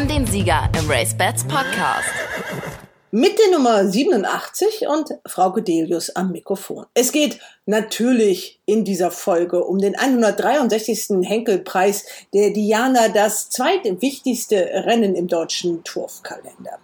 haben 0.00 0.08
den 0.08 0.26
Sieger 0.26 0.70
im 0.78 0.90
Race 0.90 1.14
Bats 1.14 1.44
Podcast. 1.44 2.08
Mit 3.10 3.38
der 3.38 3.58
Nummer 3.58 3.86
87 3.86 4.86
und 4.88 5.10
Frau 5.26 5.52
Gedelius 5.52 6.08
am 6.16 6.32
Mikrofon. 6.32 6.86
Es 6.94 7.12
geht 7.12 7.38
natürlich 7.66 8.59
in 8.70 8.84
dieser 8.84 9.10
Folge 9.10 9.64
um 9.64 9.78
den 9.78 9.98
163. 9.98 11.26
Henkelpreis 11.28 12.04
der 12.32 12.50
Diana, 12.50 13.08
das 13.08 13.50
zweitwichtigste 13.50 14.84
Rennen 14.86 15.16
im 15.16 15.26
deutschen 15.26 15.82
Turfkalender. 15.82 16.78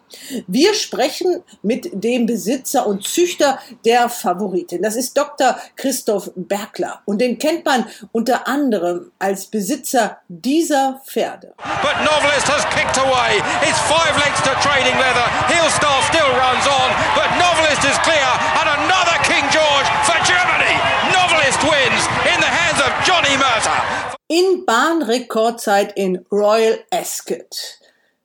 Wir 0.48 0.74
sprechen 0.74 1.42
mit 1.62 1.90
dem 1.92 2.26
Besitzer 2.26 2.86
und 2.86 3.06
Züchter 3.06 3.60
der 3.84 4.08
Favoritin. 4.08 4.82
Das 4.82 4.96
ist 4.96 5.16
Dr. 5.16 5.56
Christoph 5.76 6.32
Bergler 6.34 7.02
und 7.04 7.20
den 7.20 7.38
kennt 7.38 7.64
man 7.64 7.86
unter 8.10 8.48
anderem 8.48 9.12
als 9.20 9.46
Besitzer 9.46 10.18
dieser 10.28 11.00
Pferde. 11.06 11.54
But 11.82 12.02
Novelist 12.02 12.48
has 12.48 12.64
kicked 12.74 12.98
away. 12.98 13.38
It's 13.62 13.80
five 13.86 14.14
lengths 14.18 14.42
to 14.42 14.50
Trading 14.58 14.98
Leather. 14.98 15.26
Hillstar 15.46 16.02
still 16.10 16.30
runs 16.34 16.66
on, 16.66 16.90
but 17.14 17.30
Novelist 17.38 17.84
is 17.84 17.98
clear 18.02 18.26
and 18.58 18.68
another 18.82 19.16
King 19.22 19.44
George 19.54 19.86
for 20.02 20.18
Germany. 20.26 20.65
Novelist 21.56 21.62
wins 21.62 22.06
in 22.34 22.40
the 22.40 22.46
hands 22.46 22.80
of 22.80 22.92
Johnny 23.04 23.36
Mercer. 23.36 24.16
In 24.28 24.66
Bahnrekordzeit 24.66 25.92
in 25.96 26.24
Royal 26.30 26.78
Ascot. 26.90 27.78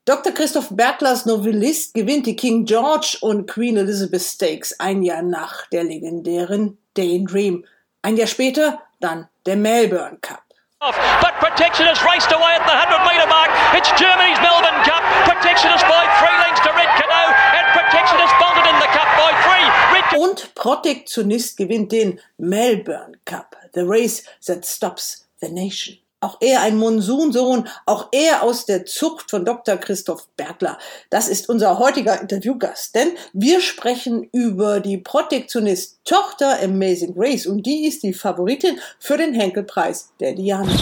Dr. 0.06 0.32
Christoph 0.32 0.70
Berglers 0.72 1.26
Novellist 1.26 1.94
gewinnt 1.94 2.26
die 2.26 2.36
King 2.36 2.66
George 2.66 3.18
und 3.22 3.48
Queen 3.48 3.78
Elizabeth 3.78 4.22
Stakes 4.22 4.78
ein 4.80 5.04
Jahr 5.04 5.22
nach 5.22 5.68
der 5.68 5.84
legendären 5.84 6.78
Daydream. 6.96 7.64
Ein 8.02 8.18
Jahr 8.18 8.28
später 8.28 8.82
dann 9.00 9.28
der 9.46 9.56
Melbourne 9.56 10.18
Cup. 10.22 10.44
But 10.82 11.38
Protectionist 11.40 12.04
raced 12.04 12.34
away 12.34 12.58
at 12.58 12.66
the 12.66 12.74
100 12.74 13.06
metre 13.06 13.30
mark. 13.30 13.52
It's 13.78 13.92
Germany's 14.02 14.42
Melbourne 14.42 14.82
Cup. 14.84 15.06
Protectionist 15.30 15.86
by 15.86 16.04
three 16.18 16.38
lengths 16.42 16.66
to 16.66 16.74
Red 16.74 16.90
Canoe. 16.98 17.30
And 17.54 17.66
Protectionist 17.78 18.34
bolted 18.42 18.66
in 18.66 18.78
the 18.82 18.90
cup 18.90 19.08
by 19.14 19.30
three. 19.46 19.91
Und 20.18 20.54
Protektionist 20.56 21.58
gewinnt 21.58 21.92
den 21.92 22.20
Melbourne 22.38 23.14
Cup. 23.26 23.56
The 23.74 23.82
race 23.82 24.24
that 24.46 24.66
stops 24.66 25.28
the 25.40 25.50
nation. 25.50 25.98
Auch 26.24 26.38
er 26.40 26.62
ein 26.62 26.78
Monsunsohn, 26.78 27.68
auch 27.88 28.10
er 28.12 28.44
aus 28.44 28.68
der 28.68 28.86
Zucht 28.86 29.32
von 29.32 29.44
Dr. 29.44 29.78
Christoph 29.78 30.28
Bergler. 30.38 30.78
Das 31.10 31.28
ist 31.28 31.50
unser 31.50 31.80
heutiger 31.80 32.22
Interviewgast, 32.22 32.94
denn 32.94 33.14
wir 33.34 33.60
sprechen 33.60 34.30
über 34.32 34.82
die 34.82 35.00
Protektionist-Tochter 35.00 36.62
Amazing 36.62 37.16
Grace 37.16 37.48
und 37.48 37.66
die 37.66 37.88
ist 37.88 38.04
die 38.04 38.14
Favoritin 38.14 38.80
für 39.00 39.18
den 39.18 39.34
Henkelpreis 39.34 40.12
der 40.20 40.34
Diana. 40.34 40.76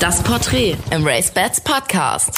Das 0.00 0.20
Porträt 0.24 0.76
im 0.90 1.06
Race 1.06 1.30
Bats 1.30 1.60
Podcast. 1.60 2.30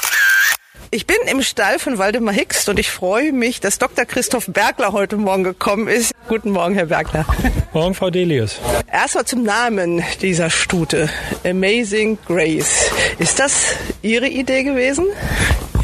Ich 0.91 1.07
bin 1.07 1.17
im 1.31 1.43
Stall 1.43 1.79
von 1.79 1.99
Waldemar 1.99 2.33
Hicks 2.33 2.67
und 2.67 2.79
ich 2.79 2.91
freue 2.91 3.31
mich, 3.33 3.61
dass 3.61 3.77
Dr. 3.77 4.07
Christoph 4.07 4.47
Bergler 4.47 4.93
heute 4.93 5.19
Morgen 5.19 5.45
gekommen 5.45 5.87
ist. 5.87 6.15
Guten 6.29 6.51
Morgen, 6.51 6.75
Herr 6.75 6.87
Bergler. 6.87 7.27
Morgen, 7.75 7.95
Frau 7.95 8.09
Delius. 8.09 8.59
Erstmal 8.91 9.27
zum 9.27 9.43
Namen 9.43 10.03
dieser 10.23 10.49
Stute. 10.49 11.11
Amazing 11.45 12.17
Grace. 12.27 12.91
Ist 13.19 13.39
das 13.39 13.77
Ihre 14.01 14.29
Idee 14.29 14.63
gewesen? 14.63 15.05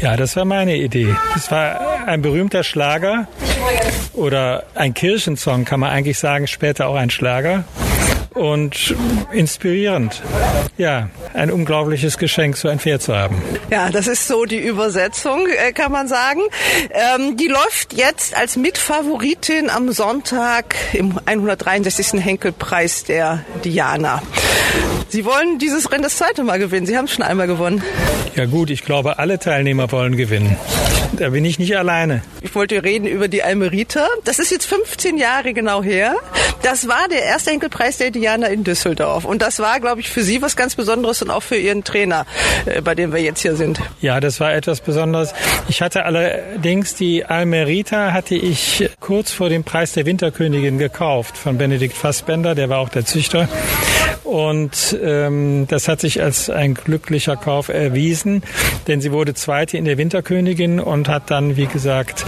Ja, 0.01 0.17
das 0.17 0.35
war 0.35 0.45
meine 0.45 0.75
Idee. 0.75 1.13
Das 1.35 1.51
war 1.51 2.07
ein 2.07 2.23
berühmter 2.23 2.63
Schlager 2.63 3.27
oder 4.15 4.63
ein 4.75 4.93
Kirchensong, 4.93 5.65
kann 5.65 5.79
man 5.79 5.91
eigentlich 5.91 6.19
sagen, 6.19 6.47
später 6.47 6.87
auch 6.87 6.95
ein 6.95 7.09
Schlager. 7.09 7.63
Und 8.33 8.93
inspirierend. 9.31 10.21
Ja, 10.77 11.09
ein 11.33 11.49
unglaubliches 11.49 12.17
Geschenk, 12.17 12.57
so 12.57 12.67
ein 12.67 12.79
Pferd 12.79 13.01
zu 13.01 13.15
haben. 13.15 13.41
Ja, 13.71 13.89
das 13.89 14.07
ist 14.07 14.27
so 14.27 14.43
die 14.43 14.59
Übersetzung, 14.59 15.47
äh, 15.47 15.71
kann 15.71 15.89
man 15.93 16.09
sagen. 16.09 16.41
Ähm, 16.91 17.37
die 17.37 17.47
läuft 17.47 17.93
jetzt 17.93 18.35
als 18.35 18.57
Mitfavoritin 18.57 19.69
am 19.69 19.89
Sonntag 19.93 20.75
im 20.91 21.17
163. 21.25 22.21
Henkelpreis 22.21 23.05
der 23.05 23.45
Diana. 23.63 24.21
Sie 25.15 25.23
wollen 25.23 25.59
dieses 25.59 25.89
Rennen 25.93 26.03
das 26.03 26.17
zweite 26.17 26.43
Mal 26.43 26.59
gewinnen. 26.59 26.85
Sie 26.85 26.97
haben 26.97 27.05
es 27.05 27.13
schon 27.13 27.23
einmal 27.23 27.47
gewonnen. 27.47 27.81
Ja 28.35 28.43
gut, 28.47 28.69
ich 28.69 28.83
glaube, 28.83 29.17
alle 29.17 29.39
Teilnehmer 29.39 29.89
wollen 29.93 30.17
gewinnen. 30.17 30.57
Da 31.13 31.29
bin 31.29 31.45
ich 31.45 31.57
nicht 31.57 31.77
alleine. 31.77 32.21
Ich 32.41 32.53
wollte 32.53 32.83
reden 32.83 33.07
über 33.07 33.29
die 33.29 33.41
Almerita. 33.41 34.05
Das 34.25 34.39
ist 34.39 34.51
jetzt 34.51 34.65
15 34.65 35.17
Jahre 35.17 35.53
genau 35.53 35.81
her. 35.81 36.15
Das 36.63 36.89
war 36.89 37.07
der 37.09 37.23
erste 37.23 37.51
Henkelpreis 37.51 37.95
der 37.95 38.11
Diana 38.11 38.47
in 38.47 38.65
Düsseldorf. 38.65 39.23
Und 39.23 39.41
das 39.41 39.59
war, 39.59 39.79
glaube 39.79 40.01
ich, 40.01 40.09
für 40.09 40.21
Sie 40.21 40.41
was 40.41 40.57
ganz 40.57 40.75
Besonderes 40.75 41.21
und 41.21 41.29
auch 41.29 41.43
für 41.43 41.55
Ihren 41.55 41.85
Trainer, 41.85 42.25
äh, 42.65 42.81
bei 42.81 42.93
dem 42.93 43.13
wir 43.13 43.21
jetzt 43.21 43.39
hier 43.39 43.55
sind. 43.55 43.79
Ja, 44.01 44.19
das 44.19 44.41
war 44.41 44.53
etwas 44.53 44.81
Besonderes. 44.81 45.33
Ich 45.69 45.81
hatte 45.81 46.03
allerdings 46.03 46.95
die 46.95 47.23
Almerita 47.23 48.11
hatte 48.11 48.35
ich 48.35 48.89
kurz 48.99 49.31
vor 49.31 49.47
dem 49.47 49.63
Preis 49.63 49.93
der 49.93 50.05
Winterkönigin 50.05 50.77
gekauft 50.77 51.37
von 51.37 51.57
Benedikt 51.57 51.95
Fassbender, 51.95 52.53
der 52.53 52.67
war 52.67 52.79
auch 52.79 52.89
der 52.89 53.05
Züchter. 53.05 53.47
Und 54.25 54.97
ähm, 55.03 55.67
das 55.67 55.87
hat 55.87 56.01
sich 56.01 56.21
als 56.21 56.49
ein 56.49 56.73
glücklicher 56.73 57.37
Kauf 57.37 57.69
erwiesen, 57.69 58.43
denn 58.87 58.99
sie 58.99 59.11
wurde 59.11 59.35
Zweite 59.35 59.77
in 59.77 59.85
der 59.85 59.99
Winterkönigin 59.99 60.79
und 60.79 61.07
hat 61.07 61.29
dann, 61.29 61.57
wie 61.57 61.67
gesagt, 61.67 62.25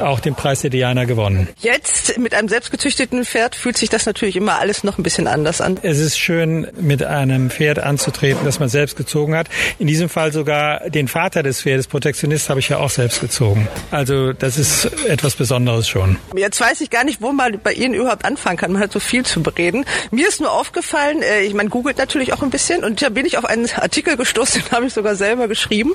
auch 0.00 0.20
den 0.20 0.34
Preis 0.34 0.62
der 0.62 0.70
Diana 0.70 1.04
gewonnen. 1.04 1.48
Jetzt 1.58 2.18
mit 2.18 2.34
einem 2.34 2.48
selbstgezüchteten 2.48 3.24
Pferd 3.26 3.54
fühlt 3.54 3.76
sich 3.76 3.90
das 3.90 4.06
natürlich 4.06 4.36
immer 4.36 4.58
alles 4.58 4.84
noch 4.84 4.96
ein 4.98 5.02
bisschen 5.02 5.26
anders 5.26 5.60
an. 5.60 5.78
Es 5.82 5.98
ist 5.98 6.18
schön, 6.18 6.66
mit 6.80 7.02
einem 7.02 7.50
Pferd 7.50 7.78
anzutreten, 7.78 8.44
das 8.44 8.58
man 8.58 8.70
selbst 8.70 8.96
gezogen 8.96 9.36
hat. 9.36 9.48
In 9.78 9.86
diesem 9.86 10.08
Fall 10.08 10.32
sogar 10.32 10.88
den 10.88 11.08
Vater 11.08 11.42
des 11.42 11.60
Pferdes, 11.60 11.86
Protektionist, 11.86 12.48
habe 12.48 12.60
ich 12.60 12.70
ja 12.70 12.78
auch 12.78 12.90
selbst 12.90 13.20
gezogen. 13.20 13.68
Also 13.90 14.32
das 14.32 14.56
ist 14.56 14.86
etwas 15.06 15.36
Besonderes 15.36 15.88
schon. 15.88 16.16
Jetzt 16.34 16.60
weiß 16.60 16.80
ich 16.80 16.88
gar 16.88 17.04
nicht, 17.04 17.20
wo 17.20 17.32
man 17.32 17.60
bei 17.62 17.74
Ihnen 17.74 17.92
überhaupt 17.92 18.24
anfangen 18.24 18.56
kann. 18.56 18.72
Man 18.72 18.80
hat 18.80 18.92
so 18.92 19.00
viel 19.00 19.24
zu 19.24 19.42
bereden. 19.42 19.84
Mir 20.10 20.26
ist 20.26 20.40
nur 20.40 20.50
aufgefallen, 20.50 21.22
äh, 21.34 21.44
ich 21.44 21.54
man 21.54 21.68
googelt 21.70 21.98
natürlich 21.98 22.32
auch 22.32 22.42
ein 22.42 22.50
bisschen 22.50 22.84
und 22.84 23.02
da 23.02 23.08
bin 23.08 23.26
ich 23.26 23.38
auf 23.38 23.44
einen 23.44 23.68
Artikel 23.76 24.16
gestoßen, 24.16 24.62
den 24.70 24.72
habe 24.72 24.86
ich 24.86 24.92
sogar 24.92 25.16
selber 25.16 25.48
geschrieben. 25.48 25.94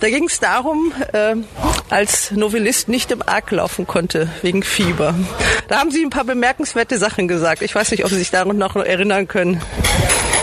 Da 0.00 0.08
ging 0.08 0.24
es 0.24 0.40
darum, 0.40 0.92
äh, 1.12 1.36
als 1.90 2.30
Novellist 2.32 2.88
nicht 2.88 3.10
im 3.10 3.22
Arc 3.22 3.50
laufen 3.50 3.86
konnte 3.86 4.28
wegen 4.42 4.62
Fieber. 4.62 5.14
Da 5.68 5.78
haben 5.78 5.90
Sie 5.90 6.04
ein 6.04 6.10
paar 6.10 6.24
bemerkenswerte 6.24 6.98
Sachen 6.98 7.28
gesagt. 7.28 7.62
Ich 7.62 7.74
weiß 7.74 7.90
nicht, 7.90 8.04
ob 8.04 8.10
Sie 8.10 8.16
sich 8.16 8.30
daran 8.30 8.58
noch 8.58 8.76
erinnern 8.76 9.28
können. 9.28 9.60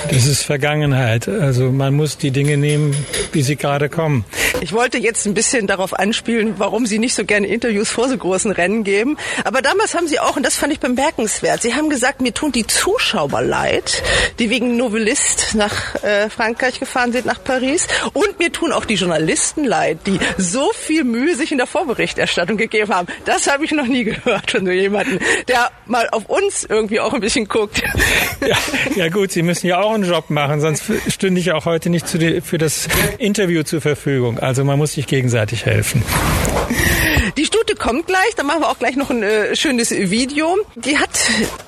Das 0.10 0.28
ist 0.28 0.44
Vergangenheit. 0.44 1.28
Also 1.28 1.72
man 1.72 1.94
muss 1.96 2.18
die 2.18 2.32
Dinge 2.32 2.58
nehmen, 2.58 2.96
wie 3.32 3.42
sie 3.42 3.56
gerade 3.56 3.90
kommen. 3.90 4.24
Ich 4.62 4.72
wollte 4.72 4.98
jetzt 4.98 5.26
ein 5.26 5.34
bisschen 5.34 5.68
darauf 5.68 5.94
anspielen, 5.94 6.56
warum 6.58 6.86
Sie 6.86 7.00
nicht 7.00 7.14
so 7.14 7.26
gerne 7.26 7.48
Interviews 7.48 7.90
vor 7.90 8.08
so 8.08 8.18
großen 8.18 8.52
Rennen 8.52 8.84
geben. 8.84 9.18
Aber 9.44 9.62
damals 9.62 9.96
haben 9.96 10.08
Sie 10.08 10.20
auch, 10.20 10.38
und 10.38 10.46
das 10.46 10.56
fand 10.56 10.72
ich 10.72 10.80
bemerkenswert, 10.80 11.62
Sie 11.62 11.74
haben 11.74 11.90
gesagt, 11.90 12.22
mir 12.22 12.34
tun 12.34 12.52
die 12.52 12.66
Zuschauer 12.66 13.42
leid, 13.42 14.02
die 14.40 14.50
wegen 14.50 14.78
Novellist 14.78 15.56
nach 15.56 15.96
äh, 16.04 16.30
Frankreich 16.30 16.80
gefahren 16.80 17.12
sind, 17.12 17.26
nach 17.26 17.44
Paris. 17.44 17.88
Und 18.14 18.40
mir 18.40 18.52
tun 18.52 18.72
auch 18.72 18.86
die 18.86 18.96
Journalisten 18.96 19.66
leid, 19.66 20.00
die 20.06 20.20
so 20.38 20.72
viel 20.74 21.04
Mühe 21.04 21.36
sich 21.36 21.52
in 21.52 21.58
der 21.58 21.68
Vorberichterstattung 21.68 22.58
gegeben 22.58 22.94
haben. 22.94 23.08
Das 23.26 23.52
habe 23.52 23.66
ich 23.66 23.72
noch 23.72 23.88
nie 23.88 24.06
gehört 24.06 24.52
von 24.52 24.66
so 24.66 24.72
jemanden, 24.72 25.20
der 25.48 25.72
mal 25.86 26.08
auf 26.12 26.26
uns 26.28 26.64
irgendwie 26.64 27.00
auch 27.00 27.14
ein 27.14 27.22
bisschen 27.22 27.48
guckt. 27.48 27.82
Ja, 28.46 28.58
ja 28.96 29.10
gut, 29.10 29.32
Sie 29.32 29.42
müssen 29.42 29.68
ja 29.68 29.82
auch 29.82 29.95
einen 29.96 30.04
Job 30.04 30.30
machen, 30.30 30.62
sonst 30.62 30.84
stünde 31.08 31.40
ich 31.42 31.52
auch 31.52 31.66
heute 31.66 31.90
nicht 31.90 32.14
die, 32.14 32.42
für 32.42 32.58
das 32.58 32.88
Interview 33.18 33.64
zur 33.64 33.82
Verfügung. 33.82 34.40
Also 34.40 34.64
man 34.64 34.78
muss 34.78 34.94
sich 34.94 35.08
gegenseitig 35.08 35.66
helfen. 35.66 36.04
Die 37.38 37.46
Stute 37.46 37.76
kommt 37.76 38.08
gleich, 38.08 38.36
da 38.38 38.44
machen 38.44 38.62
wir 38.62 38.70
auch 38.70 38.80
gleich 38.80 38.96
noch 38.96 39.10
ein 39.10 39.24
äh, 39.24 39.56
schönes 39.56 39.92
Video. 39.92 40.58
Die 40.76 40.98
hat 40.98 41.10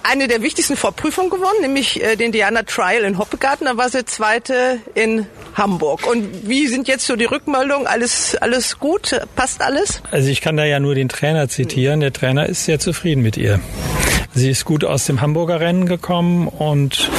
eine 0.03 0.27
der 0.27 0.41
wichtigsten 0.41 0.77
Vorprüfungen 0.77 1.29
gewonnen, 1.29 1.61
nämlich 1.61 2.01
äh, 2.01 2.15
den 2.15 2.31
Diana 2.31 2.63
Trial 2.63 3.03
in 3.03 3.17
Hoppegarten. 3.17 3.65
Da 3.65 3.75
war 3.75 3.89
sie 3.89 4.05
zweite 4.05 4.79
in 4.93 5.25
Hamburg. 5.55 6.07
Und 6.07 6.47
wie 6.47 6.67
sind 6.67 6.87
jetzt 6.87 7.05
so 7.05 7.15
die 7.15 7.25
Rückmeldungen? 7.25 7.87
Alles, 7.87 8.35
alles 8.35 8.79
gut? 8.79 9.19
Passt 9.35 9.61
alles? 9.61 10.01
Also 10.11 10.29
ich 10.29 10.41
kann 10.41 10.55
da 10.55 10.63
ja 10.63 10.79
nur 10.79 10.95
den 10.95 11.09
Trainer 11.09 11.49
zitieren. 11.49 11.99
Der 11.99 12.13
Trainer 12.13 12.47
ist 12.47 12.65
sehr 12.65 12.79
zufrieden 12.79 13.21
mit 13.21 13.35
ihr. 13.37 13.59
Sie 14.33 14.49
ist 14.49 14.65
gut 14.65 14.85
aus 14.85 15.05
dem 15.05 15.21
Hamburger 15.21 15.59
Rennen 15.59 15.87
gekommen 15.87 16.47
und 16.47 17.09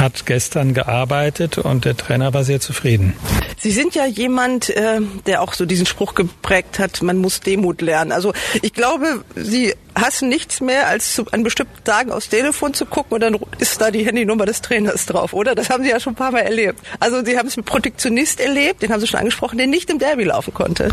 hat 0.00 0.26
gestern 0.26 0.74
gearbeitet 0.74 1.58
und 1.58 1.84
der 1.84 1.96
Trainer 1.96 2.32
war 2.34 2.44
sehr 2.44 2.60
zufrieden. 2.60 3.14
Sie 3.58 3.70
sind 3.70 3.94
ja 3.94 4.06
jemand, 4.06 4.70
äh, 4.70 5.00
der 5.26 5.42
auch 5.42 5.52
so 5.52 5.66
diesen 5.66 5.86
Spruch 5.86 6.14
geprägt 6.14 6.78
hat, 6.78 7.02
man 7.02 7.18
muss 7.18 7.40
Demut 7.40 7.82
lernen. 7.82 8.10
Also 8.10 8.32
ich 8.62 8.72
glaube, 8.72 9.24
Sie 9.36 9.74
hassen 9.94 10.28
nichts 10.28 10.60
mehr, 10.60 10.88
als 10.88 11.14
zu, 11.14 11.26
an 11.30 11.42
bestimmten 11.42 11.84
Tagen 11.84 12.10
aufs 12.10 12.28
Telefon 12.30 12.72
zu 12.72 12.86
gucken 12.86 13.14
und 13.14 13.20
dann 13.20 13.38
ist 13.58 13.80
da 13.80 13.90
die 13.90 14.04
Handynummer 14.04 14.46
des 14.46 14.62
Trainers 14.62 15.06
drauf, 15.06 15.34
oder? 15.34 15.54
Das 15.54 15.68
haben 15.68 15.84
Sie 15.84 15.90
ja 15.90 16.00
schon 16.00 16.14
ein 16.14 16.16
paar 16.16 16.32
Mal 16.32 16.40
erlebt. 16.40 16.80
Also 17.00 17.24
Sie 17.24 17.36
haben 17.36 17.48
es 17.48 17.56
mit 17.56 17.66
Protektionist 17.66 18.40
erlebt, 18.40 18.82
den 18.82 18.92
haben 18.92 19.00
Sie 19.00 19.06
schon 19.06 19.20
angesprochen, 19.20 19.58
der 19.58 19.66
nicht 19.66 19.90
im 19.90 19.98
Derby 19.98 20.24
laufen 20.24 20.54
konnte. 20.54 20.90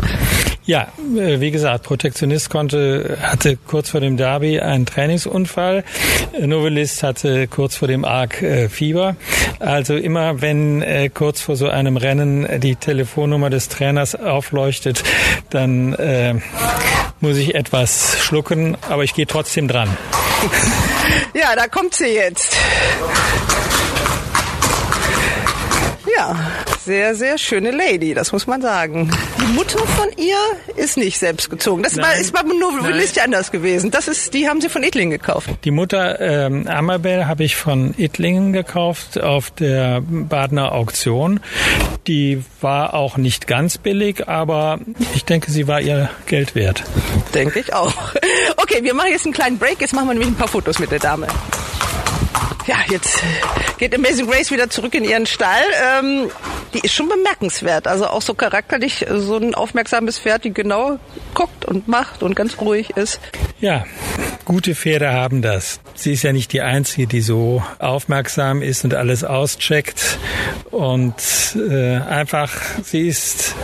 Ja, 0.68 0.88
äh, 1.16 1.40
wie 1.40 1.50
gesagt, 1.50 1.84
Protektionist 1.84 2.50
konnte, 2.50 3.16
hatte 3.22 3.56
kurz 3.56 3.88
vor 3.88 4.00
dem 4.00 4.18
Derby 4.18 4.60
einen 4.60 4.84
Trainingsunfall. 4.84 5.82
Novelist 6.38 7.02
hatte 7.02 7.48
kurz 7.48 7.76
vor 7.76 7.88
dem 7.88 8.04
Arc 8.04 8.42
äh, 8.42 8.68
Fieber. 8.68 9.16
Also 9.60 9.96
immer, 9.96 10.42
wenn 10.42 10.82
äh, 10.82 11.08
kurz 11.08 11.40
vor 11.40 11.56
so 11.56 11.70
einem 11.70 11.96
Rennen 11.96 12.60
die 12.60 12.76
Telefonnummer 12.76 13.48
des 13.48 13.70
Trainers 13.70 14.14
aufleuchtet, 14.14 15.02
dann 15.48 15.94
äh, 15.94 16.34
muss 17.20 17.38
ich 17.38 17.54
etwas 17.54 18.18
schlucken, 18.20 18.76
aber 18.90 19.04
ich 19.04 19.14
gehe 19.14 19.26
trotzdem 19.26 19.68
dran. 19.68 19.88
Ja, 21.32 21.56
da 21.56 21.66
kommt 21.66 21.94
sie 21.94 22.08
jetzt. 22.08 22.54
Ja, 26.14 26.36
sehr, 26.88 27.14
sehr 27.14 27.36
schöne 27.36 27.70
Lady, 27.70 28.14
das 28.14 28.32
muss 28.32 28.46
man 28.46 28.62
sagen. 28.62 29.10
Die 29.42 29.52
Mutter 29.52 29.78
von 29.78 30.08
ihr 30.16 30.38
ist 30.74 30.96
nicht 30.96 31.18
selbstgezogen. 31.18 31.82
Das 31.82 31.98
war, 31.98 32.16
ist 32.16 32.32
beim 32.32 32.48
Novelist 32.48 33.14
ja 33.14 33.24
anders 33.24 33.52
gewesen. 33.52 33.90
Das 33.90 34.08
ist, 34.08 34.32
die 34.32 34.48
haben 34.48 34.62
sie 34.62 34.70
von 34.70 34.82
Ittlingen 34.82 35.10
gekauft. 35.10 35.50
Die 35.64 35.70
Mutter 35.70 36.18
ähm, 36.18 36.66
Amabel 36.66 37.26
habe 37.26 37.44
ich 37.44 37.56
von 37.56 37.92
Ittlingen 37.98 38.54
gekauft 38.54 39.20
auf 39.20 39.50
der 39.50 40.00
Badener 40.00 40.72
Auktion. 40.72 41.40
Die 42.06 42.42
war 42.62 42.94
auch 42.94 43.18
nicht 43.18 43.46
ganz 43.46 43.76
billig, 43.76 44.26
aber 44.26 44.80
ich 45.14 45.26
denke, 45.26 45.50
sie 45.50 45.68
war 45.68 45.82
ihr 45.82 46.08
Geld 46.24 46.54
wert. 46.54 46.84
Denke 47.34 47.60
ich 47.60 47.74
auch. 47.74 47.92
Okay, 48.56 48.82
wir 48.82 48.94
machen 48.94 49.10
jetzt 49.10 49.26
einen 49.26 49.34
kleinen 49.34 49.58
Break. 49.58 49.82
Jetzt 49.82 49.92
machen 49.92 50.08
wir 50.08 50.14
nämlich 50.14 50.30
ein 50.30 50.36
paar 50.36 50.48
Fotos 50.48 50.78
mit 50.78 50.90
der 50.90 51.00
Dame. 51.00 51.26
Ja, 52.68 52.76
jetzt 52.90 53.22
geht 53.78 53.94
Amazing 53.94 54.26
Grace 54.26 54.50
wieder 54.50 54.68
zurück 54.68 54.94
in 54.94 55.02
ihren 55.02 55.24
Stall. 55.24 55.62
Ähm, 55.98 56.30
die 56.74 56.80
ist 56.80 56.92
schon 56.92 57.08
bemerkenswert. 57.08 57.86
Also 57.86 58.06
auch 58.08 58.20
so 58.20 58.34
charakterlich 58.34 59.06
so 59.08 59.38
ein 59.38 59.54
aufmerksames 59.54 60.18
Pferd, 60.18 60.44
die 60.44 60.52
genau 60.52 60.98
guckt 61.32 61.64
und 61.64 61.88
macht 61.88 62.22
und 62.22 62.36
ganz 62.36 62.58
ruhig 62.60 62.90
ist. 62.90 63.20
Ja, 63.58 63.86
gute 64.44 64.74
Pferde 64.74 65.10
haben 65.10 65.40
das. 65.40 65.80
Sie 65.94 66.12
ist 66.12 66.24
ja 66.24 66.32
nicht 66.34 66.52
die 66.52 66.60
Einzige, 66.60 67.06
die 67.06 67.22
so 67.22 67.62
aufmerksam 67.78 68.60
ist 68.60 68.84
und 68.84 68.92
alles 68.92 69.24
auscheckt. 69.24 70.18
Und 70.70 71.14
äh, 71.56 72.00
einfach, 72.00 72.52
sie 72.84 73.08
ist 73.08 73.54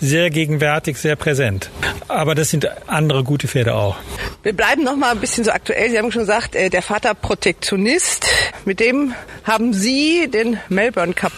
sehr 0.00 0.30
gegenwärtig, 0.30 0.96
sehr 0.96 1.16
präsent. 1.16 1.70
Aber 2.08 2.34
das 2.34 2.50
sind 2.50 2.68
andere 2.88 3.22
gute 3.22 3.48
Pferde 3.48 3.74
auch. 3.74 3.96
Wir 4.42 4.54
bleiben 4.54 4.82
noch 4.82 4.96
mal 4.96 5.10
ein 5.12 5.20
bisschen 5.20 5.44
so 5.44 5.50
aktuell. 5.50 5.90
Sie 5.90 5.98
haben 5.98 6.10
schon 6.10 6.22
gesagt, 6.22 6.56
äh, 6.56 6.70
der 6.70 6.82
Vater 6.82 7.14
Protektionist. 7.14 8.26
Mit 8.64 8.80
dem 8.80 9.14
haben 9.44 9.72
Sie 9.72 10.28
den 10.30 10.58
Melbourne 10.68 11.12
Cup 11.12 11.32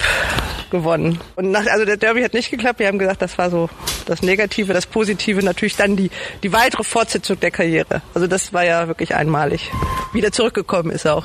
gewonnen. 0.70 1.20
Und 1.36 1.50
nach, 1.50 1.66
also 1.66 1.84
der 1.84 1.96
Derby 1.96 2.22
hat 2.22 2.34
nicht 2.34 2.50
geklappt. 2.50 2.78
Wir 2.78 2.86
haben 2.86 2.98
gesagt, 2.98 3.22
das 3.22 3.36
war 3.38 3.50
so 3.50 3.68
das 4.06 4.22
Negative, 4.22 4.72
das 4.72 4.86
Positive 4.86 5.42
natürlich 5.42 5.76
dann 5.76 5.96
die, 5.96 6.10
die 6.42 6.52
weitere 6.52 6.84
Fortsetzung 6.84 7.38
der 7.40 7.50
Karriere. 7.50 8.02
Also 8.14 8.26
das 8.26 8.52
war 8.52 8.64
ja 8.64 8.88
wirklich 8.88 9.14
einmalig. 9.14 9.70
Wieder 10.12 10.32
zurückgekommen 10.32 10.90
ist 10.90 11.06
auch. 11.06 11.24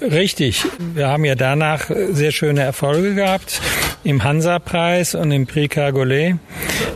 Richtig. 0.00 0.64
Wir 0.78 1.08
haben 1.08 1.24
ja 1.24 1.34
danach 1.34 1.90
sehr 2.10 2.32
schöne 2.32 2.62
Erfolge 2.62 3.14
gehabt 3.14 3.60
im 4.04 4.22
Hansa-Preis 4.22 5.14
und 5.14 5.32
im 5.32 5.46
Prix 5.46 5.74
Cargolet. 5.74 6.36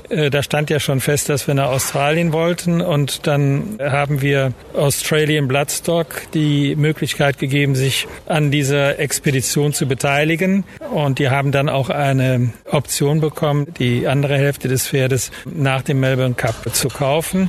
Äh, 0.09 0.31
da 0.31 0.43
stand 0.43 0.71
ja 0.71 0.79
schon 0.79 1.01
fest, 1.01 1.29
dass 1.29 1.47
wir 1.47 1.55
nach 1.55 1.71
Australien 1.71 2.33
wollten 2.33 2.81
und 2.81 3.27
dann 3.27 3.79
haben 3.81 4.23
wir 4.23 4.53
Australian 4.75 5.49
Bloodstock 5.49 6.31
die 6.35 6.77
Möglichkeit 6.77 7.39
gegeben, 7.39 7.75
sich 7.75 8.07
an 8.27 8.51
dieser 8.51 8.99
Expedition 8.99 9.73
zu 9.73 9.87
beteiligen 9.87 10.65
und 10.93 11.19
die 11.19 11.31
haben 11.31 11.53
dann 11.53 11.69
auch 11.69 11.91
eine 11.91 12.53
Option 12.71 13.21
bekommen, 13.21 13.67
die 13.79 14.07
andere 14.07 14.37
Hälfte 14.37 14.69
des 14.69 14.87
Pferdes 14.91 15.31
nach 15.45 15.83
dem 15.83 16.01
Melbourne 16.01 16.35
Cup 16.35 16.75
zu 16.75 16.89
kaufen. 16.89 17.49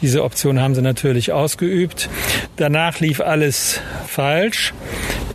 Diese 0.00 0.24
Option 0.24 0.60
haben 0.60 0.74
sie 0.74 0.80
natürlich 0.80 1.32
ausgeübt. 1.32 2.08
Danach 2.56 3.00
lief 3.00 3.20
alles 3.20 3.80
falsch. 4.06 4.72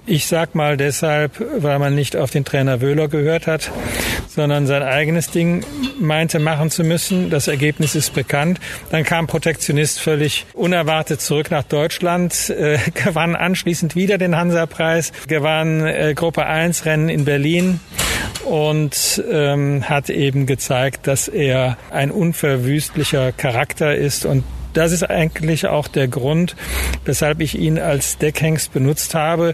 Ich 0.05 0.27
sag 0.27 0.55
mal 0.55 0.75
deshalb, 0.75 1.41
weil 1.59 1.79
man 1.79 1.95
nicht 1.95 2.17
auf 2.17 2.31
den 2.31 2.43
Trainer 2.43 2.81
Wöhler 2.81 3.07
gehört 3.07 3.47
hat, 3.47 3.71
sondern 4.27 4.67
sein 4.67 4.83
eigenes 4.83 5.29
Ding 5.29 5.63
meinte 5.99 6.39
machen 6.39 6.71
zu 6.71 6.83
müssen. 6.83 7.29
Das 7.29 7.47
Ergebnis 7.47 7.95
ist 7.95 8.13
bekannt. 8.13 8.59
Dann 8.89 9.03
kam 9.03 9.27
Protektionist 9.27 10.01
völlig 10.01 10.45
unerwartet 10.53 11.21
zurück 11.21 11.51
nach 11.51 11.63
Deutschland, 11.63 12.49
äh, 12.49 12.79
gewann 13.05 13.35
anschließend 13.35 13.95
wieder 13.95 14.17
den 14.17 14.35
Hansa-Preis, 14.35 15.13
gewann 15.27 15.85
äh, 15.85 16.13
Gruppe 16.15 16.47
1 16.47 16.85
Rennen 16.85 17.09
in 17.09 17.25
Berlin 17.25 17.79
und 18.45 19.23
ähm, 19.29 19.87
hat 19.89 20.09
eben 20.09 20.45
gezeigt, 20.45 21.07
dass 21.07 21.27
er 21.27 21.77
ein 21.91 22.11
unverwüstlicher 22.11 23.31
Charakter 23.31 23.95
ist 23.95 24.25
und 24.25 24.43
das 24.73 24.91
ist 24.91 25.03
eigentlich 25.03 25.67
auch 25.67 25.87
der 25.87 26.07
Grund, 26.07 26.55
weshalb 27.05 27.41
ich 27.41 27.57
ihn 27.57 27.79
als 27.79 28.17
Deckhengst 28.17 28.73
benutzt 28.73 29.15
habe. 29.15 29.53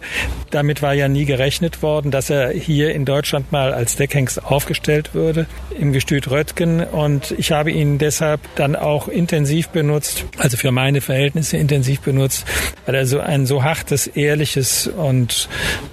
Damit 0.50 0.82
war 0.82 0.94
ja 0.94 1.08
nie 1.08 1.26
gerechnet 1.26 1.82
worden, 1.82 2.12
dass 2.12 2.30
er 2.30 2.52
hier 2.52 2.94
in 2.94 3.06
Deutschland 3.06 3.52
mal 3.52 3.74
als 3.74 3.96
Deckhengst 3.96 4.44
aufgestellt 4.44 5.14
würde 5.14 5.46
im 5.78 5.94
Gestüt 5.94 6.30
Röttgen. 6.30 6.84
Und 6.84 7.32
ich 7.38 7.52
habe 7.52 7.72
ihn 7.72 7.98
deshalb 7.98 8.42
dann 8.56 8.76
auch 8.76 9.08
intensiv 9.08 9.70
benutzt, 9.70 10.26
also 10.38 10.58
für 10.58 10.72
meine 10.72 11.02
Verhältnisse 11.02 11.58
intensiv 11.58 12.02
benutzt, 12.02 12.46
weil 12.86 12.96
er 12.96 13.06
so 13.06 13.20
ein 13.20 13.46
so 13.46 13.64
hartes, 13.64 14.08
ehrliches 14.08 14.88
und 14.88 15.50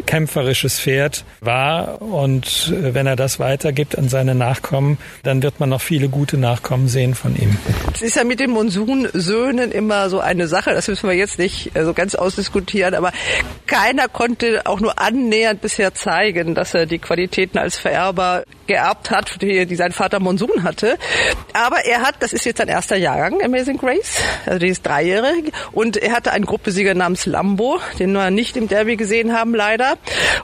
kämpferisches 0.07 0.81
Pferd 0.81 1.25
war. 1.41 2.01
Und 2.03 2.73
äh, 2.73 2.95
wenn 2.95 3.07
er 3.07 3.17
das 3.17 3.39
weitergibt 3.39 3.99
an 3.99 4.09
seine 4.09 4.35
Nachkommen, 4.35 4.99
dann 5.23 5.43
wird 5.43 5.61
man 5.61 5.69
noch 5.69 5.81
viele 5.81 6.09
gute 6.09 6.39
Nachkommen 6.39 6.89
sehen 6.89 7.15
von 7.15 7.37
ihm. 7.37 7.57
Es 7.95 8.03
ist 8.03 8.17
ja 8.17 8.25
mit 8.25 8.41
dem 8.41 8.51
Monsun 8.51 9.09
Söhnen 9.21 9.73
immer 9.73 10.09
so 10.11 10.21
eine 10.21 10.49
Sache, 10.49 10.73
das 10.73 10.89
müssen 10.89 11.09
wir 11.09 11.17
jetzt 11.17 11.39
nicht 11.39 11.77
äh, 11.77 11.85
so 11.85 11.93
ganz 11.93 12.15
ausdiskutieren, 12.15 12.95
aber 12.95 13.13
keiner 13.67 14.09
konnte 14.09 14.63
auch 14.65 14.81
nur 14.81 14.99
annähernd 15.01 15.61
bisher 15.61 15.95
zeigen, 15.95 16.55
dass 16.55 16.75
er 16.75 16.87
die 16.87 16.99
Qualitäten 16.99 17.59
als 17.59 17.77
Vererber 17.77 18.45
geerbt 18.67 19.11
hat, 19.11 19.41
die, 19.43 19.67
die 19.67 19.77
sein 19.77 19.93
Vater 19.93 20.21
Monsun 20.21 20.63
hatte. 20.63 20.99
Aber 21.53 21.85
er 21.85 22.03
hat, 22.03 22.17
das 22.21 22.33
ist 22.33 22.45
jetzt 22.45 22.59
sein 22.59 22.69
erster 22.69 22.97
Jahrgang, 22.97 23.43
Amazing 23.43 23.79
Grace, 23.79 24.19
also 24.45 24.59
die 24.59 24.69
ist 24.69 24.85
dreijährig, 24.87 25.53
und 25.73 25.97
er 25.97 26.13
hatte 26.13 26.33
einen 26.33 26.47
Gruppesieger 26.47 26.95
namens 26.95 27.27
Lambo, 27.27 27.79
den 27.99 28.13
wir 28.13 28.31
nicht 28.31 28.57
im 28.57 28.69
Derby 28.69 28.97
gesehen 28.97 29.33
haben, 29.33 29.55
leider. 29.55 29.97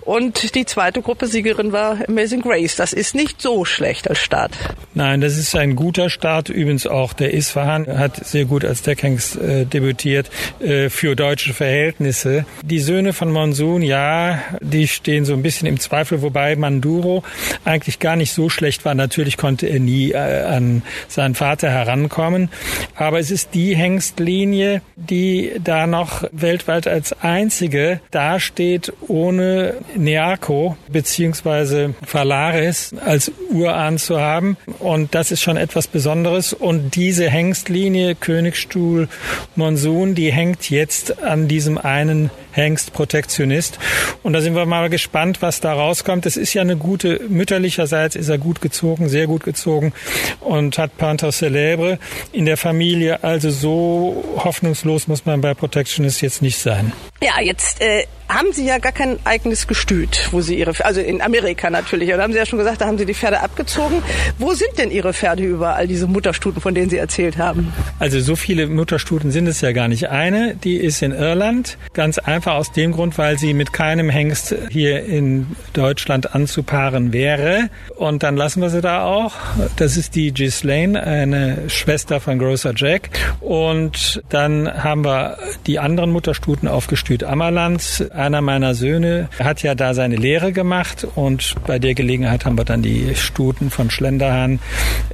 Und 0.02 0.54
die 0.54 0.64
zweite 0.64 1.02
Gruppesiegerin 1.02 1.72
war 1.72 1.98
Amazing 2.08 2.42
Grace. 2.42 2.76
Das 2.76 2.92
ist 2.92 3.14
nicht 3.14 3.40
so 3.40 3.64
schlecht 3.64 4.08
als 4.08 4.18
Start. 4.18 4.52
Nein, 4.94 5.20
das 5.20 5.36
ist 5.36 5.54
ein 5.54 5.76
guter 5.76 6.10
Start. 6.10 6.48
Übrigens 6.48 6.86
auch 6.86 7.12
der 7.12 7.34
Isfahan 7.34 7.86
hat 7.98 8.24
sehr 8.26 8.44
gut 8.44 8.61
als 8.64 8.82
Deckhengst 8.82 9.36
äh, 9.36 9.64
debütiert 9.64 10.30
äh, 10.60 10.88
für 10.88 11.16
deutsche 11.16 11.54
Verhältnisse. 11.54 12.44
Die 12.62 12.80
Söhne 12.80 13.12
von 13.12 13.30
Monsun, 13.30 13.82
ja, 13.82 14.40
die 14.60 14.88
stehen 14.88 15.24
so 15.24 15.32
ein 15.32 15.42
bisschen 15.42 15.68
im 15.68 15.80
Zweifel, 15.80 16.22
wobei 16.22 16.56
Manduro 16.56 17.22
eigentlich 17.64 17.98
gar 17.98 18.16
nicht 18.16 18.32
so 18.32 18.48
schlecht 18.48 18.84
war. 18.84 18.94
Natürlich 18.94 19.36
konnte 19.36 19.66
er 19.66 19.80
nie 19.80 20.12
äh, 20.12 20.16
an 20.16 20.82
seinen 21.08 21.34
Vater 21.34 21.70
herankommen, 21.70 22.48
aber 22.94 23.18
es 23.18 23.30
ist 23.30 23.54
die 23.54 23.74
Hengstlinie, 23.74 24.82
die 24.96 25.52
da 25.62 25.86
noch 25.86 26.24
weltweit 26.32 26.86
als 26.86 27.12
einzige 27.20 28.00
dasteht, 28.10 28.92
ohne 29.08 29.74
Nearco 29.96 30.76
beziehungsweise 30.88 31.94
Valaris 32.10 32.94
als 33.04 33.32
Urahn 33.50 33.98
zu 33.98 34.20
haben. 34.20 34.56
Und 34.78 35.14
das 35.14 35.30
ist 35.30 35.42
schon 35.42 35.56
etwas 35.56 35.86
Besonderes. 35.86 36.52
Und 36.52 36.94
diese 36.94 37.28
Hengstlinie 37.28 38.14
Königsstuhl 38.52 39.08
Monsun, 39.56 40.14
die 40.14 40.30
hängt 40.30 40.70
jetzt 40.70 41.22
an 41.22 41.48
diesem 41.48 41.78
einen 41.78 42.30
Hengst 42.52 42.92
Protektionist. 42.92 43.78
Und 44.22 44.34
da 44.34 44.40
sind 44.42 44.54
wir 44.54 44.66
mal 44.66 44.90
gespannt, 44.90 45.40
was 45.40 45.60
da 45.60 45.72
rauskommt. 45.72 46.26
Es 46.26 46.36
ist 46.36 46.52
ja 46.52 46.60
eine 46.60 46.76
gute, 46.76 47.20
mütterlicherseits 47.28 48.14
ist 48.14 48.28
er 48.28 48.38
gut 48.38 48.60
gezogen, 48.60 49.08
sehr 49.08 49.26
gut 49.26 49.42
gezogen 49.42 49.92
und 50.40 50.76
hat 50.76 50.98
Panther 50.98 51.32
Celebre 51.32 51.98
in 52.30 52.44
der 52.44 52.58
Familie. 52.58 53.24
Also 53.24 53.50
so 53.50 54.24
hoffnungslos 54.36 55.08
muss 55.08 55.24
man 55.24 55.40
bei 55.40 55.54
Protectionist 55.54 56.20
jetzt 56.20 56.42
nicht 56.42 56.58
sein. 56.58 56.92
Ja, 57.22 57.40
jetzt 57.40 57.80
äh, 57.80 58.04
haben 58.28 58.52
Sie 58.52 58.64
ja 58.66 58.78
gar 58.78 58.92
kein 58.92 59.18
eigenes 59.24 59.66
Gestüt, 59.66 60.28
wo 60.32 60.40
Sie 60.40 60.58
Ihre, 60.58 60.72
also 60.84 61.00
in 61.00 61.20
Amerika 61.20 61.70
natürlich, 61.70 62.08
da 62.10 62.20
haben 62.20 62.32
Sie 62.32 62.38
ja 62.38 62.46
schon 62.46 62.58
gesagt, 62.58 62.80
da 62.80 62.86
haben 62.86 62.98
Sie 62.98 63.06
die 63.06 63.14
Pferde 63.14 63.40
abgezogen. 63.40 64.02
Wo 64.38 64.52
sind 64.54 64.76
denn 64.78 64.90
Ihre 64.90 65.12
Pferde 65.12 65.44
überall, 65.44 65.86
diese 65.86 66.06
Mutterstuten, 66.06 66.60
von 66.60 66.74
denen 66.74 66.90
Sie 66.90 66.96
erzählt 66.96 67.38
haben? 67.38 67.72
Also 67.98 68.20
so 68.20 68.36
viele 68.42 68.66
Mutterstuten 68.66 69.30
sind 69.30 69.46
es 69.46 69.60
ja 69.60 69.72
gar 69.72 69.88
nicht. 69.88 70.10
Eine, 70.10 70.56
die 70.56 70.76
ist 70.76 71.00
in 71.00 71.12
Irland, 71.12 71.78
ganz 71.92 72.18
einfach 72.18 72.54
aus 72.56 72.72
dem 72.72 72.92
Grund, 72.92 73.16
weil 73.16 73.38
sie 73.38 73.54
mit 73.54 73.72
keinem 73.72 74.10
Hengst 74.10 74.54
hier 74.68 75.04
in 75.04 75.46
Deutschland 75.72 76.34
anzupaaren 76.34 77.12
wäre. 77.12 77.70
Und 77.96 78.24
dann 78.24 78.36
lassen 78.36 78.60
wir 78.60 78.70
sie 78.70 78.80
da 78.80 79.04
auch. 79.04 79.34
Das 79.76 79.96
ist 79.96 80.16
die 80.16 80.32
Ghislaine, 80.32 81.02
eine 81.04 81.70
Schwester 81.70 82.20
von 82.20 82.38
Grocer 82.38 82.72
Jack. 82.74 83.10
Und 83.40 84.22
dann 84.28 84.68
haben 84.82 85.04
wir 85.04 85.38
die 85.66 85.78
anderen 85.78 86.10
Mutterstuten 86.10 86.68
aufgestüt. 86.68 87.22
Ammerland, 87.22 88.10
einer 88.12 88.40
meiner 88.40 88.74
Söhne, 88.74 89.28
hat 89.38 89.62
ja 89.62 89.76
da 89.76 89.94
seine 89.94 90.16
Lehre 90.16 90.52
gemacht 90.52 91.06
und 91.14 91.54
bei 91.66 91.78
der 91.78 91.94
Gelegenheit 91.94 92.44
haben 92.44 92.58
wir 92.58 92.64
dann 92.64 92.82
die 92.82 93.14
Stuten 93.14 93.70
von 93.70 93.90
Schlenderhahn 93.90 94.58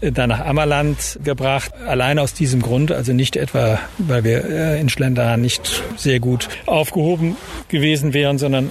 äh, 0.01 0.13
da 0.13 0.27
nach 0.27 0.41
Ammerland 0.41 1.19
gebracht. 1.23 1.73
Allein 1.87 2.19
aus 2.19 2.33
diesem 2.33 2.63
Grund, 2.63 2.91
also 2.91 3.13
nicht 3.19 3.37
etwa, 3.37 3.79
weil 3.99 4.25
wir 4.25 4.45
äh, 4.45 4.81
in 4.81 4.89
Schlenderhahn 4.89 5.43
nicht 5.43 5.83
sehr 5.97 6.21
gut 6.21 6.49
aufgehoben 6.65 7.37
gewesen 7.69 8.15
wären, 8.15 8.39
sondern 8.39 8.71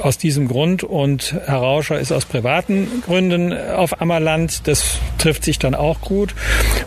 aus 0.00 0.18
diesem 0.18 0.46
Grund. 0.46 0.84
Und 0.84 1.34
Herr 1.46 1.56
Rauscher 1.56 1.98
ist 1.98 2.12
aus 2.12 2.26
privaten 2.26 3.02
Gründen 3.04 3.52
auf 3.52 4.00
Ammerland. 4.00 4.68
Das 4.68 4.98
trifft 5.18 5.44
sich 5.44 5.58
dann 5.58 5.74
auch 5.74 6.00
gut. 6.02 6.34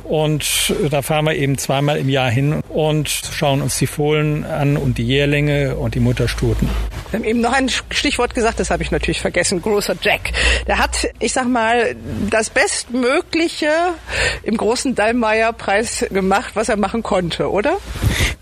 Und 0.03 0.73
da 0.89 1.01
fahren 1.01 1.25
wir 1.25 1.35
eben 1.35 1.57
zweimal 1.57 1.97
im 1.97 2.07
Jahr 2.07 2.29
hin 2.29 2.61
und 2.69 3.09
schauen 3.09 3.61
uns 3.61 3.77
die 3.77 3.87
Fohlen 3.87 4.45
an 4.45 4.77
und 4.77 4.97
die 4.97 5.05
Jährlinge 5.05 5.75
und 5.75 5.95
die 5.95 5.99
Mutterstuten. 5.99 6.69
Wir 7.11 7.19
haben 7.19 7.25
eben 7.25 7.41
noch 7.41 7.53
ein 7.53 7.69
Stichwort 7.69 8.35
gesagt, 8.35 8.59
das 8.59 8.69
habe 8.69 8.83
ich 8.83 8.91
natürlich 8.91 9.19
vergessen. 9.19 9.61
Großer 9.61 9.95
Jack. 10.01 10.31
Der 10.67 10.77
hat, 10.77 11.07
ich 11.19 11.33
sag 11.33 11.47
mal, 11.47 11.95
das 12.29 12.51
Bestmögliche 12.51 13.71
im 14.43 14.57
großen 14.57 14.93
Dallmayr-Preis 14.93 16.05
gemacht, 16.11 16.51
was 16.53 16.69
er 16.69 16.77
machen 16.77 16.88
konnte, 17.03 17.49
oder? 17.49 17.77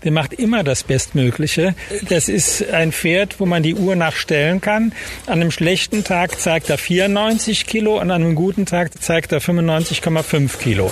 Der 0.04 0.12
macht 0.12 0.32
immer 0.32 0.62
das 0.62 0.84
Bestmögliche. 0.84 1.74
Das 2.08 2.28
ist 2.28 2.70
ein 2.70 2.92
Pferd, 2.92 3.40
wo 3.40 3.46
man 3.46 3.62
die 3.62 3.74
Uhr 3.74 3.96
nachstellen 3.96 4.60
kann. 4.60 4.92
An 5.26 5.40
einem 5.40 5.50
schlechten 5.50 6.04
Tag 6.04 6.38
zeigt 6.38 6.70
er 6.70 6.78
94 6.78 7.66
Kilo 7.66 7.96
und 7.96 8.10
an 8.10 8.22
einem 8.22 8.34
guten 8.34 8.64
Tag 8.64 9.02
zeigt 9.02 9.32
er 9.32 9.40
95,5 9.40 10.58
Kilo. 10.58 10.90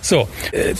So, 0.00 0.28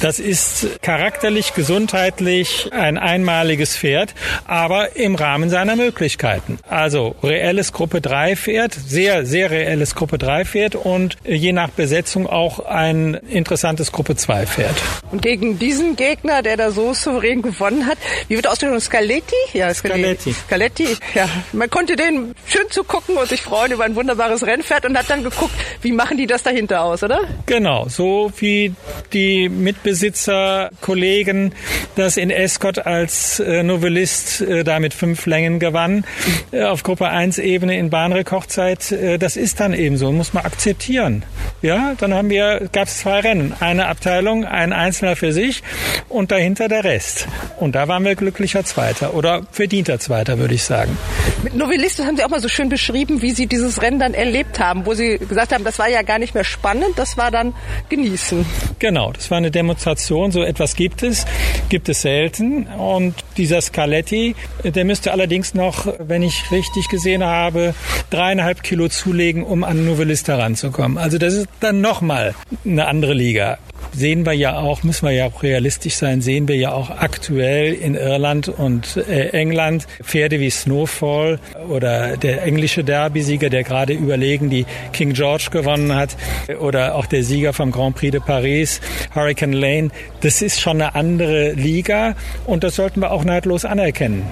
das 0.00 0.18
ist 0.18 0.80
charakterlich, 0.82 1.54
gesundheitlich 1.54 2.68
ein 2.72 2.98
einmaliges 2.98 3.76
Pferd, 3.76 4.14
aber 4.46 4.96
im 4.96 5.14
Rahmen 5.14 5.50
seiner 5.50 5.76
Möglichkeiten. 5.76 6.58
Also 6.68 7.14
reelles 7.22 7.72
Gruppe 7.72 8.00
3 8.00 8.36
Pferd, 8.36 8.74
sehr, 8.74 9.24
sehr 9.24 9.50
reelles 9.50 9.94
Gruppe 9.94 10.18
3 10.18 10.44
Pferd 10.44 10.74
und 10.74 11.16
je 11.24 11.52
nach 11.52 11.70
Besetzung 11.70 12.26
auch 12.26 12.66
ein 12.66 13.14
interessantes 13.14 13.92
Gruppe 13.92 14.16
2 14.16 14.46
Pferd. 14.46 14.76
Und 15.12 15.22
gegen 15.22 15.58
diesen 15.58 15.96
Gegner, 15.96 16.17
der 16.22 16.56
da 16.56 16.70
so 16.70 16.94
souverän 16.94 17.42
gewonnen 17.42 17.86
hat, 17.86 17.98
wie 18.28 18.36
wird 18.36 18.46
ausgesprochen? 18.46 18.80
Scaletti? 18.80 19.36
Ja, 19.52 19.72
Scaletti. 19.72 20.32
Scaletti, 20.32 20.96
ja. 21.14 21.28
Man 21.52 21.70
konnte 21.70 21.96
den 21.96 22.34
schön 22.46 22.68
zugucken 22.70 23.16
und 23.16 23.28
sich 23.28 23.42
freuen 23.42 23.72
über 23.72 23.84
ein 23.84 23.94
wunderbares 23.94 24.46
Rennpferd 24.46 24.86
und 24.86 24.96
hat 24.98 25.08
dann 25.08 25.22
geguckt, 25.22 25.54
wie 25.82 25.92
machen 25.92 26.16
die 26.16 26.26
das 26.26 26.42
dahinter 26.42 26.82
aus, 26.82 27.02
oder? 27.02 27.20
Genau, 27.46 27.88
so 27.88 28.32
wie 28.38 28.74
die 29.12 29.48
Mitbesitzer, 29.48 30.70
Kollegen 30.80 31.54
das 31.94 32.16
in 32.16 32.30
Escott 32.30 32.78
als 32.78 33.40
äh, 33.40 33.62
Novellist 33.62 34.40
äh, 34.40 34.64
da 34.64 34.78
mit 34.78 34.94
fünf 34.94 35.26
Längen 35.26 35.58
gewann, 35.58 36.04
äh, 36.52 36.64
auf 36.64 36.82
Gruppe 36.82 37.08
1 37.08 37.38
Ebene 37.38 37.76
in 37.78 37.90
Bahnrekordzeit. 37.90 38.92
Äh, 38.92 39.18
das 39.18 39.36
ist 39.36 39.60
dann 39.60 39.74
eben 39.74 39.96
so, 39.96 40.12
muss 40.12 40.32
man 40.32 40.44
akzeptieren. 40.44 41.24
Ja, 41.62 41.94
dann 41.98 42.14
haben 42.14 42.30
wir, 42.30 42.68
gab 42.72 42.88
es 42.88 42.98
zwei 42.98 43.20
Rennen. 43.20 43.54
Eine 43.60 43.86
Abteilung, 43.86 44.44
ein 44.44 44.72
Einzelner 44.72 45.16
für 45.16 45.32
sich 45.32 45.62
und 46.08 46.30
dahinter 46.30 46.68
der 46.68 46.84
Rest. 46.84 47.28
Und 47.58 47.74
da 47.74 47.88
waren 47.88 48.04
wir 48.04 48.14
glücklicher 48.14 48.64
Zweiter 48.64 49.14
oder 49.14 49.42
verdienter 49.50 49.98
Zweiter, 49.98 50.38
würde 50.38 50.54
ich 50.54 50.62
sagen. 50.62 50.96
Mit 51.42 51.54
Novellist 51.54 52.04
haben 52.04 52.16
Sie 52.16 52.24
auch 52.24 52.28
mal 52.28 52.40
so 52.40 52.48
schön 52.48 52.68
beschrieben, 52.68 53.22
wie 53.22 53.32
Sie 53.32 53.46
dieses 53.46 53.82
Rennen 53.82 53.98
dann 53.98 54.14
erlebt 54.14 54.58
haben, 54.58 54.86
wo 54.86 54.94
Sie 54.94 55.18
gesagt 55.18 55.52
haben, 55.52 55.64
das 55.64 55.78
war 55.78 55.88
ja 55.88 56.02
gar 56.02 56.18
nicht 56.18 56.34
mehr 56.34 56.44
spannend, 56.44 56.92
das 56.96 57.16
war 57.16 57.30
dann 57.30 57.54
genießen. 57.88 58.44
Genau, 58.78 59.12
das 59.12 59.30
war 59.30 59.38
eine 59.38 59.50
Demonstration. 59.50 60.32
So 60.32 60.42
etwas 60.42 60.76
gibt 60.76 61.02
es, 61.02 61.26
gibt 61.68 61.88
es 61.88 62.02
selten. 62.02 62.66
Und 62.66 63.14
dieser 63.36 63.60
Scaletti, 63.60 64.34
der 64.64 64.84
müsste 64.84 65.12
allerdings 65.12 65.54
noch, 65.54 65.86
wenn 65.98 66.22
ich 66.22 66.50
richtig 66.50 66.88
gesehen 66.88 67.24
habe, 67.24 67.74
dreieinhalb 68.10 68.62
Kilo 68.62 68.88
zulegen, 68.88 69.42
um 69.42 69.64
an 69.64 69.84
Novellist 69.84 70.28
heranzukommen. 70.28 70.98
Also 70.98 71.18
das 71.18 71.34
ist 71.34 71.48
dann 71.60 71.80
nochmal 71.80 72.34
eine 72.64 72.86
andere 72.86 73.14
Liga 73.14 73.58
sehen 73.92 74.24
wir 74.26 74.32
ja 74.32 74.58
auch, 74.58 74.82
müssen 74.82 75.06
wir 75.06 75.12
ja 75.12 75.26
auch 75.26 75.42
realistisch 75.42 75.96
sein, 75.96 76.20
sehen 76.20 76.48
wir 76.48 76.56
ja 76.56 76.72
auch 76.72 76.90
aktuell 76.90 77.74
in 77.74 77.94
Irland 77.94 78.48
und 78.48 78.96
äh, 78.96 79.30
England 79.30 79.86
Pferde 80.02 80.40
wie 80.40 80.50
Snowfall 80.50 81.38
oder 81.68 82.16
der 82.16 82.42
englische 82.42 82.84
Derby-Sieger, 82.84 83.50
der 83.50 83.64
gerade 83.64 83.92
überlegen 83.92 84.50
die 84.50 84.66
King 84.92 85.12
George 85.12 85.48
gewonnen 85.50 85.94
hat 85.94 86.16
oder 86.60 86.94
auch 86.94 87.06
der 87.06 87.24
Sieger 87.24 87.52
vom 87.52 87.70
Grand 87.70 87.96
Prix 87.96 88.12
de 88.12 88.20
Paris, 88.20 88.80
Hurricane 89.14 89.52
Lane. 89.52 89.90
Das 90.20 90.42
ist 90.42 90.60
schon 90.60 90.80
eine 90.80 90.94
andere 90.94 91.52
Liga 91.52 92.14
und 92.46 92.64
das 92.64 92.76
sollten 92.76 93.00
wir 93.00 93.10
auch 93.10 93.24
neidlos 93.24 93.64
anerkennen. 93.64 94.24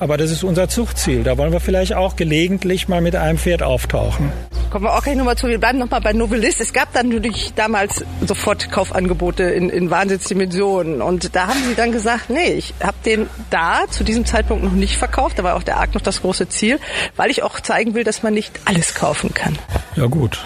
Aber 0.00 0.16
das 0.16 0.30
ist 0.30 0.44
unser 0.44 0.68
Zuchtziel. 0.68 1.22
Da 1.22 1.38
wollen 1.38 1.52
wir 1.52 1.60
vielleicht 1.60 1.94
auch 1.94 2.16
gelegentlich 2.16 2.88
mal 2.88 3.00
mit 3.00 3.16
einem 3.16 3.38
Pferd 3.38 3.62
auftauchen. 3.62 4.32
Kommen 4.70 4.86
wir 4.86 4.92
auch 4.92 5.02
gleich 5.02 5.16
nochmal 5.16 5.36
zu. 5.36 5.46
Wir 5.46 5.60
bleiben 5.60 5.78
nochmal 5.78 6.00
bei 6.00 6.12
Novellist. 6.12 6.60
Es 6.60 6.72
gab 6.72 6.92
dann 6.92 7.10
natürlich 7.10 7.52
damals 7.54 8.04
sofort 8.26 8.70
Kaufangebote 8.94 9.42
in, 9.42 9.70
in 9.70 9.90
Wahnsinnsdimensionen. 9.90 11.02
Und 11.02 11.34
da 11.34 11.48
haben 11.48 11.62
sie 11.66 11.74
dann 11.74 11.90
gesagt, 11.90 12.30
nee, 12.30 12.52
ich 12.52 12.74
habe 12.80 12.96
den 13.04 13.28
da 13.50 13.86
zu 13.90 14.04
diesem 14.04 14.24
Zeitpunkt 14.24 14.62
noch 14.62 14.72
nicht 14.72 14.96
verkauft. 14.96 15.38
Da 15.38 15.42
war 15.42 15.56
auch 15.56 15.64
der 15.64 15.78
Arc 15.78 15.94
noch 15.94 16.00
das 16.00 16.20
große 16.22 16.48
Ziel, 16.48 16.78
weil 17.16 17.30
ich 17.30 17.42
auch 17.42 17.58
zeigen 17.60 17.94
will, 17.94 18.04
dass 18.04 18.22
man 18.22 18.34
nicht 18.34 18.52
alles 18.64 18.94
kaufen 18.94 19.34
kann. 19.34 19.58
Ja 19.96 20.06
gut. 20.06 20.44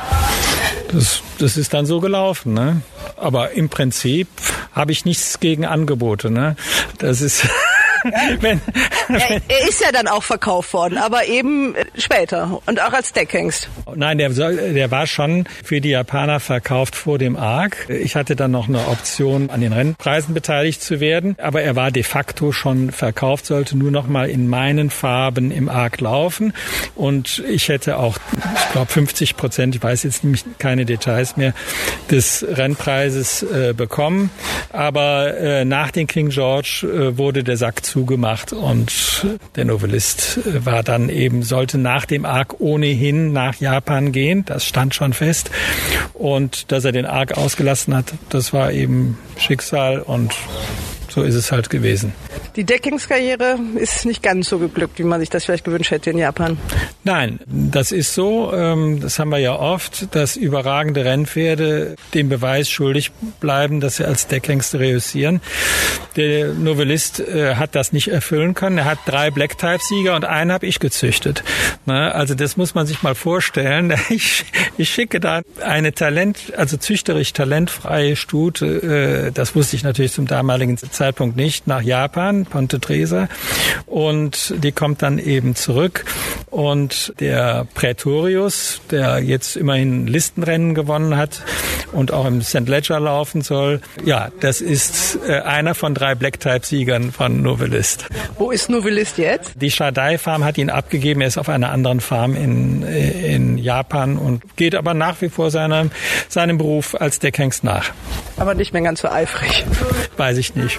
Das, 0.91 1.23
das 1.39 1.59
ist 1.59 1.75
dann 1.75 1.85
so 1.85 2.01
gelaufen, 2.01 2.55
ne? 2.55 2.81
Aber 3.17 3.53
im 3.53 3.69
Prinzip 3.69 4.29
habe 4.73 4.93
ich 4.93 5.05
nichts 5.05 5.41
gegen 5.41 5.67
Angebote, 5.67 6.31
ne? 6.31 6.57
Das 6.99 7.21
ist 7.21 7.47
wenn, 8.41 8.61
er, 9.09 9.31
er, 9.49 9.69
ist 9.69 9.81
ja 9.81 9.93
dann 9.93 10.09
auch 10.09 10.23
verkauft 10.23 10.73
worden, 10.73 10.99
aber 10.99 11.27
eben 11.27 11.75
später 11.97 12.61
und 12.67 12.81
auch 12.81 12.93
als 12.93 13.13
Deckhengst. 13.13 13.69
Nein, 13.95 14.19
der, 14.19 14.33
soll, 14.33 14.57
der 14.75 14.91
war 14.91 15.07
schon 15.07 15.45
für 15.65 15.81
die 15.81 15.91
Japaner 15.91 16.41
verkauft 16.41 16.97
vor 16.97 17.19
dem 17.19 17.37
ARC. 17.37 17.89
Ich 17.89 18.17
hatte 18.17 18.37
dann 18.37 18.51
noch 18.51 18.69
eine 18.69 18.89
Option, 18.89 19.51
an 19.51 19.61
den 19.61 19.73
Rennpreisen 19.73 20.35
beteiligt 20.35 20.83
zu 20.83 21.01
werden, 21.01 21.37
aber 21.39 21.63
er 21.63 21.77
war 21.77 21.91
de 21.91 22.03
facto 22.03 22.53
schon 22.53 22.91
verkauft, 22.91 23.47
sollte 23.47 23.77
nur 23.77 23.91
noch 23.91 24.07
mal 24.07 24.29
in 24.29 24.49
meinen 24.49 24.91
Farben 24.91 25.51
im 25.51 25.69
ARC 25.69 26.01
laufen 26.01 26.53
und 26.95 27.43
ich 27.49 27.69
hätte 27.69 27.99
auch, 27.99 28.19
ich 28.57 28.73
glaube 28.73 28.91
50 28.91 29.37
Prozent, 29.37 29.75
ich 29.75 29.83
weiß 29.83 30.03
jetzt 30.03 30.25
nämlich 30.25 30.45
keine 30.59 30.85
Details 30.85 31.37
mehr, 31.37 31.55
des 32.11 32.45
Rennpreises 32.49 33.43
äh, 33.43 33.75
bekommen. 33.77 34.31
Aber 34.73 35.37
äh, 35.37 35.65
nach 35.65 35.91
den 35.91 36.07
King 36.07 36.31
George 36.31 36.87
äh, 36.87 37.17
wurde 37.17 37.45
der 37.45 37.57
Sack 37.57 37.85
zugemacht 37.89 38.53
und 38.53 39.27
der 39.57 39.65
Novellist 39.65 40.39
äh, 40.47 40.65
war 40.65 40.83
dann 40.83 41.09
eben, 41.09 41.43
sollte 41.43 41.79
nach 41.79 42.05
dem 42.05 42.25
Arc 42.25 42.61
ohnehin 42.61 43.33
nach 43.33 43.57
Japan 43.57 44.13
gehen. 44.13 44.45
Das 44.45 44.65
stand 44.65 44.95
schon 44.95 45.13
fest. 45.13 45.51
Und 46.15 46.71
dass 46.73 46.85
er 46.85 46.93
den 46.93 47.07
Arc 47.07 47.37
ausgelassen 47.37 47.95
hat, 47.97 48.13
das 48.29 48.53
war 48.53 48.73
eben 48.73 49.19
Schicksal 49.37 50.01
und 50.01 50.35
so 51.19 51.25
ist 51.25 51.35
es 51.35 51.53
halt 51.53 51.71
gewesen. 51.71 52.13
Die 52.57 52.65
Deckingskarriere 52.65 53.59
ist 53.75 54.07
nicht 54.07 54.23
ganz 54.23 54.49
so 54.49 54.59
geglückt, 54.59 54.99
wie 54.99 55.05
man 55.05 55.21
sich 55.21 55.31
das 55.31 55.45
vielleicht 55.45 55.65
gewünscht 55.65 55.91
hätte 55.91 56.11
in 56.11 56.19
Japan. 56.19 56.59
Nein, 57.05 57.41
das 57.47 57.93
ist 57.93 58.15
so. 58.15 58.53
Ähm, 58.53 59.01
das 59.01 59.19
haben 59.19 59.31
wir 59.31 59.39
ja 59.39 59.55
oft, 59.55 60.15
dass 60.15 60.37
überragende 60.37 61.05
Rennpferde 61.05 61.97
den 62.15 62.29
Beweis 62.29 62.71
schuldig 62.71 63.11
bleiben, 63.41 63.81
dass 63.81 63.97
sie 63.97 64.05
als 64.05 64.27
Deckhengste 64.27 64.79
reüssieren. 64.79 65.41
Der 66.17 66.53
Novellist 66.55 67.21
äh, 67.21 67.57
hat 67.57 67.75
das 67.75 67.93
nicht 67.93 68.09
erfüllen 68.09 68.55
können. 68.55 68.79
Er 68.79 68.85
hat 68.85 68.99
drei 69.07 69.31
Black-Type-Sieger 69.31 70.15
und 70.15 70.25
einen 70.25 70.53
habe 70.53 70.67
ich 70.67 70.79
gezüchtet. 70.79 71.43
Also 71.87 72.35
das 72.35 72.57
muss 72.57 72.75
man 72.75 72.87
sich 72.87 73.03
mal 73.03 73.15
vorstellen. 73.15 73.95
Ich, 74.11 74.47
ich 74.79 74.89
schicke 74.89 75.21
da 75.21 75.43
eine 75.61 75.93
Talent, 75.93 76.55
also 76.57 76.77
züchterisch 76.77 77.35
talentfreie 77.35 78.17
Stute, 78.17 79.27
äh, 79.29 79.33
das 79.33 79.55
wusste 79.55 79.77
ich 79.77 79.85
natürlich 79.85 80.13
zum 80.13 80.27
damaligen 80.27 80.77
Zeitpunkt 80.77 81.08
nicht, 81.35 81.67
nach 81.67 81.83
Japan, 81.83 82.47
Ponte 82.47 82.81
Tresa. 82.81 83.29
Und 83.87 84.55
die 84.59 84.73
kommt 84.73 85.03
dann 85.03 85.19
eben 85.19 85.55
zurück. 85.55 86.05
Und 86.51 87.13
der 87.21 87.67
Praetorius, 87.75 88.81
der 88.91 89.19
jetzt 89.19 89.57
immerhin 89.57 90.07
Listenrennen 90.07 90.75
gewonnen 90.75 91.17
hat 91.17 91.43
und 91.93 92.13
auch 92.13 92.27
im 92.27 92.43
St. 92.43 92.69
Ledger 92.69 93.01
laufen 93.01 93.43
soll, 93.43 93.81
ja, 94.05 94.29
das 94.41 94.61
ist 94.61 95.19
äh, 95.27 95.41
einer 95.41 95.75
von 95.75 95.95
drei 95.95 96.15
Black-Type-Siegern 96.15 97.13
von 97.13 97.43
Novellist. 97.43 98.07
Wo 98.39 98.51
ist 98.51 98.71
Novellist 98.71 99.19
jetzt? 99.19 99.53
Die 99.61 99.71
Shadai 99.71 100.19
Farm 100.19 100.45
hat 100.45 100.59
ihn 100.59 100.71
abgegeben. 100.71 101.21
Er 101.21 101.29
ist 101.29 101.39
auf 101.39 101.49
einer 101.49 101.71
anderen 101.71 102.01
Farm 102.01 102.35
in, 102.35 102.83
in 102.83 103.59
Japan 103.59 104.17
und 104.17 104.57
geht 104.57 104.75
aber 104.75 104.95
nach 104.95 105.21
wie 105.21 105.29
vor 105.29 105.51
seinem, 105.51 105.91
seinem 106.29 106.59
Beruf 106.59 106.95
als 106.95 107.19
Deckhengst 107.19 107.65
nach. 107.65 107.91
Aber 108.37 108.55
nicht 108.55 108.73
mehr 108.73 108.83
ganz 108.83 109.01
so 109.01 109.09
eifrig. 109.09 109.65
Weiß 110.17 110.39
ich 110.39 110.55
nicht. 110.55 110.79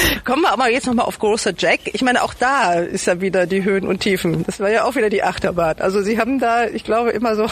Kommen 0.23 0.43
wir 0.43 0.51
aber 0.51 0.69
jetzt 0.69 0.87
nochmal 0.87 1.05
auf 1.05 1.19
Großer 1.19 1.53
Jack. 1.57 1.79
Ich 1.93 2.01
meine, 2.01 2.23
auch 2.23 2.33
da 2.33 2.73
ist 2.73 3.07
ja 3.07 3.21
wieder 3.21 3.45
die 3.45 3.63
Höhen 3.63 3.87
und 3.87 3.99
Tiefen. 3.99 4.43
Das 4.45 4.59
war 4.59 4.69
ja 4.69 4.83
auch 4.83 4.95
wieder 4.95 5.09
die 5.09 5.23
Achterbahn. 5.23 5.75
Also 5.79 6.01
Sie 6.01 6.19
haben 6.19 6.39
da, 6.39 6.67
ich 6.67 6.83
glaube, 6.83 7.11
immer 7.11 7.35
so, 7.35 7.47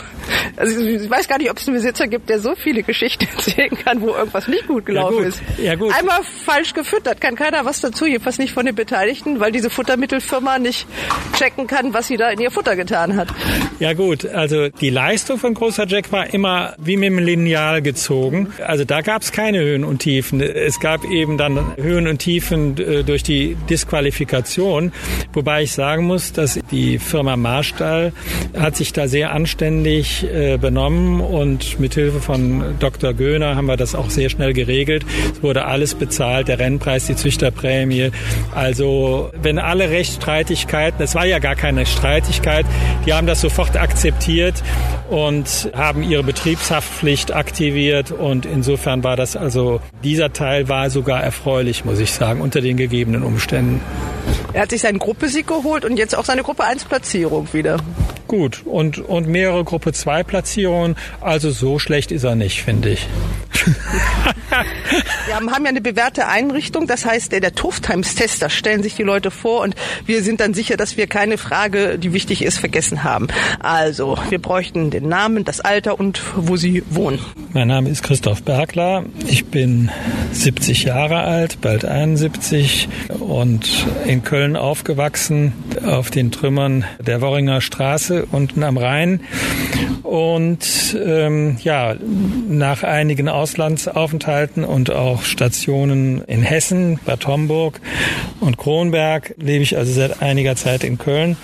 also 0.56 0.80
ich 0.80 1.10
weiß 1.10 1.28
gar 1.28 1.38
nicht, 1.38 1.50
ob 1.50 1.58
es 1.58 1.68
einen 1.68 1.78
Besitzer 1.78 2.08
gibt, 2.08 2.30
der 2.30 2.40
so 2.40 2.56
viele 2.56 2.84
Geschichten 2.84 3.28
erzählen 3.36 3.78
kann, 3.84 4.02
wo 4.02 4.10
irgendwas 4.10 4.48
nicht 4.48 4.68
gut 4.68 4.86
gelaufen 4.86 5.18
ja, 5.18 5.24
gut. 5.24 5.28
ist. 5.28 5.42
Ja, 5.58 5.76
gut. 5.76 5.94
Einmal 5.98 6.22
falsch 6.24 6.74
gefüttert, 6.74 7.22
kann 7.22 7.36
keiner 7.36 7.66
was 7.66 7.82
dazu, 7.82 8.06
jedenfalls 8.06 8.38
nicht 8.38 8.54
von 8.54 8.66
den 8.66 8.76
Beteiligten, 8.76 9.40
weil 9.40 9.52
diese 9.52 9.70
Futtermittelfirma 9.70 10.60
nicht 10.60 10.88
checken 11.38 11.68
kann, 11.68 11.94
was 11.94 12.08
sie 12.08 12.18
da 12.18 12.30
in 12.30 12.40
ihr 12.40 12.52
Futter 12.52 12.76
getan 12.76 13.16
hat. 13.16 13.30
Ja 13.80 13.94
gut, 13.94 14.26
also 14.26 14.70
die 14.70 14.90
Leistung 14.90 15.38
von 15.38 15.54
Großer 15.54 15.88
Jack 15.88 16.12
war 16.12 16.34
immer 16.34 16.76
wie 16.78 16.98
mit 16.98 17.10
dem 17.10 17.20
Lineal 17.20 17.82
gezogen. 17.82 18.54
Also 18.66 18.86
da 18.86 19.02
gab 19.02 19.22
es 19.22 19.32
keine 19.32 19.60
Höhen 19.60 19.84
und 19.84 20.00
Tiefen. 20.00 20.42
Es 20.42 20.80
gab 20.80 21.06
eben 21.06 21.38
dann 21.38 21.76
Höhen 21.78 22.08
und 22.08 22.20
Tiefen 22.20 22.59
äh, 22.78 23.04
durch 23.04 23.24
die 23.24 23.56
Disqualifikation, 23.70 24.92
wobei 25.34 25.64
ich 25.64 25.72
sagen 25.72 26.06
muss, 26.06 26.34
dass 26.34 26.60
die 26.72 27.00
Firma 27.00 27.36
Marstall 27.36 28.14
hat 28.58 28.76
sich 28.76 28.94
da 28.94 29.08
sehr 29.08 29.32
anständig 29.32 30.24
äh, 30.24 30.58
benommen 30.58 31.22
und 31.22 31.80
mit 31.80 31.94
Hilfe 31.94 32.20
von 32.20 32.76
Dr. 32.80 33.14
Göhner 33.14 33.56
haben 33.56 33.68
wir 33.68 33.78
das 33.78 33.96
auch 33.96 34.10
sehr 34.10 34.30
schnell 34.30 34.54
geregelt. 34.54 35.06
Es 35.34 35.44
wurde 35.44 35.66
alles 35.66 35.96
bezahlt, 35.96 36.48
der 36.48 36.60
Rennpreis, 36.60 37.08
die 37.08 37.16
Züchterprämie. 37.16 38.12
Also 38.54 39.32
wenn 39.42 39.60
alle 39.60 39.90
Rechtsstreitigkeiten, 39.90 41.04
es 41.04 41.16
war 41.16 41.26
ja 41.26 41.40
gar 41.40 41.56
keine 41.56 41.86
Streitigkeit, 41.86 42.66
die 43.06 43.14
haben 43.14 43.28
das 43.28 43.42
sofort 43.42 43.78
akzeptiert 43.78 44.64
und 45.10 45.72
haben 45.76 46.04
ihre 46.04 46.24
Betriebshaftpflicht 46.24 47.34
aktiviert 47.34 48.12
und 48.12 48.46
insofern 48.46 49.04
war 49.04 49.16
das 49.16 49.36
also, 49.36 49.82
dieser 50.04 50.34
Teil 50.34 50.70
war 50.70 50.90
sogar 50.90 51.24
erfreulich, 51.24 51.86
muss 51.86 52.00
ich 52.00 52.12
sagen, 52.12 52.42
unter 52.50 52.62
den 52.62 52.78
gegebenen 52.78 53.22
Umständen. 53.22 53.80
Er 54.54 54.64
hat 54.64 54.72
sich 54.72 54.82
seinen 54.82 54.98
Gruppesieg 54.98 55.46
geholt 55.46 55.86
und 55.86 55.98
jetzt 55.98 56.18
auch 56.18 56.26
seine 56.26 56.42
Gruppe 56.42 56.64
1 56.64 56.86
Platzierung 56.86 57.48
wieder. 57.54 57.78
Gut, 58.30 58.62
und, 58.64 59.00
und 59.00 59.28
mehrere 59.28 59.64
Gruppe 59.64 59.92
2 59.92 60.22
Platzierungen, 60.22 60.96
also 61.20 61.50
so 61.50 61.80
schlecht 61.80 62.12
ist 62.12 62.26
er 62.26 62.36
nicht, 62.36 62.62
finde 62.62 62.90
ich. 62.90 63.08
wir 65.26 65.36
haben, 65.36 65.48
ja 65.48 65.70
eine 65.70 65.82
bewährte 65.82 66.28
Einrichtung, 66.28 66.86
das 66.86 67.06
heißt, 67.06 67.32
der, 67.32 67.40
der 67.40 67.56
Tuftimes-Test, 67.56 68.40
da 68.44 68.52
stellen 68.52 68.84
sich 68.84 68.94
die 68.94 69.02
Leute 69.02 69.32
vor 69.32 69.62
und 69.62 69.76
wir 70.06 70.22
sind 70.22 70.42
dann 70.42 70.54
sicher, 70.54 70.78
dass 70.78 70.96
wir 70.96 71.08
keine 71.08 71.40
Frage, 71.40 71.98
die 71.98 72.14
wichtig 72.14 72.44
ist, 72.44 72.60
vergessen 72.60 73.04
haben. 73.04 73.30
Also, 73.62 74.20
wir 74.30 74.40
bräuchten 74.40 74.92
den 74.92 75.10
Namen, 75.10 75.44
das 75.44 75.60
Alter 75.60 76.00
und 76.00 76.22
wo 76.36 76.56
Sie 76.56 76.84
wohnen. 76.92 77.20
Mein 77.52 77.68
Name 77.68 77.90
ist 77.90 78.04
Christoph 78.04 78.44
Bergler. 78.44 79.06
Ich 79.28 79.46
bin 79.46 79.90
70 80.34 80.84
Jahre 80.84 81.22
alt, 81.22 81.62
bald 81.62 81.84
71 81.84 82.90
und 83.20 83.88
in 84.06 84.24
Köln 84.24 84.56
aufgewachsen, 84.56 85.54
auf 85.84 86.12
den 86.12 86.30
Trümmern 86.32 86.86
der 87.00 87.22
Worringer 87.22 87.62
Straße 87.62 88.19
unten 88.32 88.64
am 88.64 88.78
Rhein. 88.78 89.22
Und 90.04 90.98
ähm, 91.06 91.58
ja, 91.62 91.96
nach 92.48 92.84
einigen 92.84 93.30
Auslandsaufenthalten 93.30 94.64
und 94.64 94.92
auch 94.92 95.24
Stationen 95.24 96.24
in 96.26 96.42
Hessen, 96.42 97.00
Bad 97.06 97.28
Homburg 97.28 97.80
und 98.40 98.58
Kronberg 98.58 99.36
lebe 99.38 99.64
ich 99.64 99.78
also 99.78 99.92
seit 99.92 100.22
einiger 100.22 100.56
Zeit 100.56 100.84
in 100.84 100.98
Köln. 100.98 101.38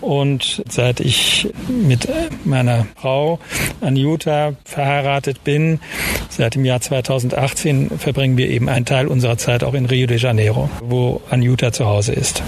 Und 0.00 0.62
seit 0.68 1.00
ich 1.00 1.52
mit 1.68 2.08
meiner 2.44 2.86
Frau 2.96 3.38
Anjuta 3.80 4.54
verheiratet 4.64 5.44
bin, 5.44 5.80
seit 6.28 6.54
dem 6.54 6.64
Jahr 6.64 6.80
2018 6.80 7.98
verbringen 7.98 8.36
wir 8.36 8.48
eben 8.48 8.68
einen 8.68 8.84
Teil 8.84 9.06
unserer 9.06 9.38
Zeit 9.38 9.62
auch 9.64 9.74
in 9.74 9.86
Rio 9.86 10.06
de 10.06 10.18
Janeiro, 10.18 10.70
wo 10.82 11.20
Anjuta 11.30 11.72
zu 11.72 11.86
Hause 11.86 12.12
ist. 12.12 12.42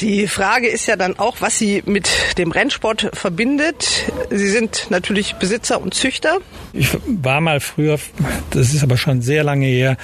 Die 0.00 0.26
Frage 0.26 0.68
ist 0.68 0.86
ja 0.86 0.96
dann 0.96 1.18
auch, 1.18 1.36
was 1.40 1.58
Sie 1.58 1.82
mit 1.86 2.08
dem 2.38 2.50
Rennsport 2.50 3.08
verbindet. 3.26 4.12
Sie 4.30 4.48
sind 4.48 4.86
natürlich 4.90 5.34
Besitzer 5.34 5.82
und 5.82 5.94
Züchter. 5.94 6.38
Ich 6.72 6.96
war 7.06 7.40
mal 7.40 7.58
früher, 7.58 7.98
das 8.50 8.72
ist 8.72 8.84
aber 8.84 8.96
schon 8.96 9.20
sehr 9.20 9.42
lange 9.42 9.66
her, 9.66 9.96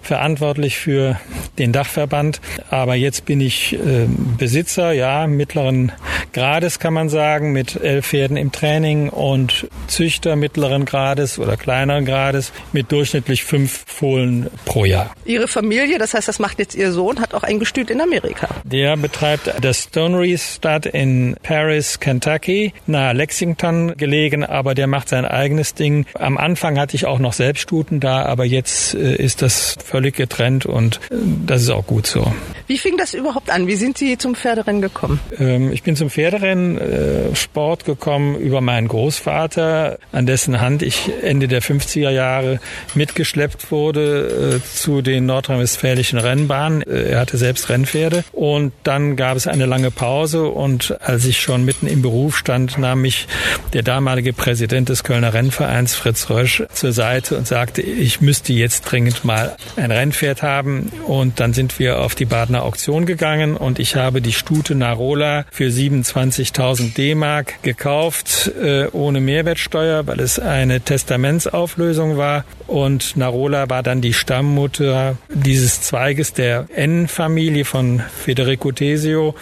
verantwortlich 0.00 0.78
für 0.78 1.20
den 1.58 1.72
Dachverband. 1.72 2.40
Aber 2.70 2.94
jetzt 2.94 3.26
bin 3.26 3.42
ich 3.42 3.74
äh, 3.74 4.06
Besitzer, 4.38 4.92
ja, 4.92 5.26
mittleren 5.26 5.92
Grades 6.32 6.78
kann 6.78 6.94
man 6.94 7.08
sagen, 7.08 7.52
mit 7.52 7.76
elf 7.76 8.06
Pferden 8.06 8.36
im 8.36 8.52
Training 8.52 9.08
und 9.08 9.66
Züchter 9.88 10.36
mittleren 10.36 10.84
Grades 10.84 11.38
oder 11.38 11.56
kleineren 11.56 12.04
Grades 12.04 12.52
mit 12.72 12.92
durchschnittlich 12.92 13.44
fünf 13.44 13.84
Fohlen 13.86 14.48
pro 14.64 14.84
Jahr. 14.84 15.12
Ihre 15.24 15.48
Familie, 15.48 15.98
das 15.98 16.14
heißt, 16.14 16.28
das 16.28 16.38
macht 16.38 16.58
jetzt 16.60 16.74
Ihr 16.76 16.92
Sohn, 16.92 17.20
hat 17.20 17.34
auch 17.34 17.42
ein 17.42 17.58
Gestüt 17.58 17.90
in 17.90 18.00
Amerika. 18.00 18.48
Der 18.64 18.96
betreibt 18.96 19.52
das 19.60 19.82
Stonery 19.84 20.38
Stud 20.38 20.86
in 20.86 21.36
Paris, 21.42 21.98
Kentucky, 21.98 22.69
nahe 22.86 23.12
Lexington 23.12 23.96
gelegen, 23.96 24.44
aber 24.44 24.74
der 24.74 24.86
macht 24.86 25.08
sein 25.08 25.24
eigenes 25.24 25.74
Ding. 25.74 26.06
Am 26.14 26.38
Anfang 26.38 26.78
hatte 26.78 26.96
ich 26.96 27.06
auch 27.06 27.18
noch 27.18 27.32
Selbststuten 27.32 28.00
da, 28.00 28.24
aber 28.24 28.44
jetzt 28.44 28.94
äh, 28.94 29.16
ist 29.16 29.42
das 29.42 29.76
völlig 29.84 30.16
getrennt 30.16 30.66
und 30.66 30.96
äh, 31.10 31.16
das 31.46 31.62
ist 31.62 31.70
auch 31.70 31.86
gut 31.86 32.06
so. 32.06 32.32
Wie 32.66 32.78
fing 32.78 32.96
das 32.96 33.14
überhaupt 33.14 33.50
an? 33.50 33.66
Wie 33.66 33.74
sind 33.74 33.98
Sie 33.98 34.16
zum 34.16 34.34
Pferderennen 34.34 34.80
gekommen? 34.80 35.18
Ähm, 35.38 35.72
ich 35.72 35.82
bin 35.82 35.96
zum 35.96 36.10
Pferderennen 36.10 36.78
äh, 36.78 37.34
Sport 37.34 37.84
gekommen 37.84 38.36
über 38.36 38.60
meinen 38.60 38.88
Großvater, 38.88 39.98
an 40.12 40.26
dessen 40.26 40.60
Hand 40.60 40.82
ich 40.82 41.10
Ende 41.22 41.48
der 41.48 41.62
50er 41.62 42.10
Jahre 42.10 42.60
mitgeschleppt 42.94 43.70
wurde 43.70 44.60
äh, 44.60 44.76
zu 44.76 45.02
den 45.02 45.26
nordrhein-westfälischen 45.26 46.18
Rennbahnen. 46.18 46.82
Äh, 46.82 47.10
er 47.10 47.20
hatte 47.20 47.38
selbst 47.38 47.68
Rennpferde 47.68 48.24
und 48.32 48.72
dann 48.84 49.16
gab 49.16 49.36
es 49.36 49.46
eine 49.46 49.66
lange 49.66 49.90
Pause 49.90 50.46
und 50.46 50.96
als 51.00 51.26
ich 51.26 51.40
schon 51.40 51.64
mitten 51.64 51.86
im 51.86 52.02
Beruf 52.02 52.36
stand, 52.36 52.59
nahm 52.78 53.02
mich 53.02 53.26
der 53.72 53.82
damalige 53.82 54.32
Präsident 54.32 54.88
des 54.88 55.04
Kölner 55.04 55.34
Rennvereins 55.34 55.94
Fritz 55.94 56.30
Rösch 56.30 56.62
zur 56.72 56.92
Seite 56.92 57.36
und 57.36 57.46
sagte, 57.46 57.82
ich 57.82 58.20
müsste 58.20 58.52
jetzt 58.52 58.82
dringend 58.82 59.24
mal 59.24 59.56
ein 59.76 59.90
Rennpferd 59.90 60.42
haben 60.42 60.90
und 61.06 61.40
dann 61.40 61.52
sind 61.52 61.78
wir 61.78 62.00
auf 62.00 62.14
die 62.14 62.24
Badener 62.24 62.62
Auktion 62.62 63.06
gegangen 63.06 63.56
und 63.56 63.78
ich 63.78 63.96
habe 63.96 64.20
die 64.20 64.32
Stute 64.32 64.74
Narola 64.74 65.44
für 65.50 65.68
27.000 65.68 66.94
D-Mark 66.94 67.62
gekauft, 67.62 68.50
äh, 68.60 68.86
ohne 68.92 69.20
Mehrwertsteuer, 69.20 70.06
weil 70.06 70.20
es 70.20 70.38
eine 70.38 70.80
Testamentsauflösung 70.80 72.16
war. 72.16 72.44
Und 72.66 73.16
Narola 73.16 73.68
war 73.68 73.82
dann 73.82 74.00
die 74.00 74.14
Stammmutter 74.14 75.16
dieses 75.28 75.82
Zweiges 75.82 76.32
der 76.32 76.66
N-Familie 76.74 77.64
von 77.64 78.00
Federico 78.00 78.72
Tesio. 78.72 79.34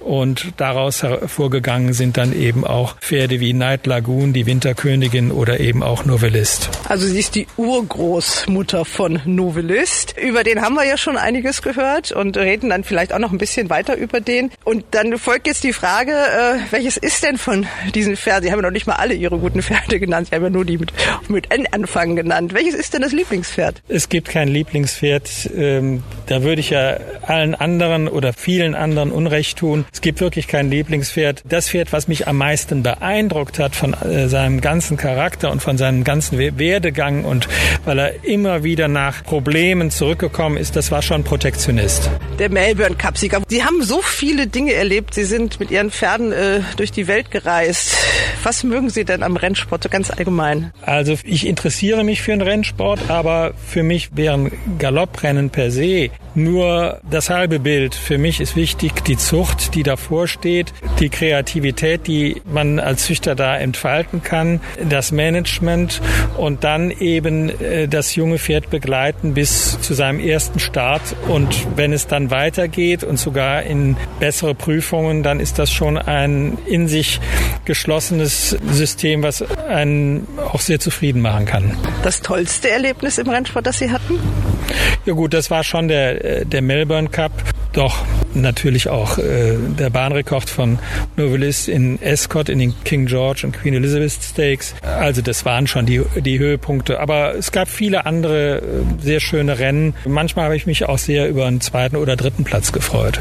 Und 0.00 0.52
daraus 0.58 1.02
hervorgegangen 1.02 1.94
sind 1.94 2.16
dann 2.16 2.38
eben 2.38 2.53
auch 2.62 3.00
Pferde 3.00 3.40
wie 3.40 3.52
Night 3.52 3.86
Lagoon, 3.86 4.32
die 4.32 4.46
Winterkönigin 4.46 5.32
oder 5.32 5.58
eben 5.58 5.82
auch 5.82 6.04
Novellist. 6.04 6.70
Also 6.88 7.06
sie 7.08 7.18
ist 7.18 7.34
die 7.34 7.48
Urgroßmutter 7.56 8.84
von 8.84 9.20
Novellist. 9.24 10.14
Über 10.16 10.44
den 10.44 10.62
haben 10.62 10.74
wir 10.74 10.84
ja 10.84 10.96
schon 10.96 11.16
einiges 11.16 11.62
gehört 11.62 12.12
und 12.12 12.36
reden 12.36 12.70
dann 12.70 12.84
vielleicht 12.84 13.12
auch 13.12 13.18
noch 13.18 13.32
ein 13.32 13.38
bisschen 13.38 13.70
weiter 13.70 13.96
über 13.96 14.20
den. 14.20 14.50
Und 14.64 14.84
dann 14.92 15.18
folgt 15.18 15.46
jetzt 15.46 15.64
die 15.64 15.72
Frage, 15.72 16.12
äh, 16.12 16.58
welches 16.70 16.96
ist 16.96 17.24
denn 17.24 17.38
von 17.38 17.66
diesen 17.94 18.16
Pferden? 18.16 18.44
Sie 18.44 18.52
haben 18.52 18.58
ja 18.58 18.62
noch 18.62 18.70
nicht 18.70 18.86
mal 18.86 18.96
alle 18.96 19.14
Ihre 19.14 19.38
guten 19.38 19.62
Pferde 19.62 19.98
genannt. 19.98 20.28
Sie 20.28 20.36
haben 20.36 20.44
ja 20.44 20.50
nur 20.50 20.64
die 20.64 20.78
mit, 20.78 20.92
mit 21.28 21.50
N 21.50 21.66
anfangen 21.70 22.16
genannt. 22.16 22.52
Welches 22.52 22.74
ist 22.74 22.94
denn 22.94 23.02
das 23.02 23.12
Lieblingspferd? 23.12 23.82
Es 23.88 24.08
gibt 24.08 24.28
kein 24.28 24.48
Lieblingspferd. 24.48 25.50
Ähm, 25.56 26.02
da 26.26 26.42
würde 26.42 26.60
ich 26.60 26.70
ja 26.70 26.98
allen 27.22 27.54
anderen 27.54 28.08
oder 28.08 28.32
vielen 28.32 28.74
anderen 28.74 29.10
Unrecht 29.10 29.58
tun. 29.58 29.84
Es 29.92 30.00
gibt 30.00 30.20
wirklich 30.20 30.48
kein 30.48 30.70
Lieblingspferd. 30.70 31.42
Das 31.48 31.70
Pferd, 31.70 31.92
was 31.92 32.08
mich 32.08 32.28
am 32.28 32.36
meisten 32.44 32.82
beeindruckt 32.82 33.58
hat 33.58 33.74
von 33.74 33.94
äh, 33.94 34.28
seinem 34.28 34.60
ganzen 34.60 34.98
Charakter 34.98 35.50
und 35.50 35.62
von 35.62 35.78
seinem 35.78 36.04
ganzen 36.04 36.36
Werdegang 36.36 37.24
und 37.24 37.48
weil 37.86 37.98
er 37.98 38.24
immer 38.24 38.62
wieder 38.62 38.86
nach 38.86 39.24
Problemen 39.24 39.90
zurückgekommen 39.90 40.58
ist, 40.58 40.76
das 40.76 40.90
war 40.90 41.00
schon 41.00 41.24
Protektionist. 41.24 42.10
Der 42.38 42.50
Melbourne 42.50 42.96
Cup-Sieger. 42.96 43.40
Sie 43.48 43.64
haben 43.64 43.82
so 43.82 44.02
viele 44.02 44.46
Dinge 44.46 44.74
erlebt. 44.74 45.14
Sie 45.14 45.24
sind 45.24 45.58
mit 45.58 45.70
Ihren 45.70 45.90
Pferden 45.90 46.32
äh, 46.32 46.60
durch 46.76 46.92
die 46.92 47.06
Welt 47.06 47.30
gereist. 47.30 47.96
Was 48.42 48.62
mögen 48.62 48.90
Sie 48.90 49.06
denn 49.06 49.22
am 49.22 49.36
Rennsport 49.36 49.82
so 49.82 49.88
ganz 49.88 50.10
allgemein? 50.10 50.70
Also 50.82 51.16
ich 51.24 51.46
interessiere 51.46 52.04
mich 52.04 52.20
für 52.20 52.32
den 52.32 52.42
Rennsport, 52.42 53.08
aber 53.08 53.54
für 53.66 53.82
mich 53.82 54.10
wären 54.16 54.52
Galopprennen 54.78 55.48
per 55.48 55.70
se 55.70 56.10
nur 56.34 57.00
das 57.08 57.30
halbe 57.30 57.60
Bild. 57.60 57.94
Für 57.94 58.18
mich 58.18 58.40
ist 58.40 58.56
wichtig 58.56 59.04
die 59.04 59.16
Zucht, 59.16 59.74
die 59.74 59.82
davor 59.82 60.26
steht, 60.26 60.72
die 60.98 61.08
Kreativität, 61.08 62.06
die 62.06 62.33
man 62.44 62.78
als 62.78 63.04
Züchter 63.04 63.34
da 63.34 63.56
entfalten 63.56 64.22
kann, 64.22 64.60
das 64.88 65.12
Management 65.12 66.00
und 66.36 66.64
dann 66.64 66.90
eben 66.90 67.48
äh, 67.60 67.88
das 67.88 68.14
junge 68.14 68.38
Pferd 68.38 68.70
begleiten 68.70 69.34
bis 69.34 69.80
zu 69.80 69.94
seinem 69.94 70.20
ersten 70.20 70.58
Start. 70.58 71.02
Und 71.28 71.66
wenn 71.76 71.92
es 71.92 72.06
dann 72.06 72.30
weitergeht 72.30 73.04
und 73.04 73.18
sogar 73.18 73.62
in 73.62 73.96
bessere 74.20 74.54
Prüfungen, 74.54 75.22
dann 75.22 75.40
ist 75.40 75.58
das 75.58 75.72
schon 75.72 75.98
ein 75.98 76.58
in 76.66 76.88
sich 76.88 77.20
geschlossenes 77.64 78.50
System, 78.70 79.22
was 79.22 79.42
einen 79.68 80.26
auch 80.52 80.60
sehr 80.60 80.80
zufrieden 80.80 81.20
machen 81.20 81.46
kann. 81.46 81.76
Das 82.02 82.20
tollste 82.20 82.70
Erlebnis 82.70 83.18
im 83.18 83.28
Rennsport, 83.28 83.66
das 83.66 83.78
Sie 83.78 83.90
hatten? 83.90 84.18
Ja 85.06 85.12
gut, 85.12 85.34
das 85.34 85.50
war 85.50 85.64
schon 85.64 85.88
der, 85.88 86.24
äh, 86.24 86.46
der 86.46 86.62
Melbourne 86.62 87.08
Cup. 87.10 87.32
Doch 87.74 88.04
natürlich 88.34 88.88
auch 88.88 89.18
äh, 89.18 89.56
der 89.78 89.90
Bahnrekord 89.90 90.48
von 90.48 90.78
Novelist 91.16 91.68
in 91.68 92.00
Escott 92.00 92.48
in 92.48 92.58
den 92.58 92.74
King 92.84 93.06
George 93.06 93.42
und 93.44 93.52
Queen 93.52 93.74
Elizabeth 93.74 94.12
Stakes. 94.12 94.74
Also 94.82 95.20
das 95.20 95.44
waren 95.44 95.66
schon 95.66 95.84
die, 95.84 96.00
die 96.16 96.38
Höhepunkte. 96.38 97.00
Aber 97.00 97.34
es 97.34 97.52
gab 97.52 97.68
viele 97.68 98.06
andere 98.06 98.58
äh, 98.58 98.62
sehr 99.00 99.20
schöne 99.20 99.58
Rennen. 99.58 99.94
Manchmal 100.06 100.46
habe 100.46 100.56
ich 100.56 100.66
mich 100.66 100.86
auch 100.86 100.98
sehr 100.98 101.28
über 101.28 101.46
einen 101.46 101.60
zweiten 101.60 101.96
oder 101.96 102.16
dritten 102.16 102.44
Platz 102.44 102.72
gefreut. 102.72 103.20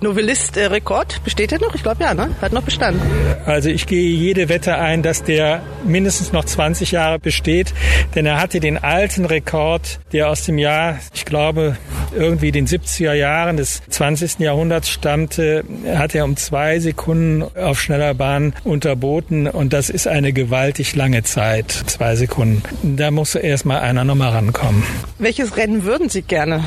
Novellist-Rekord, 0.00 1.24
besteht 1.24 1.50
der 1.50 1.60
noch? 1.60 1.74
Ich 1.74 1.82
glaube 1.82 2.04
ja, 2.04 2.14
ne? 2.14 2.34
Hat 2.40 2.52
noch 2.52 2.62
Bestand. 2.62 3.00
Also 3.46 3.68
ich 3.68 3.86
gehe 3.86 4.10
jede 4.10 4.48
Wette 4.48 4.76
ein, 4.76 5.02
dass 5.02 5.24
der 5.24 5.62
mindestens 5.84 6.32
noch 6.32 6.44
20 6.44 6.92
Jahre 6.92 7.18
besteht, 7.18 7.74
denn 8.14 8.24
er 8.24 8.40
hatte 8.40 8.60
den 8.60 8.78
alten 8.78 9.24
Rekord, 9.24 9.98
der 10.12 10.28
aus 10.28 10.44
dem 10.44 10.58
Jahr, 10.58 10.98
ich 11.14 11.24
glaube, 11.24 11.76
irgendwie 12.14 12.52
den 12.52 12.66
70er 12.66 13.12
Jahren 13.12 13.56
des 13.56 13.82
20. 13.88 14.38
Jahrhunderts 14.38 14.88
stammte, 14.88 15.64
hat 15.94 16.14
er 16.14 16.24
um 16.24 16.36
zwei 16.36 16.78
Sekunden 16.78 17.42
auf 17.56 17.80
schneller 17.80 18.14
Bahn 18.14 18.54
unterboten 18.64 19.48
und 19.48 19.72
das 19.72 19.90
ist 19.90 20.06
eine 20.06 20.32
gewaltig 20.32 20.94
lange 20.94 21.24
Zeit, 21.24 21.70
zwei 21.72 22.14
Sekunden. 22.16 22.62
Da 22.96 23.10
muss 23.10 23.34
erst 23.34 23.64
mal 23.64 23.80
einer 23.80 24.04
nochmal 24.04 24.30
rankommen. 24.30 24.82
Welches 25.18 25.56
Rennen 25.56 25.84
würden 25.84 26.08
Sie 26.08 26.22
gerne 26.22 26.64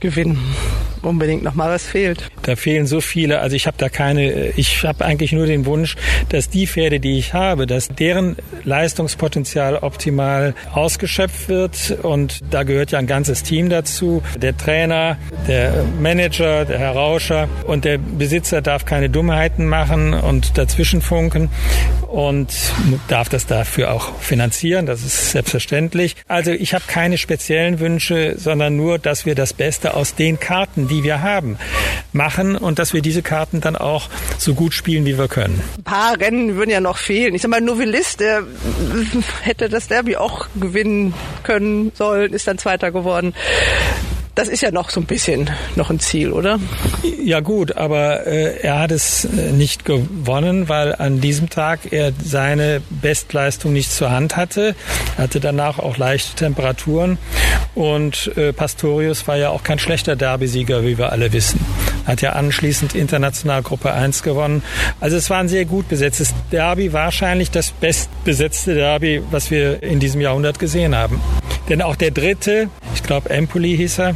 gewinnen? 0.00 0.38
Unbedingt 1.04 1.42
noch 1.42 1.54
mal 1.54 1.70
was 1.70 1.84
fehlt. 1.84 2.30
Da 2.42 2.56
fehlen 2.56 2.86
so 2.86 3.00
viele. 3.00 3.40
Also 3.40 3.56
ich 3.56 3.66
habe 3.66 3.76
da 3.78 3.88
keine. 3.88 4.50
Ich 4.56 4.84
habe 4.84 5.04
eigentlich 5.04 5.32
nur 5.32 5.46
den 5.46 5.66
Wunsch, 5.66 5.96
dass 6.28 6.48
die 6.48 6.66
Pferde, 6.66 7.00
die 7.00 7.18
ich 7.18 7.34
habe, 7.34 7.66
dass 7.66 7.88
deren 7.88 8.36
Leistungspotenzial 8.64 9.76
optimal 9.76 10.54
ausgeschöpft 10.72 11.48
wird. 11.48 11.98
Und 12.02 12.40
da 12.50 12.62
gehört 12.62 12.90
ja 12.92 12.98
ein 12.98 13.06
ganzes 13.06 13.42
Team 13.42 13.68
dazu. 13.68 14.22
Der 14.36 14.56
Trainer, 14.56 15.18
der 15.48 15.84
Manager, 16.00 16.64
der 16.64 16.78
Herr 16.78 16.92
Rauscher 16.92 17.48
und 17.66 17.84
der 17.84 17.98
Besitzer 17.98 18.62
darf 18.62 18.84
keine 18.84 19.10
Dummheiten 19.10 19.66
machen 19.66 20.14
und 20.14 20.56
dazwischen 20.58 21.00
funken 21.00 21.50
und 22.08 22.54
darf 23.08 23.28
das 23.28 23.46
dafür 23.46 23.92
auch 23.92 24.20
finanzieren. 24.20 24.86
Das 24.86 25.02
ist 25.02 25.32
selbstverständlich. 25.32 26.16
Also 26.28 26.52
ich 26.52 26.72
habe 26.74 26.84
keine 26.86 27.18
speziellen 27.18 27.80
Wünsche, 27.80 28.34
sondern 28.36 28.76
nur, 28.76 28.98
dass 28.98 29.26
wir 29.26 29.34
das 29.34 29.52
Beste 29.52 29.94
aus 29.94 30.14
den 30.14 30.38
Karten, 30.38 30.86
die 30.86 30.93
wir 31.02 31.22
haben, 31.22 31.58
machen 32.12 32.56
und 32.56 32.78
dass 32.78 32.92
wir 32.92 33.02
diese 33.02 33.22
Karten 33.22 33.60
dann 33.60 33.76
auch 33.76 34.08
so 34.38 34.54
gut 34.54 34.74
spielen, 34.74 35.04
wie 35.04 35.18
wir 35.18 35.28
können. 35.28 35.60
Ein 35.78 35.84
paar 35.84 36.20
Rennen 36.20 36.56
würden 36.56 36.70
ja 36.70 36.80
noch 36.80 36.98
fehlen. 36.98 37.34
Ich 37.34 37.42
sag 37.42 37.50
mal, 37.50 37.60
Novellist, 37.60 38.20
der 38.20 38.44
hätte 39.42 39.68
das 39.68 39.88
Derby 39.88 40.16
auch 40.16 40.46
gewinnen 40.54 41.14
können 41.42 41.92
sollen, 41.94 42.32
ist 42.32 42.46
dann 42.46 42.58
Zweiter 42.58 42.92
geworden. 42.92 43.34
Das 44.34 44.48
ist 44.48 44.62
ja 44.62 44.72
noch 44.72 44.90
so 44.90 45.00
ein 45.00 45.06
bisschen 45.06 45.48
noch 45.76 45.90
ein 45.90 46.00
Ziel, 46.00 46.32
oder? 46.32 46.58
Ja 47.22 47.38
gut, 47.38 47.76
aber 47.76 48.26
äh, 48.26 48.58
er 48.62 48.80
hat 48.80 48.90
es 48.90 49.24
äh, 49.24 49.52
nicht 49.52 49.84
gewonnen, 49.84 50.68
weil 50.68 50.92
an 50.96 51.20
diesem 51.20 51.50
Tag 51.50 51.92
er 51.92 52.12
seine 52.22 52.82
Bestleistung 52.90 53.72
nicht 53.72 53.92
zur 53.92 54.10
Hand 54.10 54.36
hatte. 54.36 54.74
Er 55.16 55.24
hatte 55.24 55.38
danach 55.38 55.78
auch 55.78 55.98
leichte 55.98 56.34
Temperaturen 56.34 57.18
und 57.76 58.36
äh, 58.36 58.52
Pastorius 58.52 59.26
war 59.28 59.36
ja 59.36 59.50
auch 59.50 59.62
kein 59.62 59.78
schlechter 59.78 60.16
Derbysieger, 60.16 60.82
wie 60.82 60.98
wir 60.98 61.12
alle 61.12 61.32
wissen. 61.32 61.60
Hat 62.04 62.20
ja 62.20 62.32
anschließend 62.32 62.96
international 62.96 63.62
Gruppe 63.62 63.92
1 63.92 64.24
gewonnen. 64.24 64.64
Also 65.00 65.16
es 65.16 65.30
war 65.30 65.38
ein 65.38 65.48
sehr 65.48 65.64
gut 65.64 65.88
besetztes 65.88 66.34
Derby, 66.50 66.92
wahrscheinlich 66.92 67.52
das 67.52 67.70
bestbesetzte 67.70 68.74
Derby, 68.74 69.22
was 69.30 69.52
wir 69.52 69.80
in 69.82 70.00
diesem 70.00 70.20
Jahrhundert 70.20 70.58
gesehen 70.58 70.96
haben. 70.96 71.20
Denn 71.68 71.80
auch 71.80 71.96
der 71.96 72.10
dritte, 72.10 72.68
ich 72.94 73.02
glaube 73.02 73.30
Empoli 73.30 73.76
hieß 73.76 73.98
er, 73.98 74.14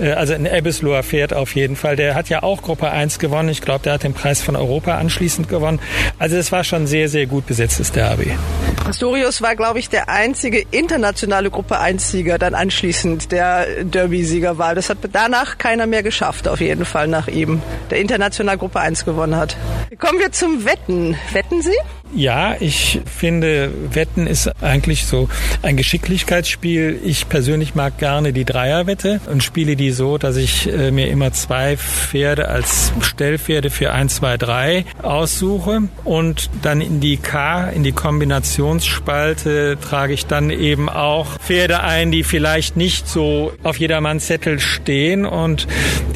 äh, 0.00 0.12
also 0.12 0.34
ein 0.34 0.46
Ebbesloher 0.46 1.02
Pferd 1.02 1.34
auf 1.34 1.54
jeden 1.54 1.76
Fall. 1.76 1.96
Der 1.96 2.14
hat 2.14 2.28
ja 2.28 2.42
auch 2.42 2.62
Gruppe 2.62 2.90
1 2.90 3.18
gewonnen. 3.18 3.48
Ich 3.48 3.60
glaube, 3.60 3.82
der 3.84 3.94
hat 3.94 4.02
den 4.02 4.14
Preis 4.14 4.42
von 4.42 4.56
Europa 4.56 4.96
anschließend 4.96 5.48
gewonnen. 5.48 5.80
Also 6.18 6.36
es 6.36 6.52
war 6.52 6.64
schon 6.64 6.86
sehr, 6.86 7.08
sehr 7.08 7.26
gut 7.26 7.46
besetztes 7.46 7.92
Derby. 7.92 8.36
Pastorius 8.84 9.42
war, 9.42 9.56
glaube 9.56 9.78
ich, 9.78 9.88
der 9.88 10.08
einzige 10.08 10.64
internationale 10.70 11.50
Gruppe 11.50 11.80
1-Sieger 11.80 12.38
dann 12.38 12.54
anschließend, 12.54 13.32
der 13.32 13.84
Derby-Sieger 13.84 14.58
war. 14.58 14.74
Das 14.74 14.90
hat 14.90 14.98
danach 15.12 15.58
keiner 15.58 15.86
mehr 15.86 16.02
geschafft, 16.02 16.48
auf 16.48 16.60
jeden 16.60 16.84
Fall 16.84 17.08
nach 17.08 17.28
ihm, 17.28 17.62
der 17.90 17.98
international 17.98 18.58
Gruppe 18.58 18.80
1 18.80 19.04
gewonnen 19.04 19.36
hat. 19.36 19.56
Kommen 19.98 20.18
wir 20.18 20.32
zum 20.32 20.64
Wetten. 20.64 21.16
Wetten 21.32 21.62
Sie? 21.62 21.76
Ja, 22.14 22.56
ich 22.58 23.00
finde, 23.04 23.70
Wetten 23.92 24.26
ist 24.26 24.50
eigentlich 24.62 25.04
so 25.04 25.28
ein 25.60 25.76
Geschicklichkeitsspiel. 25.76 26.98
Ich 27.04 27.28
persönlich 27.28 27.74
mag 27.74 27.98
gerne 27.98 28.32
die 28.32 28.46
Dreierwette 28.46 29.20
und 29.30 29.42
spiele 29.44 29.76
die 29.76 29.90
so, 29.90 30.16
dass 30.16 30.36
ich 30.36 30.72
äh, 30.72 30.90
mir 30.90 31.08
immer 31.08 31.32
zwei 31.32 31.76
Pferde 31.76 32.48
als 32.48 32.92
Stellpferde 33.02 33.68
für 33.68 33.92
1, 33.92 34.16
2, 34.16 34.36
3 34.38 34.84
aussuche 35.02 35.82
und 36.04 36.48
dann 36.62 36.80
in 36.80 37.00
die 37.00 37.18
K, 37.18 37.68
in 37.68 37.84
die 37.84 37.92
Kombinationsspalte 37.92 39.76
trage 39.78 40.14
ich 40.14 40.24
dann 40.24 40.48
eben 40.48 40.88
auch 40.88 41.38
Pferde 41.38 41.82
ein, 41.82 42.10
die 42.10 42.24
vielleicht 42.24 42.76
nicht 42.76 43.06
so 43.06 43.52
auf 43.62 43.78
jedermanns 43.78 44.26
Zettel 44.26 44.60
stehen 44.60 45.26
und 45.26 45.66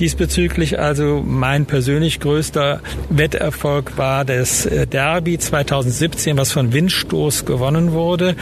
diesbezüglich 0.00 0.78
also 0.78 1.22
mein 1.24 1.66
persönlich 1.66 2.18
größter 2.18 2.81
Wetterfolg 3.11 3.98
war 3.98 4.24
das 4.24 4.64
äh, 4.64 4.87
Derby 4.87 5.38
2000 5.38 5.82
2017, 5.83 6.37
was 6.37 6.53
von 6.53 6.73
Windstoß 6.73 7.45
gewonnen 7.45 7.92
wurde. 7.92 8.37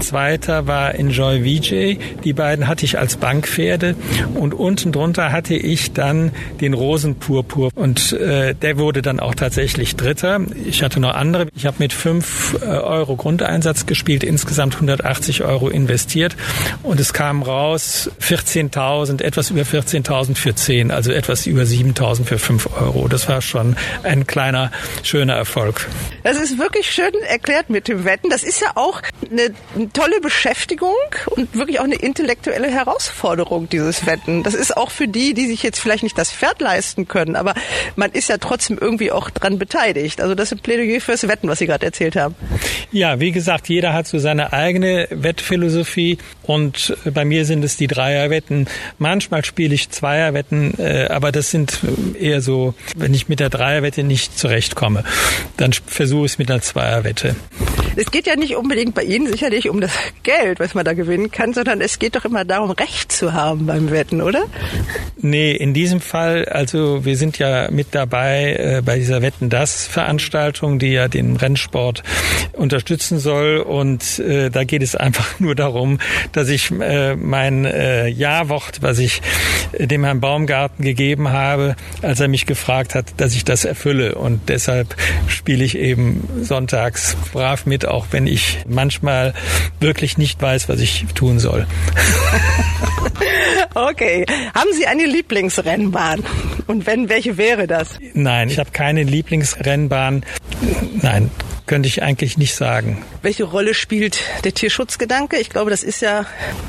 Zweiter 0.00 0.66
war 0.66 0.94
Enjoy 0.94 1.42
VJ. 1.42 1.96
Die 2.22 2.32
beiden 2.32 2.68
hatte 2.68 2.84
ich 2.84 2.98
als 2.98 3.16
Bankpferde 3.16 3.94
und 4.34 4.54
unten 4.54 4.92
drunter 4.92 5.32
hatte 5.32 5.54
ich 5.54 5.92
dann 5.92 6.32
den 6.60 6.74
Rosenpurpur 6.74 7.70
und 7.74 8.12
äh, 8.12 8.54
der 8.54 8.78
wurde 8.78 9.02
dann 9.02 9.20
auch 9.20 9.34
tatsächlich 9.34 9.96
Dritter. 9.96 10.40
Ich 10.66 10.82
hatte 10.82 11.00
noch 11.00 11.14
andere. 11.14 11.48
Ich 11.56 11.66
habe 11.66 11.76
mit 11.78 11.92
5 11.92 12.58
äh, 12.60 12.66
Euro 12.66 13.16
Grundeinsatz 13.16 13.86
gespielt, 13.86 14.22
insgesamt 14.24 14.74
180 14.74 15.42
Euro 15.42 15.68
investiert 15.68 16.36
und 16.82 17.00
es 17.00 17.12
kam 17.12 17.42
raus 17.42 18.10
14.000, 18.20 19.22
etwas 19.22 19.50
über 19.50 19.62
14.000 19.62 20.34
für 20.34 20.54
10, 20.54 20.90
also 20.90 21.12
etwas 21.12 21.46
über 21.46 21.62
7.000 21.62 22.24
für 22.24 22.38
5 22.38 22.68
Euro. 22.80 23.08
Das 23.08 23.28
war 23.28 23.40
schon 23.40 23.76
ein 24.02 24.26
kleiner, 24.26 24.70
schöner 25.02 25.34
Erfolg. 25.34 25.88
Das 26.22 26.36
ist 26.36 26.58
wirklich 26.58 26.81
wirklich 26.82 26.94
schön 26.94 27.22
erklärt 27.22 27.70
mit 27.70 27.88
dem 27.88 28.04
Wetten. 28.04 28.28
Das 28.30 28.42
ist 28.42 28.60
ja 28.60 28.72
auch 28.74 29.02
eine, 29.30 29.54
eine 29.74 29.92
tolle 29.92 30.20
Beschäftigung 30.20 30.94
und 31.26 31.54
wirklich 31.54 31.78
auch 31.78 31.84
eine 31.84 31.94
intellektuelle 31.94 32.68
Herausforderung, 32.68 33.68
dieses 33.68 34.06
Wetten. 34.06 34.42
Das 34.42 34.54
ist 34.54 34.76
auch 34.76 34.90
für 34.90 35.08
die, 35.08 35.34
die 35.34 35.46
sich 35.46 35.62
jetzt 35.62 35.78
vielleicht 35.78 36.02
nicht 36.02 36.18
das 36.18 36.32
Pferd 36.32 36.60
leisten 36.60 37.08
können, 37.08 37.36
aber 37.36 37.54
man 37.96 38.10
ist 38.10 38.28
ja 38.28 38.38
trotzdem 38.38 38.78
irgendwie 38.80 39.12
auch 39.12 39.30
dran 39.30 39.58
beteiligt. 39.58 40.20
Also 40.20 40.34
das 40.34 40.50
ist 40.50 40.58
ein 40.58 40.62
Plädoyer 40.62 41.00
fürs 41.00 41.26
Wetten, 41.28 41.48
was 41.48 41.58
Sie 41.58 41.66
gerade 41.66 41.86
erzählt 41.86 42.16
haben. 42.16 42.34
Ja, 42.90 43.20
wie 43.20 43.32
gesagt, 43.32 43.68
jeder 43.68 43.92
hat 43.92 44.06
so 44.06 44.18
seine 44.18 44.52
eigene 44.52 45.06
Wettphilosophie 45.10 46.18
und 46.42 46.96
bei 47.04 47.24
mir 47.24 47.44
sind 47.44 47.64
es 47.64 47.76
die 47.76 47.86
Dreierwetten. 47.86 48.68
Manchmal 48.98 49.44
spiele 49.44 49.74
ich 49.74 49.90
Zweierwetten, 49.90 50.78
äh, 50.78 51.06
aber 51.10 51.32
das 51.32 51.50
sind 51.50 51.80
eher 52.18 52.40
so, 52.40 52.74
wenn 52.96 53.14
ich 53.14 53.28
mit 53.28 53.40
der 53.40 53.50
Dreierwette 53.50 54.02
nicht 54.02 54.38
zurechtkomme, 54.38 55.04
dann 55.56 55.72
versuche 55.72 56.26
ich 56.26 56.32
es 56.32 56.38
mit 56.38 56.50
einer 56.50 56.60
Zweierwette. 56.72 57.36
Es 57.96 58.10
geht 58.10 58.26
ja 58.26 58.36
nicht 58.36 58.56
unbedingt 58.56 58.94
bei 58.94 59.02
Ihnen 59.02 59.26
sicherlich 59.26 59.68
um 59.68 59.82
das 59.82 59.92
Geld, 60.22 60.58
was 60.58 60.72
man 60.72 60.86
da 60.86 60.94
gewinnen 60.94 61.30
kann, 61.30 61.52
sondern 61.52 61.82
es 61.82 61.98
geht 61.98 62.16
doch 62.16 62.24
immer 62.24 62.46
darum, 62.46 62.70
Recht 62.70 63.12
zu 63.12 63.34
haben 63.34 63.66
beim 63.66 63.90
Wetten, 63.90 64.22
oder? 64.22 64.44
Nee, 65.18 65.52
in 65.52 65.74
diesem 65.74 66.00
Fall, 66.00 66.46
also 66.46 67.04
wir 67.04 67.18
sind 67.18 67.38
ja 67.38 67.70
mit 67.70 67.88
dabei 67.90 68.56
äh, 68.58 68.82
bei 68.82 68.98
dieser 68.98 69.20
Wetten 69.20 69.50
das 69.50 69.86
Veranstaltung, 69.86 70.78
die 70.78 70.92
ja 70.92 71.08
den 71.08 71.36
Rennsport 71.36 72.02
unterstützen 72.54 73.18
soll 73.18 73.58
und 73.58 74.18
äh, 74.20 74.50
da 74.50 74.64
geht 74.64 74.82
es 74.82 74.96
einfach 74.96 75.26
nur 75.38 75.54
darum, 75.54 75.98
dass 76.32 76.48
ich 76.48 76.70
äh, 76.70 77.14
mein 77.16 77.66
äh, 77.66 78.08
Ja-Wort, 78.08 78.80
was 78.80 78.98
ich 78.98 79.20
äh, 79.72 79.86
dem 79.86 80.04
Herrn 80.04 80.20
Baumgarten 80.20 80.82
gegeben 80.82 81.28
habe, 81.28 81.76
als 82.00 82.20
er 82.20 82.28
mich 82.28 82.46
gefragt 82.46 82.94
hat, 82.94 83.12
dass 83.18 83.34
ich 83.34 83.44
das 83.44 83.66
erfülle 83.66 84.14
und 84.14 84.48
deshalb 84.48 84.96
spiele 85.28 85.62
ich 85.62 85.76
eben 85.76 86.26
sonntags 86.62 87.16
brav 87.32 87.66
mit, 87.66 87.86
auch 87.86 88.06
wenn 88.12 88.28
ich 88.28 88.58
manchmal 88.68 89.34
wirklich 89.80 90.16
nicht 90.16 90.40
weiß, 90.40 90.68
was 90.68 90.78
ich 90.78 91.06
tun 91.14 91.40
soll. 91.40 91.66
okay. 93.74 94.24
Haben 94.54 94.70
Sie 94.72 94.86
eine 94.86 95.06
Lieblingsrennbahn? 95.06 96.22
Und 96.68 96.86
wenn, 96.86 97.08
welche 97.08 97.36
wäre 97.36 97.66
das? 97.66 97.98
Nein, 98.14 98.48
ich 98.48 98.60
habe 98.60 98.70
keine 98.70 99.02
Lieblingsrennbahn. 99.02 100.24
Nein, 101.00 101.30
könnte 101.66 101.88
ich 101.88 102.02
eigentlich 102.02 102.38
nicht 102.38 102.54
sagen. 102.54 103.04
Welche 103.22 103.44
Rolle 103.44 103.74
spielt 103.74 104.20
der 104.44 104.54
Tierschutzgedanke? 104.54 105.38
Ich 105.38 105.50
glaube, 105.50 105.70
das 105.70 105.82
ist 105.82 106.00
ja 106.00 106.26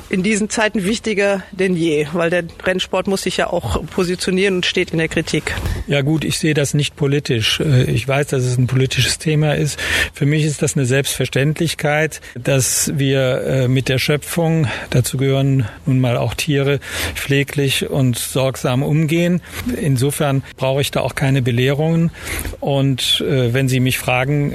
in 0.10 0.24
diesen 0.24 0.50
Zeiten 0.50 0.84
wichtiger 0.84 1.44
denn 1.52 1.76
je, 1.76 2.08
weil 2.14 2.30
der 2.30 2.44
Rennsport 2.64 3.08
muss 3.08 3.24
sich 3.24 3.38
ja 3.38 3.48
auch 3.48 3.86
positionieren 3.88 4.56
und 4.56 4.66
steht 4.66 4.92
in 4.92 4.98
der 4.98 5.08
Kritik. 5.08 5.54
Ja 5.88 6.02
gut, 6.02 6.24
ich 6.24 6.38
sehe 6.40 6.54
das 6.54 6.74
nicht 6.74 6.96
politisch. 6.96 7.60
Äh, 7.60 7.84
ich 7.84 8.08
weiß, 8.08 8.28
dass 8.28 8.44
es 8.44 8.58
ein 8.58 8.68
politisches 8.68 9.18
Thema 9.18 9.56
ist. 9.56 9.80
Für 10.14 10.26
mich 10.26 10.46
ist 10.46 10.62
das 10.62 10.76
eine 10.76 10.86
Selbstverständlichkeit, 10.86 12.22
dass 12.36 12.92
wir 12.96 13.42
äh, 13.42 13.68
mit 13.68 13.90
der 13.90 13.98
Schöpfung, 13.98 14.68
dazu 14.90 15.18
gehören 15.18 15.68
nun 15.86 16.00
mal 16.00 16.18
auch 16.18 16.34
Tiere, 16.34 16.80
pfleglich 17.16 17.90
und 17.90 18.18
sorgsam 18.18 18.84
umgehen. 18.84 19.42
Insofern 19.80 20.44
brauche 20.58 20.82
ich 20.82 20.92
da 20.92 21.02
auch 21.02 21.16
keine 21.16 21.42
Belehrungen. 21.42 22.12
Und 22.60 23.22
äh, 23.22 23.54
wenn 23.54 23.68
Sie 23.68 23.80
mich 23.80 23.98
fragen, 23.98 24.54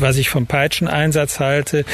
was 0.00 0.16
ich 0.16 0.28
vom 0.28 0.46
Peitscheneinsatz 0.46 1.40
halte, 1.40 1.84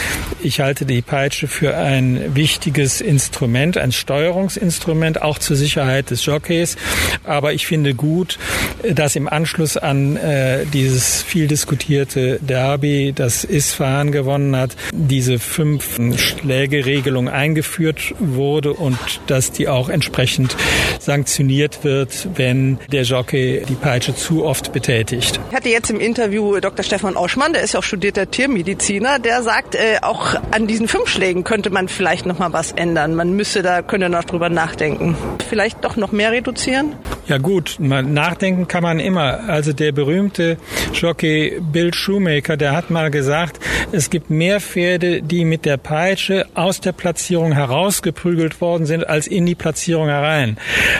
ich 0.42 0.60
halte 0.60 0.86
die 0.86 1.02
Peitsche 1.02 1.48
für 1.48 1.76
ein 1.76 2.34
wichtiges 2.34 3.00
Instrument, 3.00 3.76
ein 3.76 3.92
Steuerungsinstrument, 3.92 5.22
auch 5.22 5.38
zur 5.38 5.56
Sicherheit 5.56 6.10
des 6.10 6.24
Jockeys. 6.24 6.76
Aber 7.24 7.52
ich 7.52 7.66
finde 7.66 7.94
gut, 7.94 8.38
dass 8.82 9.16
im 9.16 9.28
Anschluss 9.28 9.76
an 9.76 10.16
äh, 10.16 10.64
dieses 10.66 11.22
viel 11.22 11.46
diskutierte 11.46 12.38
Derby, 12.40 13.12
das 13.14 13.44
Isfahan 13.44 14.12
gewonnen 14.12 14.56
hat, 14.56 14.76
diese 14.92 15.38
fünf 15.38 15.98
Schlägeregelung 16.18 17.28
eingeführt 17.28 18.14
wurde 18.18 18.72
und 18.72 18.98
dass 19.26 19.52
die 19.52 19.68
auch 19.68 19.88
entsprechend 19.88 20.56
sanktioniert 20.98 21.84
wird, 21.84 22.28
wenn 22.34 22.78
der 22.90 23.02
Jockey 23.02 23.62
die 23.68 23.74
Peitsche 23.74 24.14
zu 24.14 24.44
oft 24.44 24.72
betätigt. 24.72 25.40
Ich 25.50 25.56
hatte 25.56 25.68
jetzt 25.68 25.90
im 25.90 26.00
Interview 26.00 26.58
Dr. 26.60 26.84
Stefan 26.84 27.16
Oschmann, 27.30 27.52
der 27.52 27.62
ist 27.62 27.74
ja 27.74 27.78
auch 27.78 27.84
studierter 27.84 28.28
Tiermediziner, 28.28 29.20
der 29.20 29.44
sagt, 29.44 29.76
äh, 29.76 29.98
auch 30.02 30.34
an 30.50 30.66
diesen 30.66 30.88
fünf 30.88 31.08
Schlägen 31.08 31.44
könnte 31.44 31.70
man 31.70 31.86
vielleicht 31.86 32.26
noch 32.26 32.40
mal 32.40 32.52
was 32.52 32.72
ändern. 32.72 33.14
Man 33.14 33.36
müsste 33.36 33.62
da, 33.62 33.82
könnte 33.82 34.08
noch 34.08 34.24
drüber 34.24 34.48
nachdenken. 34.48 35.16
Vielleicht 35.48 35.84
doch 35.84 35.94
noch 35.94 36.10
mehr 36.10 36.32
reduzieren? 36.32 36.96
Ja 37.28 37.38
gut, 37.38 37.76
nachdenken 37.78 38.66
kann 38.66 38.82
man 38.82 38.98
immer. 38.98 39.48
Also 39.48 39.72
der 39.72 39.92
berühmte 39.92 40.56
Jockey 40.92 41.60
Bill 41.60 41.94
Shoemaker, 41.94 42.56
der 42.56 42.72
hat 42.72 42.90
mal 42.90 43.12
gesagt, 43.12 43.60
es 43.92 44.10
gibt 44.10 44.30
mehr 44.30 44.60
Pferde, 44.60 45.22
die 45.22 45.44
mit 45.44 45.64
der 45.64 45.76
Peitsche 45.76 46.46
aus 46.54 46.80
der 46.80 46.90
Platzierung 46.90 47.52
herausgeprügelt 47.52 48.60
worden 48.60 48.86
sind, 48.86 49.08
als 49.08 49.28
in 49.28 49.46
die 49.46 49.54
Platzierung 49.54 50.08
herein. 50.08 50.56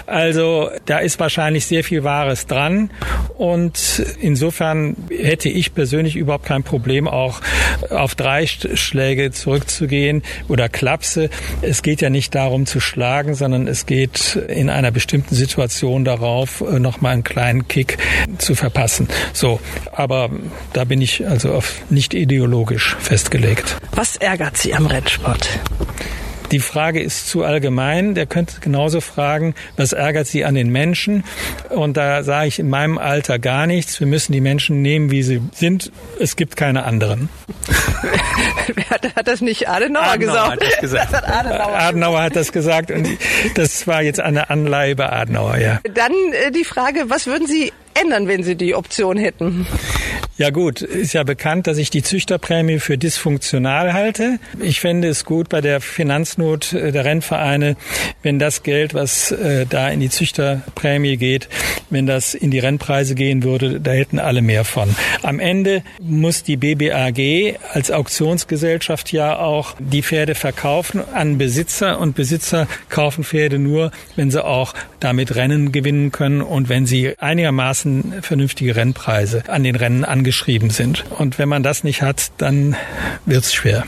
Also 0.06 0.70
da 0.86 0.98
ist 0.98 1.18
wahrscheinlich 1.18 1.66
sehr 1.66 1.82
viel 1.82 2.04
Wahres 2.04 2.46
dran. 2.46 2.90
Und 3.36 4.04
insofern 4.20 4.94
hätte 5.10 5.48
ich 5.48 5.74
persönlich 5.74 6.14
überhaupt 6.20 6.46
kein 6.46 6.62
Problem, 6.62 7.08
auch 7.08 7.40
auf 7.90 8.14
drei 8.14 8.46
Schläge 8.46 9.32
zurückzugehen 9.32 10.22
oder 10.48 10.68
Klapse. 10.68 11.30
Es 11.62 11.82
geht 11.82 12.00
ja 12.00 12.10
nicht 12.10 12.34
darum 12.34 12.66
zu 12.66 12.80
schlagen, 12.80 13.34
sondern 13.34 13.66
es 13.66 13.86
geht 13.86 14.36
in 14.48 14.70
einer 14.70 14.90
bestimmten 14.90 15.34
Situation 15.34 16.04
darauf, 16.04 16.60
äh, 16.60 16.78
nochmal 16.78 17.14
einen 17.14 17.24
kleinen 17.24 17.66
Kick 17.68 17.98
zu 18.38 18.54
verpassen. 18.54 19.08
So, 19.32 19.60
aber 19.92 20.30
da 20.72 20.84
bin 20.84 21.02
ich 21.02 21.26
also 21.26 21.52
auf 21.52 21.80
nicht 21.90 22.14
ideologisch 22.14 22.96
festgelegt. 23.00 23.76
Was 23.92 24.16
ärgert 24.16 24.56
Sie 24.56 24.74
am 24.74 24.86
Rennsport? 24.86 25.48
Die 26.50 26.58
Frage 26.58 27.00
ist 27.00 27.28
zu 27.28 27.44
allgemein. 27.44 28.14
Der 28.14 28.26
könnte 28.26 28.60
genauso 28.60 29.00
fragen, 29.00 29.54
was 29.76 29.92
ärgert 29.92 30.26
Sie 30.26 30.44
an 30.44 30.54
den 30.54 30.70
Menschen? 30.70 31.24
Und 31.68 31.96
da 31.96 32.22
sage 32.24 32.48
ich 32.48 32.58
in 32.58 32.68
meinem 32.68 32.98
Alter 32.98 33.38
gar 33.38 33.66
nichts. 33.66 34.00
Wir 34.00 34.06
müssen 34.06 34.32
die 34.32 34.40
Menschen 34.40 34.82
nehmen, 34.82 35.10
wie 35.10 35.22
sie 35.22 35.40
sind. 35.52 35.92
Es 36.18 36.36
gibt 36.36 36.56
keine 36.56 36.84
anderen. 36.84 37.28
hat, 38.90 39.16
hat 39.16 39.28
das 39.28 39.40
nicht 39.40 39.68
Adenauer, 39.68 40.02
Adenauer 40.02 40.56
gesagt? 40.56 40.64
Hat 40.64 40.80
gesagt. 40.80 41.00
Das 41.10 41.22
hat 41.22 41.28
Adenauer, 41.28 41.76
Adenauer 41.76 42.22
hat 42.22 42.36
das 42.36 42.52
gesagt 42.52 42.90
und 42.90 43.08
das 43.54 43.86
war 43.86 44.02
jetzt 44.02 44.20
eine 44.20 44.50
Anleihe 44.50 44.94
bei 44.94 45.10
Adenauer, 45.10 45.58
ja. 45.58 45.80
Dann 45.94 46.12
äh, 46.32 46.50
die 46.50 46.64
Frage, 46.64 47.04
was 47.08 47.26
würden 47.26 47.46
Sie 47.46 47.72
ändern, 47.94 48.28
wenn 48.28 48.42
Sie 48.42 48.56
die 48.56 48.74
Option 48.74 49.16
hätten? 49.16 49.66
Ja 50.40 50.48
gut, 50.48 50.80
ist 50.80 51.12
ja 51.12 51.22
bekannt, 51.22 51.66
dass 51.66 51.76
ich 51.76 51.90
die 51.90 52.02
Züchterprämie 52.02 52.78
für 52.78 52.96
dysfunktional 52.96 53.92
halte. 53.92 54.38
Ich 54.58 54.80
fände 54.80 55.06
es 55.06 55.26
gut 55.26 55.50
bei 55.50 55.60
der 55.60 55.82
Finanznot 55.82 56.72
der 56.72 57.04
Rennvereine, 57.04 57.76
wenn 58.22 58.38
das 58.38 58.62
Geld, 58.62 58.94
was 58.94 59.32
äh, 59.32 59.66
da 59.68 59.90
in 59.90 60.00
die 60.00 60.08
Züchterprämie 60.08 61.18
geht, 61.18 61.50
wenn 61.90 62.06
das 62.06 62.32
in 62.32 62.50
die 62.50 62.58
Rennpreise 62.58 63.14
gehen 63.14 63.42
würde, 63.42 63.80
da 63.82 63.90
hätten 63.90 64.18
alle 64.18 64.40
mehr 64.40 64.64
von. 64.64 64.88
Am 65.22 65.40
Ende 65.40 65.82
muss 66.00 66.42
die 66.42 66.56
BBAG 66.56 67.58
als 67.74 67.90
Auktionsgesellschaft 67.90 69.12
ja 69.12 69.38
auch 69.38 69.74
die 69.78 70.02
Pferde 70.02 70.34
verkaufen 70.34 71.02
an 71.12 71.36
Besitzer 71.36 72.00
und 72.00 72.16
Besitzer 72.16 72.66
kaufen 72.88 73.24
Pferde 73.24 73.58
nur, 73.58 73.90
wenn 74.16 74.30
sie 74.30 74.42
auch 74.42 74.72
damit 75.00 75.36
Rennen 75.36 75.70
gewinnen 75.70 76.12
können 76.12 76.40
und 76.40 76.70
wenn 76.70 76.86
sie 76.86 77.14
einigermaßen 77.18 78.22
vernünftige 78.22 78.74
Rennpreise 78.74 79.42
an 79.46 79.64
den 79.64 79.76
Rennen 79.76 80.06
angeben 80.06 80.29
geschrieben 80.30 80.70
sind. 80.70 81.04
Und 81.18 81.40
wenn 81.40 81.48
man 81.48 81.64
das 81.64 81.82
nicht 81.82 82.02
hat, 82.02 82.30
dann 82.38 82.76
wird 83.26 83.42
es 83.42 83.52
schwer. 83.52 83.84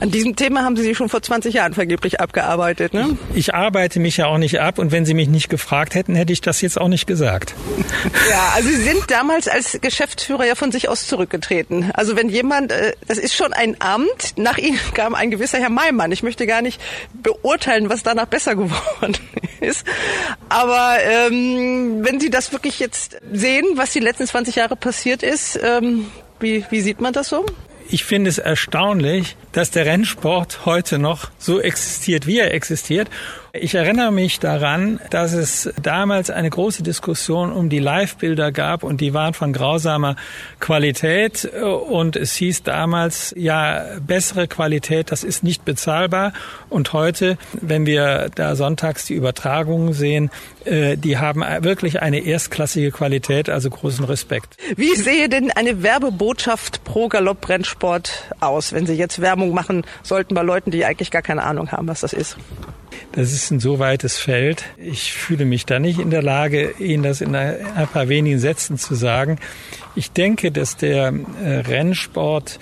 An 0.00 0.10
diesem 0.10 0.36
Thema 0.36 0.64
haben 0.64 0.74
Sie 0.74 0.82
sich 0.82 0.96
schon 0.96 1.10
vor 1.10 1.20
20 1.20 1.52
Jahren 1.52 1.74
vergeblich 1.74 2.18
abgearbeitet, 2.18 2.94
ne? 2.94 3.18
Ich 3.34 3.54
arbeite 3.54 4.00
mich 4.00 4.16
ja 4.16 4.26
auch 4.26 4.38
nicht 4.38 4.58
ab 4.58 4.78
und 4.78 4.90
wenn 4.90 5.04
Sie 5.04 5.12
mich 5.12 5.28
nicht 5.28 5.50
gefragt 5.50 5.94
hätten, 5.94 6.14
hätte 6.14 6.32
ich 6.32 6.40
das 6.40 6.62
jetzt 6.62 6.80
auch 6.80 6.88
nicht 6.88 7.06
gesagt. 7.06 7.54
Ja, 8.30 8.52
also 8.54 8.68
Sie 8.68 8.82
sind 8.82 9.10
damals 9.10 9.48
als 9.48 9.78
Geschäftsführer 9.80 10.46
ja 10.46 10.54
von 10.54 10.72
sich 10.72 10.88
aus 10.88 11.06
zurückgetreten. 11.06 11.90
Also 11.94 12.16
wenn 12.16 12.28
jemand, 12.28 12.72
äh, 12.72 12.94
das 13.06 13.18
ist 13.18 13.34
schon 13.34 13.52
ein 13.52 13.76
Amt, 13.80 14.34
nach 14.36 14.58
Ihnen 14.58 14.78
kam 14.94 15.14
ein 15.14 15.30
gewisser 15.30 15.58
Herr 15.58 15.70
Maimann. 15.70 16.12
Ich 16.12 16.22
möchte 16.22 16.46
gar 16.46 16.62
nicht 16.62 16.80
beurteilen, 17.14 17.90
was 17.90 18.02
danach 18.02 18.26
besser 18.26 18.54
geworden 18.56 19.16
ist. 19.60 19.84
Aber 20.48 20.96
ähm, 21.02 22.00
wenn 22.02 22.20
Sie 22.20 22.30
das 22.30 22.52
wirklich 22.52 22.78
jetzt 22.80 23.18
sehen, 23.32 23.66
was 23.74 23.92
die 23.92 24.00
letzten 24.00 24.26
20 24.26 24.56
Jahre 24.56 24.76
passiert 24.76 25.22
ist, 25.22 25.56
ähm, 25.78 26.06
wie, 26.40 26.64
wie 26.70 26.80
sieht 26.80 27.00
man 27.00 27.12
das 27.12 27.28
so? 27.28 27.44
Ich 27.88 28.04
finde 28.04 28.30
es 28.30 28.38
erstaunlich, 28.38 29.36
dass 29.52 29.70
der 29.70 29.86
Rennsport 29.86 30.66
heute 30.66 30.98
noch 30.98 31.30
so 31.38 31.60
existiert, 31.60 32.26
wie 32.26 32.38
er 32.38 32.52
existiert. 32.54 33.08
Ich 33.54 33.74
erinnere 33.74 34.12
mich 34.12 34.40
daran, 34.40 34.98
dass 35.10 35.34
es 35.34 35.70
damals 35.82 36.30
eine 36.30 36.48
große 36.48 36.82
Diskussion 36.82 37.52
um 37.52 37.68
die 37.68 37.80
Live-Bilder 37.80 38.50
gab 38.50 38.82
und 38.82 39.02
die 39.02 39.12
waren 39.12 39.34
von 39.34 39.52
grausamer 39.52 40.16
Qualität. 40.58 41.44
Und 41.44 42.16
es 42.16 42.34
hieß 42.34 42.62
damals, 42.62 43.34
ja, 43.36 43.84
bessere 44.00 44.48
Qualität, 44.48 45.12
das 45.12 45.22
ist 45.22 45.44
nicht 45.44 45.66
bezahlbar. 45.66 46.32
Und 46.70 46.94
heute, 46.94 47.36
wenn 47.52 47.84
wir 47.84 48.30
da 48.34 48.56
sonntags 48.56 49.04
die 49.04 49.14
Übertragungen 49.14 49.92
sehen, 49.92 50.30
äh, 50.64 50.96
die 50.96 51.18
haben 51.18 51.42
wirklich 51.62 52.00
eine 52.00 52.20
erstklassige 52.20 52.90
Qualität, 52.90 53.50
also 53.50 53.68
großen 53.68 54.06
Respekt. 54.06 54.56
Wie 54.76 54.94
sehe 54.94 55.28
denn 55.28 55.50
eine 55.50 55.82
Werbebotschaft 55.82 56.84
pro 56.84 57.08
Galopprennsport 57.08 58.32
aus, 58.40 58.72
wenn 58.72 58.86
Sie 58.86 58.94
jetzt 58.94 59.20
Werbung 59.20 59.41
machen 59.46 59.84
sollten 60.02 60.34
bei 60.34 60.42
Leuten, 60.42 60.70
die 60.70 60.84
eigentlich 60.84 61.10
gar 61.10 61.22
keine 61.22 61.42
Ahnung 61.42 61.72
haben, 61.72 61.88
was 61.88 62.00
das 62.00 62.12
ist? 62.12 62.36
Das 63.12 63.32
ist 63.32 63.50
ein 63.50 63.60
so 63.60 63.78
weites 63.78 64.18
Feld. 64.18 64.64
Ich 64.78 65.12
fühle 65.12 65.44
mich 65.44 65.66
da 65.66 65.78
nicht 65.78 65.98
in 65.98 66.10
der 66.10 66.22
Lage, 66.22 66.74
Ihnen 66.78 67.02
das 67.02 67.20
in 67.20 67.34
ein 67.34 67.88
paar 67.92 68.08
wenigen 68.08 68.38
Sätzen 68.38 68.78
zu 68.78 68.94
sagen. 68.94 69.38
Ich 69.94 70.12
denke, 70.12 70.50
dass 70.50 70.76
der 70.76 71.12
äh, 71.42 71.58
Rennsport 71.58 72.58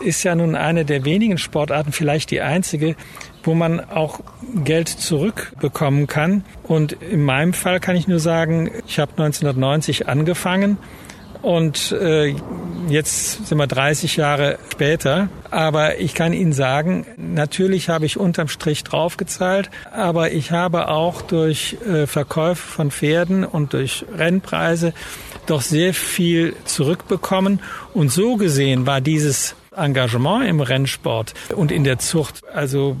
ist 0.00 0.22
ja 0.24 0.34
nun 0.34 0.56
eine 0.56 0.84
der 0.84 1.04
wenigen 1.04 1.38
Sportarten, 1.38 1.92
vielleicht 1.92 2.30
die 2.30 2.40
einzige, 2.40 2.96
wo 3.42 3.54
man 3.54 3.80
auch 3.80 4.20
Geld 4.64 4.88
zurückbekommen 4.88 6.06
kann. 6.06 6.44
Und 6.62 6.92
in 6.92 7.22
meinem 7.22 7.52
Fall 7.52 7.80
kann 7.80 7.96
ich 7.96 8.08
nur 8.08 8.18
sagen, 8.18 8.70
ich 8.86 8.98
habe 8.98 9.12
1990 9.12 10.08
angefangen 10.08 10.78
und 11.44 11.92
äh, 11.92 12.34
jetzt 12.88 13.46
sind 13.46 13.58
wir 13.58 13.66
30 13.66 14.16
Jahre 14.16 14.58
später. 14.72 15.28
Aber 15.50 16.00
ich 16.00 16.14
kann 16.14 16.32
Ihnen 16.32 16.54
sagen, 16.54 17.06
natürlich 17.18 17.90
habe 17.90 18.06
ich 18.06 18.16
unterm 18.16 18.48
Strich 18.48 18.82
draufgezahlt, 18.82 19.70
aber 19.92 20.32
ich 20.32 20.52
habe 20.52 20.88
auch 20.88 21.20
durch 21.20 21.76
äh, 21.86 22.06
Verkäufe 22.06 22.66
von 22.66 22.90
Pferden 22.90 23.44
und 23.44 23.74
durch 23.74 24.06
Rennpreise 24.16 24.94
doch 25.44 25.60
sehr 25.60 25.92
viel 25.92 26.56
zurückbekommen. 26.64 27.60
Und 27.92 28.10
so 28.10 28.36
gesehen 28.36 28.86
war 28.86 29.02
dieses 29.02 29.54
Engagement 29.76 30.48
im 30.48 30.60
Rennsport 30.60 31.34
und 31.54 31.72
in 31.72 31.84
der 31.84 31.98
Zucht 31.98 32.40
also 32.54 32.96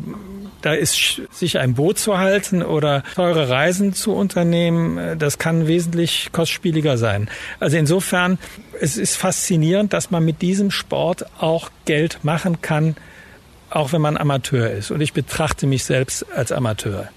da 0.64 0.72
ist 0.72 1.20
sich 1.30 1.58
ein 1.58 1.74
Boot 1.74 1.98
zu 1.98 2.16
halten 2.18 2.62
oder 2.62 3.02
teure 3.14 3.50
Reisen 3.50 3.92
zu 3.92 4.14
unternehmen, 4.14 4.96
äh, 4.96 5.16
das 5.16 5.38
kann 5.38 5.66
wesentlich 5.66 6.30
kostspieliger 6.32 6.96
sein. 6.96 7.28
Also 7.60 7.76
insofern, 7.76 8.38
es 8.80 8.96
ist 8.96 9.16
faszinierend, 9.16 9.92
dass 9.92 10.10
man 10.10 10.24
mit 10.24 10.40
diesem 10.40 10.70
Sport 10.70 11.26
auch 11.38 11.70
Geld 11.84 12.24
machen 12.24 12.62
kann, 12.62 12.96
auch 13.68 13.92
wenn 13.92 14.00
man 14.00 14.16
Amateur 14.16 14.70
ist. 14.70 14.90
Und 14.90 15.00
ich 15.00 15.12
betrachte 15.12 15.66
mich 15.66 15.84
selbst 15.84 16.24
als 16.34 16.50
Amateur. 16.50 17.08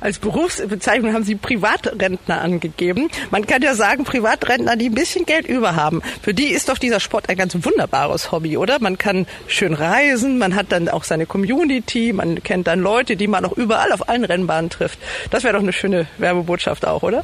Als 0.00 0.18
Berufsbezeichnung 0.18 1.12
haben 1.12 1.24
Sie 1.24 1.34
Privatrentner 1.34 2.40
angegeben. 2.40 3.08
Man 3.30 3.46
kann 3.46 3.62
ja 3.62 3.74
sagen, 3.74 4.04
Privatrentner, 4.04 4.76
die 4.76 4.90
ein 4.90 4.94
bisschen 4.94 5.26
Geld 5.26 5.46
über 5.46 5.74
haben, 5.76 6.02
für 6.22 6.34
die 6.34 6.46
ist 6.46 6.68
doch 6.68 6.78
dieser 6.78 7.00
Sport 7.00 7.28
ein 7.28 7.36
ganz 7.36 7.54
wunderbares 7.54 8.30
Hobby, 8.32 8.56
oder? 8.56 8.78
Man 8.80 8.98
kann 8.98 9.26
schön 9.46 9.74
reisen, 9.74 10.38
man 10.38 10.54
hat 10.54 10.70
dann 10.70 10.88
auch 10.88 11.04
seine 11.04 11.26
Community, 11.26 12.12
man 12.12 12.42
kennt 12.42 12.66
dann 12.66 12.80
Leute, 12.80 13.16
die 13.16 13.26
man 13.26 13.44
auch 13.44 13.56
überall 13.56 13.92
auf 13.92 14.08
allen 14.08 14.24
Rennbahnen 14.24 14.70
trifft. 14.70 14.98
Das 15.30 15.44
wäre 15.44 15.54
doch 15.54 15.62
eine 15.62 15.72
schöne 15.72 16.06
Werbebotschaft 16.18 16.86
auch, 16.86 17.02
oder? 17.02 17.22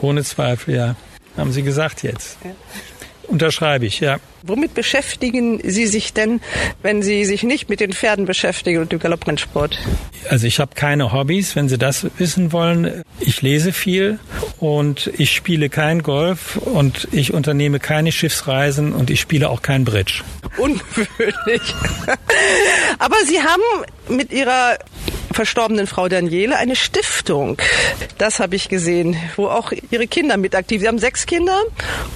Ohne 0.00 0.24
Zweifel, 0.24 0.74
ja. 0.74 0.96
Haben 1.36 1.52
Sie 1.52 1.62
gesagt 1.62 2.02
jetzt. 2.02 2.38
Ja. 2.44 2.50
Unterschreibe 3.30 3.86
ich, 3.86 4.00
ja. 4.00 4.18
Womit 4.42 4.74
beschäftigen 4.74 5.60
Sie 5.62 5.86
sich 5.86 6.12
denn, 6.12 6.40
wenn 6.82 7.00
Sie 7.00 7.24
sich 7.24 7.44
nicht 7.44 7.68
mit 7.68 7.78
den 7.78 7.92
Pferden 7.92 8.26
beschäftigen 8.26 8.80
und 8.80 8.90
dem 8.90 8.98
Galopprennsport? 8.98 9.78
Also 10.28 10.48
ich 10.48 10.58
habe 10.58 10.74
keine 10.74 11.12
Hobbys, 11.12 11.54
wenn 11.54 11.68
Sie 11.68 11.78
das 11.78 12.06
wissen 12.18 12.52
wollen. 12.52 13.04
Ich 13.20 13.40
lese 13.40 13.72
viel 13.72 14.18
und 14.58 15.12
ich 15.16 15.32
spiele 15.32 15.68
kein 15.68 16.02
Golf 16.02 16.56
und 16.56 17.06
ich 17.12 17.32
unternehme 17.32 17.78
keine 17.78 18.10
Schiffsreisen 18.10 18.92
und 18.92 19.10
ich 19.10 19.20
spiele 19.20 19.48
auch 19.48 19.62
kein 19.62 19.84
Bridge. 19.84 20.24
Ungewöhnlich. 20.56 21.74
Aber 22.98 23.16
Sie 23.26 23.40
haben 23.40 23.62
mit 24.08 24.32
Ihrer 24.32 24.76
verstorbenen 25.32 25.86
Frau 25.86 26.08
Daniele 26.08 26.56
eine 26.56 26.76
Stiftung. 26.76 27.60
Das 28.18 28.40
habe 28.40 28.56
ich 28.56 28.68
gesehen, 28.68 29.16
wo 29.36 29.46
auch 29.46 29.72
ihre 29.90 30.06
Kinder 30.06 30.36
mit 30.36 30.54
aktiv. 30.54 30.80
Sie 30.80 30.88
haben 30.88 30.98
sechs 30.98 31.26
Kinder 31.26 31.58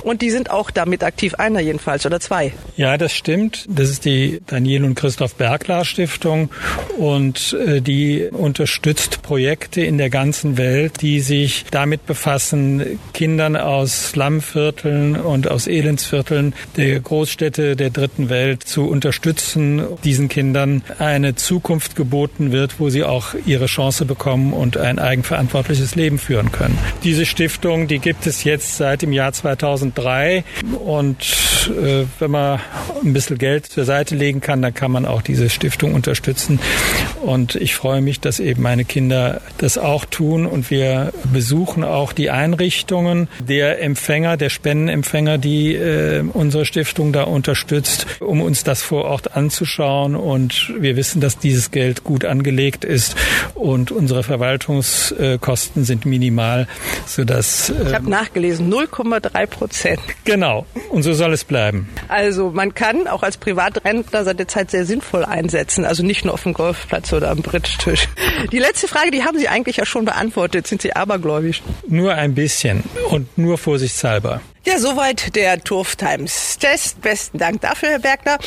und 0.02 0.22
die 0.22 0.30
sind 0.30 0.50
auch 0.50 0.70
da 0.70 0.86
mit 0.86 1.02
aktiv. 1.02 1.34
Einer 1.34 1.60
jedenfalls 1.60 2.06
oder 2.06 2.20
zwei. 2.20 2.52
Ja, 2.76 2.96
das 2.98 3.12
stimmt. 3.12 3.64
Das 3.68 3.90
ist 3.90 4.04
die 4.04 4.40
Daniele 4.46 4.84
und 4.86 4.94
Christoph 4.94 5.34
Bergler 5.36 5.84
Stiftung 5.84 6.50
und 6.98 7.56
äh, 7.66 7.80
die 7.80 8.28
unterstützt 8.30 9.22
Projekte 9.22 9.82
in 9.82 9.98
der 9.98 10.10
ganzen 10.10 10.56
Welt, 10.56 11.00
die 11.00 11.20
sich 11.20 11.64
damit 11.70 12.06
befassen, 12.06 12.98
Kindern 13.12 13.56
aus 13.56 14.10
Slumvierteln 14.10 15.16
und 15.16 15.50
aus 15.50 15.66
Elendsvierteln 15.66 16.54
der 16.76 17.00
Großstädte 17.00 17.76
der 17.76 17.90
dritten 17.90 18.28
Welt 18.28 18.62
zu 18.64 18.88
unterstützen, 18.88 19.84
diesen 20.04 20.28
Kindern 20.28 20.82
eine 20.98 21.34
Zukunft 21.34 21.96
geboten 21.96 22.52
wird, 22.52 22.80
wo 22.80 22.90
sie 22.90 23.03
auch 23.04 23.34
ihre 23.46 23.66
Chance 23.66 24.04
bekommen 24.04 24.52
und 24.52 24.76
ein 24.76 24.98
eigenverantwortliches 24.98 25.94
Leben 25.94 26.18
führen 26.18 26.52
können. 26.52 26.78
Diese 27.02 27.26
Stiftung, 27.26 27.86
die 27.88 27.98
gibt 27.98 28.26
es 28.26 28.44
jetzt 28.44 28.76
seit 28.76 29.02
dem 29.02 29.12
Jahr 29.12 29.32
2003 29.32 30.44
und 30.84 31.16
äh, 31.68 32.04
wenn 32.18 32.30
man 32.30 32.60
ein 33.02 33.12
bisschen 33.12 33.38
Geld 33.38 33.66
zur 33.66 33.84
Seite 33.84 34.14
legen 34.14 34.40
kann, 34.40 34.62
dann 34.62 34.74
kann 34.74 34.90
man 34.90 35.06
auch 35.06 35.22
diese 35.22 35.50
Stiftung 35.50 35.94
unterstützen. 35.94 36.58
Und 37.22 37.54
ich 37.54 37.74
freue 37.74 38.00
mich, 38.00 38.20
dass 38.20 38.40
eben 38.40 38.62
meine 38.62 38.84
Kinder 38.84 39.40
das 39.58 39.78
auch 39.78 40.04
tun 40.04 40.46
und 40.46 40.70
wir 40.70 41.12
besuchen 41.32 41.84
auch 41.84 42.12
die 42.12 42.30
Einrichtungen 42.30 43.28
der 43.46 43.82
Empfänger, 43.82 44.36
der 44.36 44.50
Spendenempfänger, 44.50 45.38
die 45.38 45.74
äh, 45.74 46.22
unsere 46.32 46.64
Stiftung 46.64 47.12
da 47.12 47.22
unterstützt, 47.24 48.06
um 48.20 48.40
uns 48.40 48.64
das 48.64 48.82
vor 48.82 49.04
Ort 49.04 49.36
anzuschauen. 49.36 50.16
Und 50.16 50.72
wir 50.78 50.96
wissen, 50.96 51.20
dass 51.20 51.38
dieses 51.38 51.70
Geld 51.70 52.04
gut 52.04 52.24
angelegt 52.24 52.84
ist 52.84 52.93
und 53.54 53.90
unsere 53.90 54.22
Verwaltungskosten 54.22 55.84
sind 55.84 56.06
minimal, 56.06 56.66
sodass. 57.06 57.70
Ich 57.70 57.94
habe 57.94 58.08
nachgelesen, 58.08 58.72
0,3 58.72 59.46
Prozent. 59.46 60.00
Genau. 60.24 60.66
Und 60.90 61.02
so 61.02 61.12
soll 61.12 61.32
es 61.32 61.44
bleiben. 61.44 61.88
Also 62.08 62.50
man 62.50 62.74
kann 62.74 63.06
auch 63.06 63.22
als 63.22 63.36
Privatrentner 63.36 64.24
seine 64.24 64.46
Zeit 64.46 64.70
sehr 64.70 64.86
sinnvoll 64.86 65.24
einsetzen, 65.24 65.84
also 65.84 66.02
nicht 66.02 66.24
nur 66.24 66.34
auf 66.34 66.42
dem 66.42 66.54
Golfplatz 66.54 67.12
oder 67.12 67.30
am 67.30 67.42
Bridge-Tisch. 67.42 68.08
Die 68.52 68.58
letzte 68.58 68.88
Frage, 68.88 69.10
die 69.10 69.24
haben 69.24 69.38
Sie 69.38 69.48
eigentlich 69.48 69.76
ja 69.76 69.86
schon 69.86 70.04
beantwortet. 70.04 70.66
Sind 70.66 70.82
Sie 70.82 70.94
abergläubisch? 70.94 71.62
Nur 71.88 72.14
ein 72.14 72.34
bisschen 72.34 72.84
und 73.10 73.36
nur 73.38 73.58
vorsichtshalber. 73.58 74.40
Ja, 74.66 74.78
soweit 74.78 75.36
der 75.36 75.62
Turf 75.62 75.96
Times 75.96 76.58
Test. 76.58 77.02
Besten 77.02 77.38
Dank 77.38 77.60
dafür, 77.60 77.90
Herr 77.90 77.98
Bergner. 77.98 78.38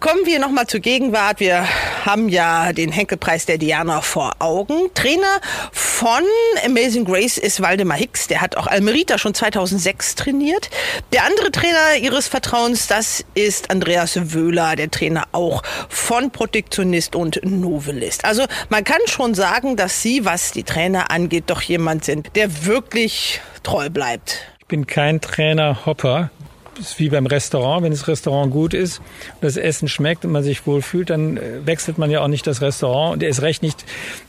Kommen 0.00 0.26
wir 0.26 0.38
nochmal 0.38 0.68
zur 0.68 0.78
Gegenwart. 0.78 1.40
Wir 1.40 1.66
haben 2.06 2.28
ja 2.28 2.72
den 2.72 2.92
Henkelpreis 2.92 3.46
der 3.46 3.58
Diana 3.58 4.00
vor 4.00 4.36
Augen. 4.38 4.90
Trainer 4.94 5.40
von 5.72 6.22
Amazing 6.64 7.04
Grace 7.04 7.36
ist 7.36 7.60
Waldemar 7.60 7.96
Hicks. 7.96 8.28
Der 8.28 8.40
hat 8.40 8.56
auch 8.56 8.68
Almerita 8.68 9.18
schon 9.18 9.34
2006 9.34 10.14
trainiert. 10.14 10.70
Der 11.12 11.24
andere 11.24 11.50
Trainer 11.50 11.96
ihres 12.00 12.28
Vertrauens, 12.28 12.86
das 12.86 13.24
ist 13.34 13.72
Andreas 13.72 14.32
Wöhler, 14.32 14.76
der 14.76 14.88
Trainer 14.88 15.24
auch 15.32 15.64
von 15.88 16.30
Protektionist 16.30 17.16
und 17.16 17.40
Novelist. 17.42 18.24
Also 18.24 18.44
man 18.68 18.84
kann 18.84 19.00
schon 19.06 19.34
sagen, 19.34 19.74
dass 19.74 20.00
Sie, 20.00 20.24
was 20.24 20.52
die 20.52 20.62
Trainer 20.62 21.10
angeht, 21.10 21.44
doch 21.48 21.60
jemand 21.60 22.04
sind, 22.04 22.36
der 22.36 22.66
wirklich 22.66 23.40
treu 23.64 23.90
bleibt. 23.90 24.46
Ich 24.60 24.66
bin 24.66 24.86
kein 24.86 25.20
Trainer 25.20 25.86
Hopper 25.86 26.30
ist 26.78 26.98
wie 26.98 27.08
beim 27.08 27.26
Restaurant. 27.26 27.82
Wenn 27.82 27.92
das 27.92 28.08
Restaurant 28.08 28.52
gut 28.52 28.74
ist 28.74 28.98
und 28.98 29.42
das 29.42 29.56
Essen 29.56 29.88
schmeckt 29.88 30.24
und 30.24 30.32
man 30.32 30.42
sich 30.42 30.66
wohl 30.66 30.82
fühlt, 30.82 31.10
dann 31.10 31.36
äh, 31.36 31.66
wechselt 31.66 31.98
man 31.98 32.10
ja 32.10 32.20
auch 32.20 32.28
nicht 32.28 32.46
das 32.46 32.60
Restaurant 32.60 33.14
und 33.14 33.22
er 33.22 33.28
ist 33.28 33.42
recht 33.42 33.62
nicht 33.62 33.84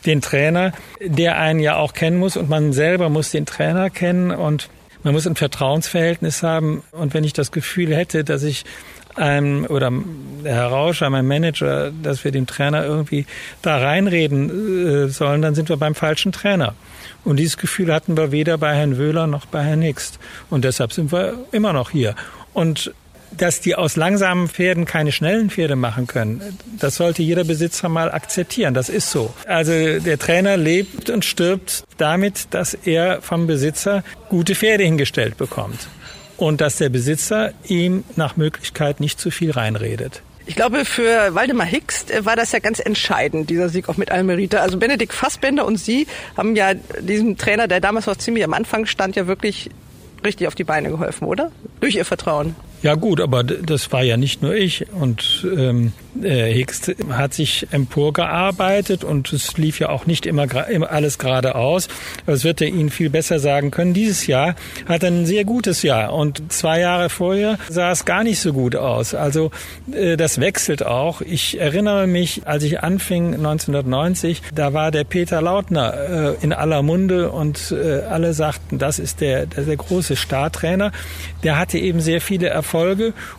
den 0.06 0.22
Trainer, 0.22 0.74
der 1.02 1.38
einen 1.38 1.60
ja 1.60 1.78
auch 1.78 1.94
kennen 1.94 2.18
muss 2.18 2.38
und 2.38 2.50
man 2.50 2.74
selber 2.74 3.10
muss 3.10 3.32
den 3.32 3.46
Trainer 3.46 3.90
kennen 3.90 4.32
und 4.32 4.70
man 5.04 5.14
muss 5.14 5.28
ein 5.28 5.36
Vertrauensverhältnis 5.36 6.44
haben. 6.44 6.84
Und 6.92 7.14
wenn 7.14 7.24
ich 7.24 7.34
das 7.34 7.52
Gefühl 7.52 7.96
hätte, 7.96 8.24
dass 8.24 8.44
ich 8.44 8.66
einem 9.16 9.66
oder 9.66 9.92
der 10.44 10.56
Herr 10.56 10.68
Rauscher, 10.68 11.10
mein 11.10 11.28
Manager, 11.28 11.92
dass 11.92 12.24
wir 12.24 12.32
dem 12.32 12.48
Trainer 12.48 12.86
irgendwie 12.86 13.26
da 13.62 13.78
reinreden 13.78 15.06
äh, 15.06 15.10
sollen, 15.10 15.42
dann 15.42 15.56
sind 15.56 15.70
wir 15.70 15.78
beim 15.78 15.96
falschen 15.96 16.32
Trainer. 16.32 16.74
Und 17.26 17.38
dieses 17.38 17.58
Gefühl 17.58 17.94
hatten 17.94 18.18
wir 18.18 18.32
weder 18.32 18.58
bei 18.58 18.76
Herrn 18.76 18.98
Wöhler 18.98 19.28
noch 19.28 19.46
bei 19.46 19.64
Herrn 19.64 19.80
Nix. 19.80 20.20
Und 20.50 20.64
deshalb 20.64 20.94
sind 20.94 21.12
wir 21.12 21.34
immer 21.52 21.74
noch 21.74 21.90
hier. 21.90 22.16
Und 22.60 22.94
dass 23.32 23.62
die 23.62 23.76
aus 23.76 23.96
langsamen 23.96 24.50
Pferden 24.50 24.84
keine 24.84 25.14
schnellen 25.14 25.50
Pferde 25.50 25.78
machen 25.78 26.08
können, 26.08 26.42
das 26.78 26.96
sollte 26.96 27.24
jeder 27.24 27.46
Besitzer 27.46 27.88
mal 27.88 28.12
akzeptieren. 28.12 28.74
Das 28.74 28.90
ist 28.90 29.12
so. 29.12 29.34
Also 29.48 29.72
der 29.72 30.20
Trainer 30.20 30.58
lebt 30.58 31.10
und 31.10 31.24
stirbt 31.24 31.86
damit, 31.98 32.48
dass 32.50 32.74
er 32.74 33.22
vom 33.22 33.48
Besitzer 33.48 34.04
gute 34.28 34.56
Pferde 34.56 34.84
hingestellt 34.84 35.38
bekommt. 35.38 35.88
Und 36.36 36.60
dass 36.60 36.76
der 36.76 36.90
Besitzer 36.90 37.54
ihm 37.66 38.04
nach 38.18 38.36
Möglichkeit 38.36 39.00
nicht 39.00 39.22
zu 39.22 39.32
viel 39.32 39.52
reinredet. 39.52 40.22
Ich 40.46 40.58
glaube, 40.58 40.84
für 40.84 41.34
Waldemar 41.34 41.66
Hicks 41.66 42.08
war 42.24 42.36
das 42.36 42.52
ja 42.52 42.60
ganz 42.60 42.80
entscheidend, 42.80 43.50
dieser 43.50 43.70
Sieg 43.70 43.88
auch 43.88 43.96
mit 43.96 44.12
Almerita. 44.12 44.58
Also 44.58 44.78
Benedikt 44.78 45.14
Fassbender 45.14 45.66
und 45.66 45.78
Sie 45.78 46.08
haben 46.36 46.58
ja 46.58 46.74
diesem 46.74 47.38
Trainer, 47.38 47.70
der 47.70 47.80
damals 47.80 48.06
noch 48.06 48.18
ziemlich 48.18 48.44
am 48.44 48.54
Anfang 48.54 48.86
stand, 48.86 49.16
ja 49.16 49.28
wirklich 49.28 49.70
richtig 50.24 50.48
auf 50.48 50.56
die 50.56 50.64
Beine 50.64 50.90
geholfen, 50.90 51.26
oder? 51.28 51.52
Durch 51.80 51.96
Ihr 51.96 52.06
Vertrauen. 52.06 52.56
Ja 52.82 52.96
gut, 52.96 53.20
aber 53.20 53.44
das 53.44 53.92
war 53.92 54.04
ja 54.04 54.16
nicht 54.16 54.42
nur 54.42 54.56
ich. 54.56 54.86
Und 54.94 55.46
ähm, 55.54 55.92
äh, 56.24 56.50
Hicks 56.54 56.90
hat 57.10 57.34
sich 57.34 57.68
emporgearbeitet 57.72 59.04
und 59.04 59.34
es 59.34 59.58
lief 59.58 59.80
ja 59.82 59.90
auch 59.90 60.06
nicht 60.06 60.26
immer, 60.26 60.68
immer 60.70 60.90
alles 60.90 61.18
geradeaus. 61.18 61.90
Das 62.26 62.46
wird 62.46 62.62
er 62.62 62.68
Ihnen 62.68 62.90
viel 62.90 63.10
besser 63.10 63.40
sagen 63.40 63.70
können. 63.72 63.94
Dieses 63.94 64.28
Jahr 64.28 64.56
hat 64.88 65.04
er 65.04 65.12
ein 65.12 65.26
sehr 65.26 65.44
gutes 65.44 65.84
Jahr 65.84 66.14
und 66.14 66.54
zwei 66.54 66.80
Jahre 66.80 67.10
vorher 67.10 67.58
sah 67.68 67.92
es 67.92 68.06
gar 68.06 68.24
nicht 68.24 68.40
so 68.40 68.54
gut 68.54 68.78
aus. 68.78 69.14
Also 69.14 69.52
äh, 69.92 70.16
das 70.16 70.40
wechselt 70.40 70.86
auch. 70.86 71.20
Ich 71.20 71.60
erinnere 71.60 72.08
mich, 72.08 72.44
als 72.46 72.64
ich 72.64 72.82
anfing 72.82 73.34
1990, 73.34 74.42
da 74.56 74.74
war 74.74 74.92
der 74.92 75.04
Peter 75.04 75.42
Lautner 75.42 76.38
äh, 76.40 76.44
in 76.46 76.54
aller 76.54 76.82
Munde 76.82 77.30
und 77.30 77.72
äh, 77.72 78.04
alle 78.04 78.34
sagten, 78.34 78.78
das 78.78 79.00
ist 79.00 79.20
der, 79.20 79.48
der, 79.48 79.66
der 79.66 79.76
große 79.76 80.16
Startrainer. 80.16 80.94
Der 81.44 81.60
hatte 81.60 81.78
eben 81.78 82.00
sehr 82.00 82.22
viele 82.22 82.48
Erfolge 82.48 82.69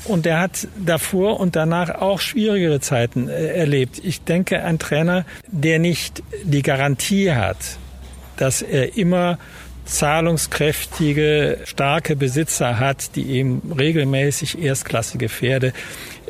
und 0.04 0.26
der 0.26 0.40
hat 0.40 0.68
davor 0.78 1.40
und 1.40 1.56
danach 1.56 1.90
auch 2.00 2.20
schwierige 2.20 2.50
schwierige 2.50 2.80
Zeiten 2.80 3.28
äh, 3.28 3.48
erlebt. 3.48 4.00
Ich 4.02 4.22
denke, 4.22 4.62
ein 4.62 4.78
Trainer, 4.78 5.24
der 5.46 5.78
nicht 5.78 6.22
die 6.42 6.62
Garantie 6.62 7.32
hat, 7.32 7.56
dass 8.36 8.62
er 8.62 8.96
immer 8.96 9.38
zahlungskräftige, 9.84 11.58
starke 11.64 12.16
Besitzer 12.16 12.78
hat, 12.78 13.16
die 13.16 13.30
eben 13.30 13.72
regelmäßig 13.76 14.62
erstklassige 14.62 15.28
Pferde 15.28 15.72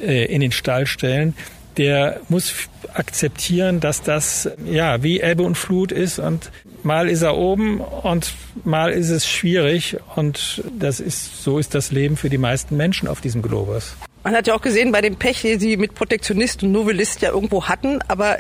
äh, 0.00 0.24
in 0.26 0.40
den 0.40 0.52
Stall 0.52 0.86
stellen, 0.86 1.34
der 1.76 2.20
muss 2.28 2.52
akzeptieren, 2.92 3.80
dass 3.80 4.02
das 4.02 4.50
ja 4.64 5.02
wie 5.02 5.20
Ebbe 5.20 5.42
und 5.42 5.56
Flut 5.56 5.92
ist 5.92 6.18
und 6.18 6.50
mal 6.84 7.08
ist 7.08 7.22
er 7.22 7.36
oben 7.36 7.80
und 7.80 8.32
mal 8.64 8.92
ist 8.92 9.10
es 9.10 9.28
schwierig 9.28 9.96
und 10.16 10.62
das 10.78 11.00
ist 11.00 11.42
so 11.42 11.58
ist 11.58 11.74
das 11.74 11.90
Leben 11.90 12.16
für 12.16 12.30
die 12.30 12.38
meisten 12.38 12.76
Menschen 12.76 13.08
auf 13.08 13.20
diesem 13.20 13.42
Globus. 13.42 13.94
Man 14.22 14.34
hat 14.34 14.46
ja 14.46 14.54
auch 14.54 14.60
gesehen 14.60 14.92
bei 14.92 15.00
dem 15.00 15.16
Pech, 15.16 15.42
den 15.42 15.58
sie 15.58 15.76
mit 15.76 15.94
Protektionist 15.94 16.62
und 16.62 16.72
Novellist 16.72 17.22
ja 17.22 17.30
irgendwo 17.30 17.64
hatten, 17.64 18.00
aber 18.08 18.38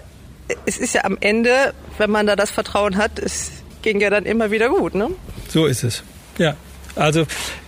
es 0.66 0.78
ist 0.78 0.94
ja 0.94 1.04
am 1.04 1.16
Ende, 1.20 1.72
wenn 1.98 2.10
man 2.10 2.26
da 2.26 2.36
das 2.36 2.50
Vertrauen 2.50 2.96
hat, 2.96 3.18
es 3.18 3.50
ging 3.82 4.00
ja 4.00 4.10
dann 4.10 4.26
immer 4.26 4.50
wieder 4.50 4.68
gut, 4.68 4.94
ne? 4.94 5.08
So 5.48 5.66
ist 5.66 5.84
es. 5.84 6.02
Ja. 6.38 6.56
Also 6.96 7.26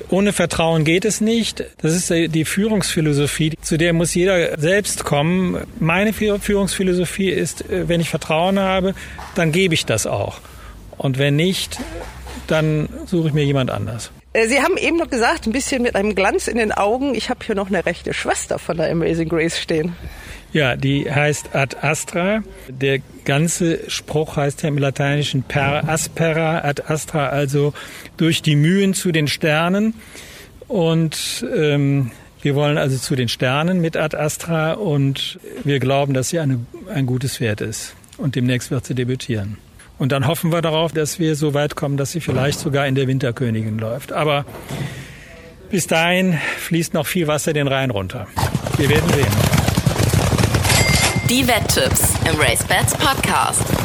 ohne 0.09 0.33
Vertrauen 0.33 0.85
geht 0.85 1.05
es 1.05 1.21
nicht. 1.21 1.65
Das 1.81 1.95
ist 1.95 2.11
die 2.11 2.45
Führungsphilosophie, 2.45 3.55
zu 3.63 3.79
der 3.79 3.93
muss 3.93 4.15
jeder 4.15 4.59
selbst 4.59 5.05
kommen. 5.05 5.63
Meine 5.79 6.13
Führungsphilosophie 6.13 7.31
ist, 7.31 7.69
äh, 7.71 7.89
wenn 7.89 8.01
ich 8.01 8.11
Vertrauen 8.11 8.59
habe, 8.59 8.95
dann 9.35 9.53
gebe 9.53 9.75
ich 9.75 9.87
das 9.87 10.07
auch. 10.07 10.41
Und 11.03 11.19
wenn 11.19 11.37
nicht, 11.37 11.79
dann 12.47 12.89
suche 13.07 13.29
ich 13.29 13.35
mir 13.35 13.45
jemand 13.45 13.71
anders. 13.71 14.11
Äh, 14.33 14.47
Sie 14.47 14.61
haben 14.61 14.77
eben 14.77 14.97
noch 14.97 15.11
gesagt, 15.11 15.47
ein 15.47 15.53
bisschen 15.53 15.83
mit 15.83 15.97
einem 15.97 16.15
Glanz 16.15 16.49
in 16.49 16.57
den 16.57 16.73
Augen, 16.73 17.15
ich 17.15 17.29
habe 17.29 17.45
hier 17.45 17.55
noch 17.55 17.69
eine 17.69 17.85
rechte 17.85 18.15
Schwester 18.15 18.59
von 18.59 18.77
der 18.77 18.91
Amazing 18.91 19.29
Grace 19.29 19.59
stehen. 19.59 19.95
Ja, 20.53 20.77
die 20.77 21.11
heißt 21.11 21.55
Ad 21.55 21.77
Astra. 21.81 22.43
Der 22.69 23.01
ganze 23.25 23.91
Spruch 23.91 24.37
heißt 24.37 24.63
ja 24.63 24.69
im 24.69 24.77
Lateinischen 24.79 25.43
per 25.45 25.89
aspera 25.89 26.59
ad 26.59 26.83
astra, 26.87 27.29
also 27.29 27.73
durch 28.19 28.43
die 28.43 28.55
Mühen 28.55 28.93
zu 28.93 29.13
den 29.13 29.29
Sternen. 29.29 29.95
Und 30.69 31.47
ähm, 31.57 32.11
wir 32.43 32.55
wollen 32.55 32.77
also 32.77 32.99
zu 32.99 33.17
den 33.17 33.29
Sternen 33.29 33.81
mit 33.81 33.97
Ad 33.97 34.17
Astra 34.17 34.75
und 34.75 35.39
wir 35.65 35.79
glauben, 35.79 36.13
dass 36.13 36.29
sie 36.29 36.39
eine, 36.39 36.61
ein 36.93 37.07
gutes 37.07 37.39
Pferd 37.39 37.63
ist. 37.63 37.95
Und 38.19 38.37
demnächst 38.37 38.71
wird 38.71 38.85
sie 38.85 38.95
debütieren. 38.95 39.57
Und 40.03 40.11
dann 40.11 40.27
hoffen 40.27 40.51
wir 40.51 40.63
darauf, 40.63 40.91
dass 40.91 41.21
wir 41.21 41.37
so 41.37 41.55
weit 41.55 41.77
kommen, 41.77 41.97
dass 41.97 42.11
sie 42.11 42.21
vielleicht 42.21 42.59
sogar 42.59 42.89
in 42.89 42.97
der 42.97 43.07
Winterkönigin 43.07 43.79
läuft. 43.79 44.13
Aber 44.13 44.45
bis 45.71 45.87
dahin 45.87 46.41
fließt 46.59 46.93
noch 46.93 47.07
viel 47.07 47.29
Wasser 47.29 47.53
den 47.53 47.69
Rhein 47.69 47.91
runter. 47.91 48.27
Wir 48.79 48.89
werden 48.89 49.09
sehen. 49.13 49.27
Die 51.31 51.47
Wetttipps 51.47 52.15
im 52.29 52.37
RaceBets 52.37 52.95
Podcast. 52.97 53.82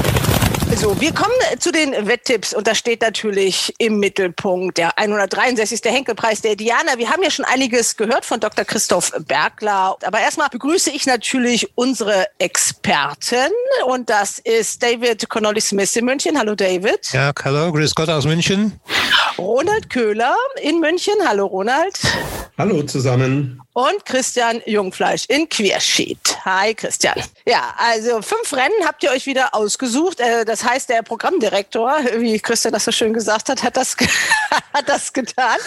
So, 0.80 1.02
wir 1.02 1.12
kommen 1.12 1.34
zu 1.58 1.72
den 1.72 1.92
Wetttipps 2.06 2.54
und 2.54 2.68
da 2.68 2.76
steht 2.76 3.02
natürlich 3.02 3.74
im 3.80 3.98
Mittelpunkt 3.98 4.78
der 4.78 4.96
163. 5.00 5.82
Henkelpreis 5.86 6.42
der 6.42 6.56
Diana. 6.56 7.00
Wir 7.00 7.10
haben 7.10 7.24
ja 7.24 7.32
schon 7.32 7.46
einiges 7.46 7.98
gehört 7.98 8.26
von 8.26 8.40
Dr. 8.40 8.64
Christoph 8.64 9.12
Bergler. 9.28 9.98
Aber 10.06 10.20
erstmal 10.20 10.50
begrüße 10.50 10.92
ich 10.92 11.08
natürlich 11.08 11.72
unsere 11.74 12.28
Experten 12.38 13.52
und 13.88 14.12
das 14.12 14.38
ist 14.38 14.84
David 14.84 15.28
Connolly-Smith 15.28 15.96
in 15.96 16.06
München. 16.06 16.38
Hallo 16.38 16.54
David. 16.54 17.12
Ja, 17.12 17.32
hallo, 17.44 17.72
grüß 17.72 17.96
Gott 17.96 18.10
aus 18.10 18.26
München. 18.26 18.80
Ronald 19.40 19.90
Köhler 19.90 20.36
in 20.62 20.80
München. 20.80 21.16
Hallo 21.26 21.48
Ronald. 21.48 22.00
Hallo 22.56 22.84
zusammen 22.84 23.60
und 23.78 24.08
Christian 24.08 24.60
Jungfleisch 24.66 25.26
in 25.28 25.48
Querschied. 25.48 26.18
Hi 26.44 26.74
Christian. 26.74 27.14
Ja, 27.46 27.76
also 27.78 28.24
fünf 28.24 28.52
Rennen 28.54 28.74
habt 28.84 29.04
ihr 29.04 29.12
euch 29.12 29.28
wieder 29.28 29.54
ausgesucht. 29.54 30.20
Äh, 30.20 30.46
das 30.46 30.64
heißt, 30.64 30.90
der 30.90 31.04
Programmdirektor, 31.04 32.00
wie 32.18 32.40
Christian 32.40 32.74
das 32.74 32.86
so 32.86 32.92
schön 32.92 33.14
gesagt 33.14 33.50
hat, 33.50 33.62
hat 33.62 33.78
das, 33.78 33.96
hat 34.74 34.90
das 34.90 35.14
getan. 35.14 35.58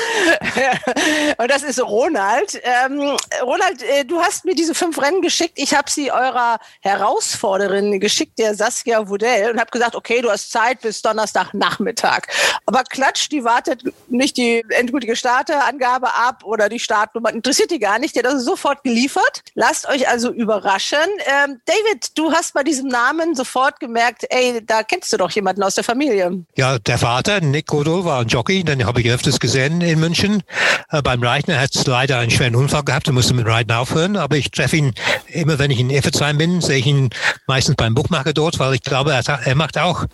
Und 1.39 1.49
das 1.53 1.63
ist 1.63 1.81
Ronald. 1.81 2.61
Ähm, 2.65 3.17
Ronald, 3.43 3.81
äh, 3.85 4.05
du 4.05 4.21
hast 4.21 4.45
mir 4.45 4.57
diese 4.57 4.75
fünf 4.75 5.01
Rennen 5.01 5.23
geschickt. 5.23 5.53
Ich 5.55 5.73
habe 5.73 5.89
sie 5.89 6.11
eurer 6.11 6.59
Herausforderin 6.81 8.01
geschickt, 8.01 8.41
der 8.41 8.57
Saskia 8.57 9.09
Wudell, 9.09 9.53
und 9.53 9.61
habe 9.61 9.71
gesagt, 9.71 9.95
okay, 9.95 10.21
du 10.21 10.31
hast 10.31 10.51
Zeit 10.51 10.81
bis 10.81 11.01
Donnerstagnachmittag. 11.01 12.23
Aber 12.67 12.83
Klatsch, 12.83 13.29
die 13.31 13.45
wartet 13.45 13.85
nicht 14.09 14.37
die 14.37 14.65
endgültige 14.71 15.15
Starterangabe 15.15 16.13
ab 16.13 16.43
oder 16.43 16.69
die 16.69 16.81
Startnummer. 16.81 17.33
Interessiert 17.33 17.71
die 17.71 17.79
gar 17.79 18.00
nicht 18.00 18.00
nicht, 18.01 18.17
der 18.17 18.25
hat 18.25 18.33
das 18.33 18.45
sofort 18.45 18.83
geliefert. 18.83 19.43
Lasst 19.55 19.89
euch 19.89 20.09
also 20.09 20.33
überraschen. 20.33 20.99
Ähm, 21.27 21.61
David, 21.65 22.19
du 22.19 22.33
hast 22.33 22.55
bei 22.55 22.63
diesem 22.63 22.89
Namen 22.89 23.35
sofort 23.35 23.81
gemerkt, 23.81 24.27
ey, 24.31 24.65
da 24.65 24.83
kennst 24.83 25.13
du 25.13 25.17
doch 25.17 25.31
jemanden 25.31 25.63
aus 25.63 25.75
der 25.75 25.85
Familie. 25.85 26.45
Ja, 26.57 26.79
der 26.79 26.99
Vater, 26.99 27.41
Nick 27.41 27.67
Godol, 27.67 28.05
war 28.05 28.21
ein 28.21 28.29
Jockey, 28.29 28.65
den 28.65 28.85
habe 28.87 29.01
ich 29.01 29.11
öfters 29.11 29.39
gesehen 29.41 29.81
in 29.81 30.01
München. 30.01 30.43
Äh, 30.91 31.03
beim 31.03 31.23
Reiten 31.23 31.59
hat 31.59 31.71
leider 31.87 32.19
einen 32.19 32.31
schweren 32.31 32.57
Unfall 32.57 32.85
gehabt 32.85 33.09
und 33.09 33.15
musste 33.15 33.35
mit 33.35 33.47
Reiten 33.47 33.73
aufhören, 33.73 34.17
aber 34.17 34.37
ich 34.37 34.51
treffe 34.51 34.77
ihn 34.77 34.95
immer, 35.29 35.59
wenn 35.59 35.71
ich 35.71 35.81
in 35.81 35.91
Effertsheim 35.91 36.39
bin, 36.39 36.61
sehe 36.61 36.79
ich 36.79 36.87
ihn 36.87 37.11
meistens 37.47 37.77
beim 37.77 37.95
Buchmacher 37.95 38.33
dort, 38.33 38.59
weil 38.59 38.75
ich 38.75 38.83
glaube, 38.83 39.13
er, 39.13 39.27
er 39.27 39.55
macht 39.55 39.79
auch, 39.79 40.07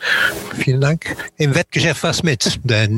vielen 0.59 0.81
Dank, 0.81 1.17
im 1.37 1.55
Wettgeschäft 1.55 2.03
was 2.03 2.23
mit, 2.23 2.61
der 2.65 2.89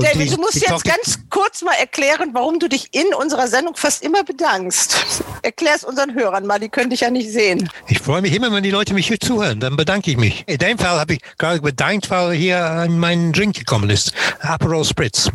Godol. 0.00 0.12
David, 0.12 0.32
du 0.32 0.40
musst 0.40 0.54
jetzt 0.54 0.84
ganz 0.84 1.18
kurz 1.30 1.62
mal 1.62 1.74
erklären, 1.74 2.30
warum 2.32 2.58
du 2.58 2.68
dich 2.68 2.88
in 2.92 3.14
unserer 3.14 3.48
Sendung 3.48 3.76
fast 3.76 4.02
immer 4.02 4.24
bedankst. 4.24 4.96
Erklär 5.42 5.74
es 5.76 5.84
unseren 5.84 6.14
Hörern 6.14 6.46
mal, 6.46 6.58
die 6.58 6.68
können 6.68 6.90
dich 6.90 7.00
ja 7.00 7.10
nicht 7.10 7.30
sehen. 7.30 7.70
Ich 7.88 7.98
freue 7.98 8.22
mich 8.22 8.34
immer, 8.34 8.52
wenn 8.52 8.62
die 8.62 8.70
Leute 8.70 8.94
mich 8.94 9.08
hier 9.08 9.20
zuhören, 9.20 9.60
dann 9.60 9.76
bedanke 9.76 10.10
ich 10.10 10.16
mich. 10.16 10.44
In 10.46 10.58
dem 10.58 10.78
Fall 10.78 10.98
habe 10.98 11.14
ich 11.14 11.20
gerade 11.38 11.60
bedankt, 11.60 12.10
weil 12.10 12.32
hier 12.32 12.86
mein 12.90 13.32
Drink 13.32 13.58
gekommen 13.58 13.90
ist. 13.90 14.12
Aperol 14.40 14.84
Spritz. 14.84 15.30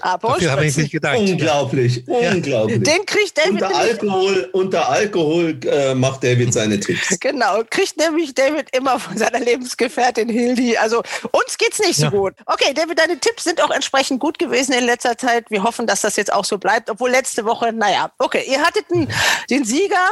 Aperol 0.00 0.34
Dafür 0.34 0.50
habe 0.52 0.66
ich 0.66 0.76
mich 0.76 0.90
gedankt. 0.90 1.30
Unglaublich, 1.30 2.04
ja. 2.06 2.32
unglaublich. 2.32 2.82
Den 2.82 3.06
kriegt 3.06 3.36
David 3.36 3.62
unter 3.62 3.76
Alkohol, 3.76 4.48
unter 4.52 4.88
Alkohol 4.88 5.58
äh, 5.66 5.94
macht 5.94 6.24
David 6.24 6.52
seine 6.52 6.78
Tipps. 6.80 7.18
Genau, 7.20 7.62
kriegt 7.68 7.98
nämlich 7.98 8.34
David 8.34 8.74
immer 8.74 8.98
von 8.98 9.16
seiner 9.16 9.40
Lebensgefährtin 9.40 10.28
Hildi. 10.28 10.76
Also 10.76 11.02
uns 11.32 11.58
geht's 11.58 11.78
nicht 11.78 11.96
so 11.96 12.04
ja. 12.04 12.10
gut. 12.10 12.34
Okay, 12.46 12.72
David, 12.74 12.98
deine 12.98 13.18
Tipps 13.18 13.44
sind 13.44 13.62
auch 13.62 13.70
entsprechend 13.70 14.09
gut 14.18 14.38
gewesen 14.38 14.72
in 14.72 14.84
letzter 14.84 15.16
Zeit. 15.16 15.50
Wir 15.50 15.62
hoffen, 15.62 15.86
dass 15.86 16.00
das 16.00 16.16
jetzt 16.16 16.32
auch 16.32 16.44
so 16.44 16.58
bleibt, 16.58 16.90
obwohl 16.90 17.10
letzte 17.10 17.44
Woche, 17.44 17.72
naja, 17.72 18.10
okay, 18.18 18.44
ihr 18.48 18.60
hattet 18.62 18.86
einen, 18.90 19.12
den 19.48 19.64
Sieger, 19.64 20.08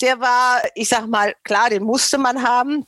der 0.00 0.20
war, 0.20 0.62
ich 0.74 0.88
sag 0.88 1.06
mal, 1.06 1.34
klar, 1.44 1.70
den 1.70 1.82
musste 1.82 2.18
man 2.18 2.42
haben. 2.42 2.86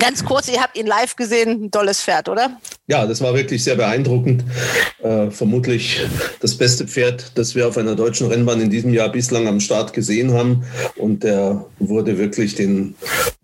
Ganz 0.00 0.24
kurz, 0.24 0.48
ihr 0.48 0.62
habt 0.62 0.78
ihn 0.78 0.86
live 0.86 1.16
gesehen, 1.16 1.64
ein 1.64 1.70
tolles 1.72 2.00
Pferd, 2.00 2.28
oder? 2.28 2.56
Ja, 2.86 3.04
das 3.04 3.20
war 3.20 3.34
wirklich 3.34 3.64
sehr 3.64 3.74
beeindruckend. 3.74 4.44
Äh, 5.02 5.30
vermutlich 5.30 6.00
das 6.40 6.56
beste 6.56 6.86
Pferd, 6.86 7.32
das 7.34 7.56
wir 7.56 7.66
auf 7.66 7.76
einer 7.76 7.96
deutschen 7.96 8.28
Rennbahn 8.28 8.60
in 8.60 8.70
diesem 8.70 8.94
Jahr 8.94 9.10
bislang 9.10 9.48
am 9.48 9.58
Start 9.58 9.92
gesehen 9.92 10.32
haben. 10.32 10.64
Und 10.96 11.24
der 11.24 11.66
wurde 11.80 12.16
wirklich 12.16 12.54
den 12.54 12.94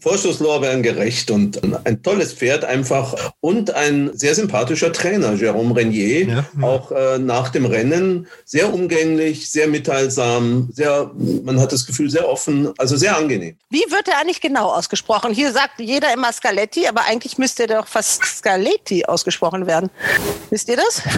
Vorschusslorbeeren 0.04 0.82
gerecht 0.82 1.30
und 1.30 1.60
ein 1.86 2.02
tolles 2.02 2.34
Pferd 2.34 2.64
einfach 2.64 3.32
und 3.40 3.74
ein 3.74 4.10
sehr 4.12 4.34
sympathischer 4.34 4.92
Trainer, 4.92 5.32
Jérôme 5.32 5.74
Renier, 5.74 6.26
ja, 6.26 6.34
ja. 6.34 6.66
auch 6.66 6.92
äh, 6.92 7.18
nach 7.18 7.48
dem 7.48 7.64
Rennen 7.64 8.26
sehr 8.44 8.72
umgänglich, 8.72 9.50
sehr 9.50 9.66
mitteilsam, 9.66 10.68
sehr, 10.72 11.10
man 11.42 11.58
hat 11.58 11.72
das 11.72 11.86
Gefühl, 11.86 12.10
sehr 12.10 12.28
offen, 12.28 12.72
also 12.76 12.96
sehr 12.96 13.16
angenehm. 13.16 13.56
Wie 13.70 13.84
wird 13.90 14.08
er 14.08 14.18
eigentlich 14.20 14.42
genau 14.42 14.72
ausgesprochen? 14.72 15.32
Hier 15.32 15.52
sagt 15.52 15.80
jeder 15.80 16.12
immer 16.12 16.34
Scaletti, 16.44 16.86
aber 16.86 17.06
eigentlich 17.06 17.38
müsste 17.38 17.62
er 17.62 17.80
doch 17.80 17.86
fast 17.86 18.22
Scaletti 18.22 19.06
ausgesprochen 19.06 19.66
werden. 19.66 19.88
Wisst 20.50 20.68
ihr 20.68 20.76
das? 20.76 21.02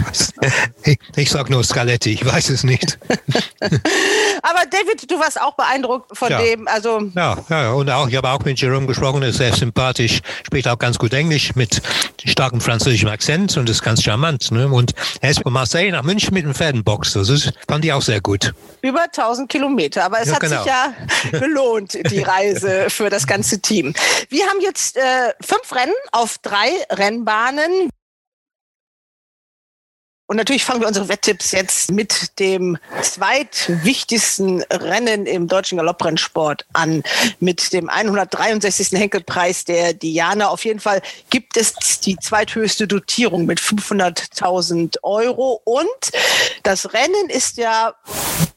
Ich, 0.83 0.99
ich 1.17 1.29
sage 1.29 1.51
nur 1.51 1.65
Scaletti, 1.65 2.13
ich 2.13 2.25
weiß 2.25 2.49
es 2.49 2.63
nicht. 2.63 2.97
aber 3.09 4.59
David, 4.69 5.11
du 5.11 5.19
warst 5.19 5.41
auch 5.41 5.55
beeindruckt 5.55 6.17
von 6.17 6.29
ja. 6.29 6.41
dem, 6.41 6.65
also. 6.67 7.01
Ja, 7.13 7.37
ja, 7.49 7.71
und 7.71 7.89
auch, 7.89 8.07
ich 8.07 8.15
habe 8.15 8.29
auch 8.29 8.39
mit 8.45 8.61
Jerome 8.61 8.87
gesprochen, 8.87 9.21
ist 9.23 9.37
sehr 9.37 9.53
sympathisch, 9.53 10.21
spricht 10.45 10.67
auch 10.69 10.79
ganz 10.79 10.97
gut 10.97 11.13
Englisch 11.13 11.55
mit 11.55 11.81
starkem 12.23 12.61
französischem 12.61 13.09
Akzent 13.09 13.57
und 13.57 13.69
ist 13.69 13.83
ganz 13.83 14.01
charmant. 14.01 14.51
Ne? 14.51 14.69
Und 14.69 14.93
er 15.19 15.31
ist 15.31 15.41
von 15.41 15.51
Marseille 15.51 15.91
nach 15.91 16.03
München 16.03 16.33
mit 16.33 16.45
dem 16.45 16.53
Pferdenbox. 16.53 17.13
Das 17.13 17.27
ist, 17.27 17.51
fand 17.67 17.83
ich 17.83 17.91
auch 17.91 18.01
sehr 18.01 18.21
gut. 18.21 18.53
Über 18.81 19.03
1000 19.03 19.49
Kilometer, 19.49 20.05
aber 20.05 20.21
es 20.21 20.29
ja, 20.29 20.35
hat 20.35 20.41
genau. 20.41 20.63
sich 20.63 20.71
ja 20.71 20.93
gelohnt, 21.39 21.97
die 22.09 22.21
Reise 22.21 22.89
für 22.89 23.09
das 23.09 23.27
ganze 23.27 23.59
Team. 23.59 23.93
Wir 24.29 24.45
haben 24.45 24.61
jetzt 24.61 24.95
äh, 24.95 25.01
fünf 25.41 25.73
Rennen 25.73 25.93
auf 26.11 26.37
drei 26.39 26.69
Rennbahnen. 26.91 27.89
Und 30.29 30.35
natürlich 30.35 30.65
fangen 30.65 30.81
wir 30.81 30.89
unsere 30.89 31.07
Wetttipps 31.07 31.53
jetzt 31.53 31.89
mit 31.89 32.37
dem 32.37 32.77
zweitwichtigsten 33.01 34.61
Rennen 34.63 35.25
im 35.25 35.47
deutschen 35.47 35.77
Galopprennsport 35.77 36.65
an, 36.73 37.01
mit 37.39 37.71
dem 37.71 37.87
163. 37.87 38.91
Henkelpreis 38.91 39.63
der 39.63 39.93
Diana. 39.93 40.49
Auf 40.49 40.65
jeden 40.65 40.81
Fall 40.81 41.01
gibt 41.29 41.55
es 41.55 41.73
die 42.01 42.17
zweithöchste 42.17 42.87
Dotierung 42.87 43.45
mit 43.45 43.61
500.000 43.61 44.97
Euro. 45.01 45.61
Und 45.63 45.87
das 46.63 46.91
Rennen 46.91 47.29
ist 47.29 47.55
ja 47.55 47.95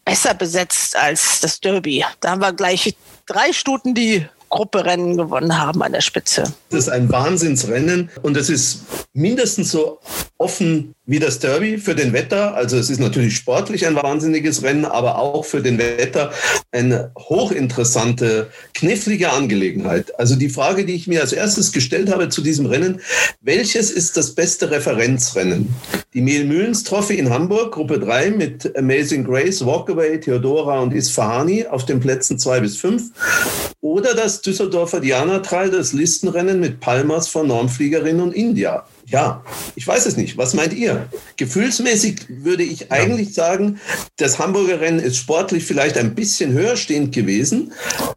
besser 0.05 0.35
besetzt 0.35 0.97
als 0.97 1.39
das 1.41 1.61
Derby. 1.61 2.05
Da 2.19 2.31
haben 2.31 2.41
wir 2.41 2.53
gleich 2.53 2.97
drei 3.27 3.53
Stuten, 3.53 3.95
die 3.95 4.27
Gruppe 4.51 4.85
Rennen 4.85 5.17
gewonnen 5.17 5.59
haben 5.59 5.83
an 5.83 5.93
der 5.93 6.01
Spitze. 6.01 6.53
Das 6.71 6.81
ist 6.81 6.89
ein 6.89 7.11
Wahnsinnsrennen 7.11 8.11
und 8.23 8.37
es 8.37 8.51
ist 8.51 8.85
mindestens 9.13 9.71
so 9.71 10.01
offen 10.39 10.95
wie 11.11 11.19
das 11.19 11.41
Derby 11.41 11.77
für 11.77 11.97
den 11.97 12.13
Wetter. 12.13 12.55
Also 12.55 12.77
es 12.77 12.89
ist 12.89 13.01
natürlich 13.01 13.35
sportlich 13.35 13.85
ein 13.85 13.97
wahnsinniges 13.97 14.63
Rennen, 14.63 14.85
aber 14.85 15.19
auch 15.19 15.45
für 15.45 15.61
den 15.61 15.77
Wetter 15.77 16.31
eine 16.71 17.11
hochinteressante, 17.19 18.49
knifflige 18.75 19.33
Angelegenheit. 19.33 20.17
Also 20.21 20.37
die 20.37 20.49
Frage, 20.49 20.87
die 20.87 20.95
ich 20.95 21.09
mir 21.09 21.21
als 21.21 21.33
erstes 21.33 21.73
gestellt 21.73 22.13
habe 22.13 22.29
zu 22.29 22.43
diesem 22.43 22.67
Rennen, 22.67 23.01
welches 23.41 23.91
ist 23.91 24.17
das 24.17 24.37
beste 24.37 24.71
Referenzrennen? 24.71 25.75
Die 26.15 26.21
Mehl-Mühlens 26.21 26.85
Trophy 26.85 27.15
in 27.15 27.31
Hamburg, 27.31 27.73
Gruppe 27.73 27.99
3 27.99 28.31
mit 28.31 28.79
Amazing 28.79 29.25
Grace, 29.25 29.67
Walkaway, 29.67 30.21
Theodora 30.21 30.79
und 30.79 30.95
Isfahani 30.95 31.67
auf 31.67 31.87
den 31.87 31.99
Plätzen 31.99 32.39
2 32.39 32.61
bis 32.61 32.77
5 32.77 33.11
oder 33.81 34.15
das 34.15 34.43
Düsseldorfer 34.43 35.01
Diana 35.01 35.41
Trail, 35.41 35.71
das 35.71 35.93
Listenrennen 35.93 36.61
mit 36.61 36.79
Palmas 36.79 37.27
von 37.27 37.49
Normfliegerin 37.49 38.21
und 38.21 38.33
India. 38.33 38.87
Ja, 39.11 39.43
ich 39.75 39.87
weiß 39.87 40.07
es 40.07 40.17
nicht. 40.17 40.37
Was 40.37 40.55
meint 40.55 40.73
ihr? 40.73 41.09
Gefühlsmäßig 41.37 42.27
würde 42.29 42.63
ich 42.63 42.93
eigentlich 42.93 43.35
sagen, 43.35 43.81
das 44.19 44.39
Hamburger 44.39 44.81
Rennen 44.81 45.01
ist 45.01 45.17
sportlich 45.17 45.65
vielleicht 45.65 45.99
ein 45.99 46.15
bisschen 46.15 46.53
höher 46.53 46.77
stehend 46.77 47.13
gewesen, 47.13 47.73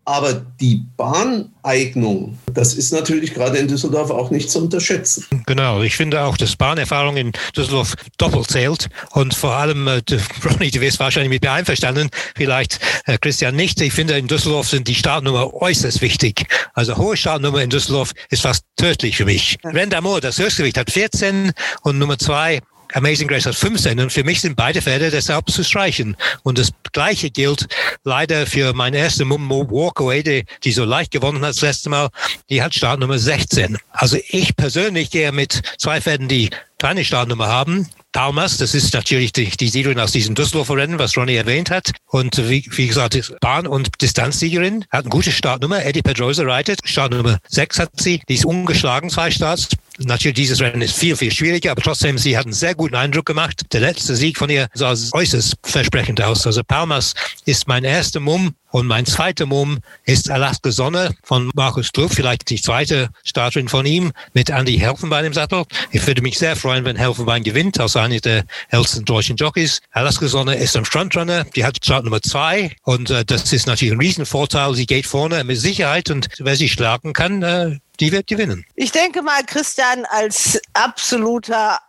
aber 0.06 0.46
die 0.62 0.84
Bahneignung, 0.96 2.38
das 2.54 2.76
ist 2.76 2.94
natürlich 2.94 3.34
gerade 3.34 3.58
in 3.58 3.68
Düsseldorf 3.68 4.12
auch 4.12 4.30
nicht 4.30 4.52
zu 4.52 4.60
unterschätzen. 4.60 5.26
Genau, 5.48 5.82
ich 5.82 5.96
finde 5.96 6.22
auch, 6.22 6.38
dass 6.38 6.56
Bahnerfahrung 6.56 7.18
in 7.18 7.32
Düsseldorf 7.58 7.96
doppelt 8.18 8.52
zählt 8.52 8.90
und 9.12 9.34
vor 9.34 9.54
allem, 9.54 9.88
äh, 9.88 10.02
Ronny, 10.46 10.70
du 10.70 10.80
wirst 10.82 11.00
wahrscheinlich 11.00 11.30
mit 11.30 11.42
mir 11.42 11.54
einverstanden, 11.54 12.10
vielleicht 12.36 12.80
äh, 13.06 13.18
Christian 13.18 13.56
nicht. 13.56 13.82
Ich 13.82 13.94
finde, 13.94 14.18
in 14.18 14.28
Düsseldorf 14.28 14.70
sind 14.70 14.88
die 14.88 14.96
Startnummer 14.96 15.54
äußerst 15.54 16.02
wichtig. 16.02 16.46
Also 16.74 16.98
hohe 16.98 17.18
Startnummer 17.18 17.64
in 17.64 17.70
Düsseldorf 17.70 18.12
ist 18.30 18.44
fast 18.44 18.66
tödlich 18.76 19.18
für 19.18 19.26
mich. 19.26 19.58
Rendamor, 19.64 20.22
das 20.22 20.38
Höchstgewicht 20.38 20.78
hat 20.84 20.92
14 20.92 21.52
und 21.82 21.98
Nummer 21.98 22.18
zwei 22.18 22.60
Amazing 22.94 23.28
Grace 23.28 23.46
hat 23.48 23.56
15 23.56 24.00
und 24.00 24.12
für 24.12 24.24
mich 24.24 24.42
sind 24.42 24.56
beide 24.56 24.82
Pferde 24.82 25.10
deshalb 25.10 25.50
zu 25.50 25.64
streichen. 25.64 26.16
Und 26.44 26.60
das 26.60 26.70
Gleiche 26.92 27.32
gilt 27.32 27.68
leider 28.04 28.46
für 28.46 28.74
meine 28.74 28.98
erste 28.98 29.26
Mummo 29.26 29.68
Walkaway, 29.70 30.22
die, 30.22 30.46
die 30.64 30.72
so 30.72 30.86
leicht 30.86 31.10
gewonnen 31.10 31.42
hat 31.42 31.50
das 31.50 31.62
letzte 31.62 31.90
Mal. 31.90 32.10
Die 32.50 32.62
hat 32.62 32.76
Startnummer 32.76 33.18
16. 33.18 33.78
Also 33.92 34.18
ich 34.28 34.56
persönlich 34.56 35.10
gehe 35.10 35.32
mit 35.32 35.62
zwei 35.80 36.02
Pferden, 36.02 36.28
die 36.28 36.52
kleine 36.78 37.04
Startnummer 37.04 37.48
haben. 37.48 37.88
Palmas, 38.12 38.58
das 38.58 38.76
ist 38.76 38.94
natürlich 38.94 39.34
die, 39.34 39.50
die 39.50 39.70
Siegerin 39.70 40.00
aus 40.00 40.12
diesem 40.12 40.36
Düsseldorfer 40.36 40.76
Rennen, 40.76 41.00
was 41.00 41.18
Ronny 41.18 41.36
erwähnt 41.36 41.72
hat. 41.72 41.92
Und 42.06 42.38
wie, 42.48 42.64
wie 42.70 42.88
gesagt, 42.88 43.34
Bahn- 43.42 43.66
und 43.66 43.90
Distanzsiegerin, 44.02 44.86
hat 44.92 45.06
eine 45.06 45.10
gute 45.10 45.32
Startnummer. 45.32 45.84
Eddie 45.84 46.04
Pedrosa 46.04 46.44
reitet. 46.44 46.80
Startnummer 46.84 47.40
6 47.48 47.80
hat 47.80 47.90
sie. 47.96 48.22
Die 48.30 48.36
ist 48.36 48.46
ungeschlagen, 48.46 49.10
zwei 49.10 49.32
Starts. 49.32 49.70
Natürlich, 50.00 50.36
dieses 50.36 50.60
Rennen 50.60 50.82
ist 50.82 50.98
viel, 50.98 51.16
viel 51.16 51.32
schwieriger, 51.32 51.72
aber 51.72 51.82
trotzdem, 51.82 52.18
sie 52.18 52.36
hat 52.36 52.46
einen 52.46 52.54
sehr 52.54 52.74
guten 52.74 52.96
Eindruck 52.96 53.26
gemacht. 53.26 53.62
Der 53.74 53.82
letzte 53.82 54.16
Sieg 54.16 54.38
von 54.38 54.50
ihr 54.50 54.68
sah 54.74 54.96
äußerst 55.12 55.56
versprechend 55.62 56.22
aus. 56.22 56.48
Also 56.48 56.64
Palmas 56.64 57.14
ist 57.46 57.68
mein 57.68 57.84
erster 57.84 58.20
Mumm 58.20 58.56
und 58.74 58.88
mein 58.88 59.06
zweiter 59.06 59.46
Mumm 59.46 59.78
ist 60.06 60.32
Alaska 60.32 60.72
Sonne 60.72 61.16
von 61.22 61.52
Markus 61.54 61.92
Trupp, 61.92 62.12
vielleicht 62.12 62.50
die 62.50 62.60
zweite 62.60 63.10
Starterin 63.24 63.70
von 63.70 63.86
ihm 63.86 64.12
mit 64.34 64.50
Andy 64.50 64.80
Helfenbein 64.80 65.26
im 65.26 65.34
Sattel. 65.34 65.64
Ich 65.92 66.06
würde 66.08 66.24
mich 66.24 66.40
sehr 66.40 66.56
freuen, 66.56 66.84
wenn 66.84 66.96
Helfenbein 66.96 67.44
gewinnt, 67.44 67.80
als 67.80 67.96
einer 67.96 68.20
der 68.20 68.46
ältesten 68.70 69.06
deutschen 69.06 69.36
Jockeys. 69.36 69.80
Alaska 69.92 70.28
Sonne 70.28 70.56
ist 70.56 70.76
ein 70.76 70.86
Frontrunner, 70.86 71.44
die 71.56 71.64
hat 71.64 71.78
Start 71.86 72.04
Nummer 72.04 72.24
zwei 72.24 72.76
und 72.82 73.12
äh, 73.12 73.24
das 73.24 73.54
ist 73.54 73.68
natürlich 73.68 73.94
ein 73.94 74.00
Riesenvorteil. 74.00 74.74
Sie 74.74 74.88
geht 74.88 75.06
vorne 75.06 75.44
mit 75.44 75.60
Sicherheit 75.60 76.10
und 76.10 76.30
wer 76.40 76.56
sie 76.56 76.68
schlagen 76.68 77.14
kann, 77.14 77.44
äh, 77.44 77.78
die 78.00 78.12
wird 78.12 78.28
gewinnen. 78.28 78.66
Ich 78.76 78.92
denke 78.92 79.22
mal, 79.22 79.44
Christian, 79.46 80.06
als 80.06 80.60
absoluter 80.74 81.80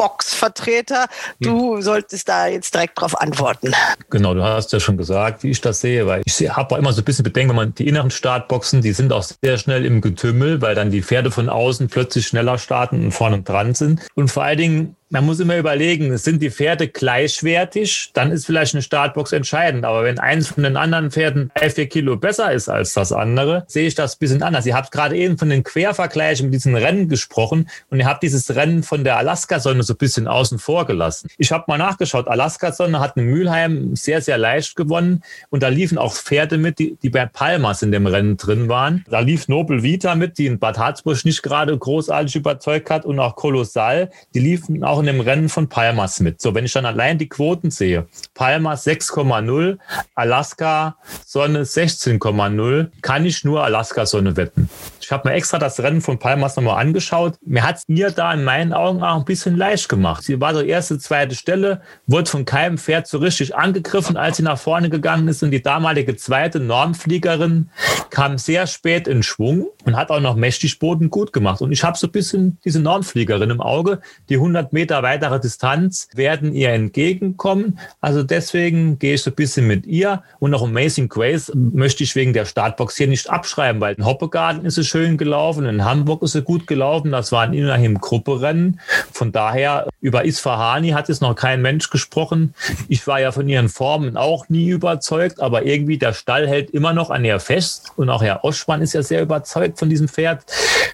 Anti-Stadtbox-Vertreter, 0.00 1.06
du 1.40 1.76
hm. 1.76 1.82
solltest 1.82 2.28
da 2.28 2.46
jetzt 2.46 2.74
direkt 2.74 3.00
drauf 3.00 3.20
antworten. 3.20 3.72
Genau, 4.10 4.34
du 4.34 4.42
hast 4.42 4.72
ja 4.72 4.80
schon 4.80 4.96
gesagt, 4.96 5.42
wie 5.42 5.50
ich 5.50 5.60
das 5.60 5.80
sehe, 5.80 6.06
weil 6.06 6.22
ich 6.24 6.48
habe 6.48 6.76
immer 6.76 6.92
so 6.92 7.02
ein 7.02 7.04
bisschen 7.04 7.22
Bedenken, 7.22 7.50
wenn 7.50 7.56
man 7.56 7.74
die 7.74 7.86
inneren 7.86 8.10
Startboxen, 8.10 8.82
die 8.82 8.92
sind 8.92 9.12
auch 9.12 9.22
sehr 9.22 9.58
schnell 9.58 9.84
im 9.84 10.00
Getümmel, 10.00 10.60
weil 10.60 10.74
dann 10.74 10.90
die 10.90 11.02
Pferde 11.02 11.30
von 11.30 11.48
außen 11.48 11.88
plötzlich 11.88 12.26
schneller 12.26 12.58
starten 12.58 13.04
und 13.04 13.12
vorne 13.12 13.42
dran 13.42 13.74
sind. 13.74 14.00
Und 14.14 14.30
vor 14.30 14.44
allen 14.44 14.58
Dingen 14.58 14.96
man 15.12 15.26
muss 15.26 15.40
immer 15.40 15.58
überlegen, 15.58 16.16
sind 16.16 16.40
die 16.40 16.50
Pferde 16.50 16.86
gleichwertig, 16.86 18.10
dann 18.14 18.30
ist 18.30 18.46
vielleicht 18.46 18.74
eine 18.74 18.82
Startbox 18.82 19.32
entscheidend. 19.32 19.84
Aber 19.84 20.04
wenn 20.04 20.20
eins 20.20 20.48
von 20.48 20.62
den 20.62 20.76
anderen 20.76 21.10
Pferden 21.10 21.50
drei, 21.54 21.68
vier 21.68 21.88
Kilo 21.88 22.16
besser 22.16 22.52
ist 22.52 22.68
als 22.68 22.94
das 22.94 23.10
andere, 23.10 23.64
sehe 23.66 23.88
ich 23.88 23.96
das 23.96 24.14
ein 24.14 24.18
bisschen 24.20 24.42
anders. 24.44 24.66
Ihr 24.66 24.76
habt 24.76 24.92
gerade 24.92 25.16
eben 25.16 25.36
von 25.36 25.50
den 25.50 25.64
Quervergleichen 25.64 26.46
mit 26.46 26.54
diesen 26.54 26.76
Rennen 26.76 27.08
gesprochen 27.08 27.68
und 27.90 27.98
ihr 27.98 28.06
habt 28.06 28.22
dieses 28.22 28.54
Rennen 28.54 28.84
von 28.84 29.02
der 29.02 29.16
Alaska-Sonne 29.16 29.82
so 29.90 29.94
ein 29.94 29.98
bisschen 29.98 30.28
außen 30.28 30.60
vor 30.60 30.86
gelassen. 30.86 31.28
Ich 31.36 31.50
habe 31.50 31.64
mal 31.66 31.76
nachgeschaut, 31.76 32.28
Alaska-Sonne 32.28 33.00
hat 33.00 33.16
in 33.16 33.24
Mülheim 33.24 33.96
sehr, 33.96 34.22
sehr 34.22 34.38
leicht 34.38 34.76
gewonnen 34.76 35.22
und 35.48 35.64
da 35.64 35.68
liefen 35.68 35.98
auch 35.98 36.14
Pferde 36.14 36.58
mit, 36.58 36.78
die, 36.78 36.96
die 37.02 37.10
bei 37.10 37.26
Palmas 37.26 37.82
in 37.82 37.90
dem 37.90 38.06
Rennen 38.06 38.36
drin 38.36 38.68
waren. 38.68 39.04
Da 39.10 39.18
lief 39.18 39.48
Nobel 39.48 39.82
Vita 39.82 40.14
mit, 40.14 40.38
die 40.38 40.46
in 40.46 40.60
Bad 40.60 40.78
Harzburg 40.78 41.24
nicht 41.24 41.42
gerade 41.42 41.76
großartig 41.76 42.36
überzeugt 42.36 42.88
hat 42.88 43.04
und 43.04 43.18
auch 43.18 43.34
Kolossal, 43.34 44.10
die 44.32 44.38
liefen 44.38 44.84
auch 44.84 45.00
in 45.00 45.06
dem 45.06 45.20
Rennen 45.20 45.48
von 45.48 45.68
Palmas 45.68 46.20
mit. 46.20 46.40
So, 46.40 46.54
wenn 46.54 46.64
ich 46.64 46.72
dann 46.72 46.86
allein 46.86 47.18
die 47.18 47.28
Quoten 47.28 47.72
sehe, 47.72 48.06
Palmas 48.34 48.86
6,0, 48.86 49.78
Alaska 50.14 50.96
Sonne 51.26 51.64
16,0, 51.64 52.90
kann 53.02 53.26
ich 53.26 53.44
nur 53.44 53.64
Alaska 53.64 54.06
Sonne 54.06 54.36
wetten. 54.36 54.70
Ich 55.10 55.12
habe 55.12 55.28
mir 55.28 55.34
extra 55.34 55.58
das 55.58 55.80
Rennen 55.80 56.02
von 56.02 56.20
Palmas 56.20 56.54
nochmal 56.54 56.80
angeschaut. 56.80 57.34
Mir 57.44 57.64
hat 57.64 57.78
es 57.78 57.84
ihr 57.88 58.12
da 58.12 58.32
in 58.32 58.44
meinen 58.44 58.72
Augen 58.72 59.02
auch 59.02 59.16
ein 59.16 59.24
bisschen 59.24 59.56
leicht 59.56 59.88
gemacht. 59.88 60.22
Sie 60.22 60.40
war 60.40 60.54
so 60.54 60.60
erste, 60.60 61.00
zweite 61.00 61.34
Stelle, 61.34 61.80
wurde 62.06 62.30
von 62.30 62.44
keinem 62.44 62.78
Pferd 62.78 63.08
so 63.08 63.18
richtig 63.18 63.56
angegriffen, 63.56 64.16
als 64.16 64.36
sie 64.36 64.44
nach 64.44 64.56
vorne 64.56 64.88
gegangen 64.88 65.26
ist. 65.26 65.42
Und 65.42 65.50
die 65.50 65.62
damalige 65.62 66.14
zweite 66.14 66.60
Normfliegerin 66.60 67.70
kam 68.10 68.38
sehr 68.38 68.68
spät 68.68 69.08
in 69.08 69.24
Schwung 69.24 69.66
und 69.84 69.96
hat 69.96 70.12
auch 70.12 70.20
noch 70.20 70.36
mächtig 70.36 70.78
Boden 70.78 71.10
gut 71.10 71.32
gemacht. 71.32 71.60
Und 71.60 71.72
ich 71.72 71.82
habe 71.82 71.98
so 71.98 72.06
ein 72.06 72.12
bisschen 72.12 72.58
diese 72.64 72.78
Normfliegerin 72.78 73.50
im 73.50 73.60
Auge. 73.60 73.98
Die 74.28 74.36
100 74.36 74.72
Meter 74.72 75.02
weitere 75.02 75.40
Distanz 75.40 76.06
werden 76.14 76.54
ihr 76.54 76.68
entgegenkommen. 76.68 77.80
Also 78.00 78.22
deswegen 78.22 79.00
gehe 79.00 79.14
ich 79.14 79.22
so 79.22 79.30
ein 79.30 79.34
bisschen 79.34 79.66
mit 79.66 79.86
ihr. 79.86 80.22
Und 80.38 80.52
noch 80.52 80.62
Amazing 80.62 81.08
Grace 81.08 81.50
möchte 81.52 82.04
ich 82.04 82.14
wegen 82.14 82.32
der 82.32 82.44
Startbox 82.44 82.96
hier 82.96 83.08
nicht 83.08 83.28
abschreiben, 83.28 83.80
weil 83.80 83.96
in 83.96 84.04
Hoppegarten 84.04 84.64
ist 84.64 84.78
es 84.78 84.86
schön 84.86 84.99
schön 85.00 85.16
gelaufen. 85.16 85.64
In 85.64 85.82
Hamburg 85.82 86.22
ist 86.22 86.34
er 86.34 86.42
gut 86.42 86.66
gelaufen. 86.66 87.10
Das 87.10 87.32
war 87.32 87.40
ein 87.40 87.54
Immerhin-Grupperennen. 87.54 88.80
Von 89.10 89.32
daher, 89.32 89.88
über 90.02 90.26
Isfahani 90.26 90.90
hat 90.90 91.08
jetzt 91.08 91.22
noch 91.22 91.34
kein 91.34 91.62
Mensch 91.62 91.88
gesprochen. 91.88 92.54
Ich 92.88 93.06
war 93.06 93.18
ja 93.18 93.32
von 93.32 93.48
ihren 93.48 93.70
Formen 93.70 94.18
auch 94.18 94.50
nie 94.50 94.68
überzeugt, 94.68 95.40
aber 95.40 95.64
irgendwie 95.64 95.96
der 95.96 96.12
Stall 96.12 96.46
hält 96.46 96.68
immer 96.70 96.92
noch 96.92 97.08
an 97.08 97.24
ihr 97.24 97.40
fest. 97.40 97.92
Und 97.96 98.10
auch 98.10 98.22
Herr 98.22 98.44
Oschmann 98.44 98.82
ist 98.82 98.92
ja 98.92 99.02
sehr 99.02 99.22
überzeugt 99.22 99.78
von 99.78 99.88
diesem 99.88 100.06
Pferd. 100.06 100.44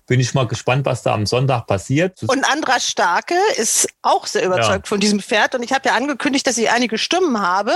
Bin 0.07 0.21
ich 0.21 0.35
mal 0.35 0.47
gespannt, 0.47 0.87
was 0.87 1.03
da 1.03 1.13
am 1.13 1.27
Sonntag 1.27 1.67
passiert. 1.67 2.23
Und 2.29 2.45
Andra 2.49 2.79
Starke 2.79 3.35
ist 3.57 3.89
auch 4.03 4.29
sehr 4.29 4.45
überzeugt 4.45 4.87
ja. 4.87 4.89
von 4.89 5.01
diesem 5.01 5.19
Pferd. 5.19 5.57
Und 5.57 5.65
ich 5.65 5.73
habe 5.73 5.89
ja 5.89 5.97
angekündigt, 5.97 6.47
dass 6.47 6.59
ich 6.59 6.71
einige 6.71 6.97
Stimmen 6.97 7.41
habe. 7.41 7.73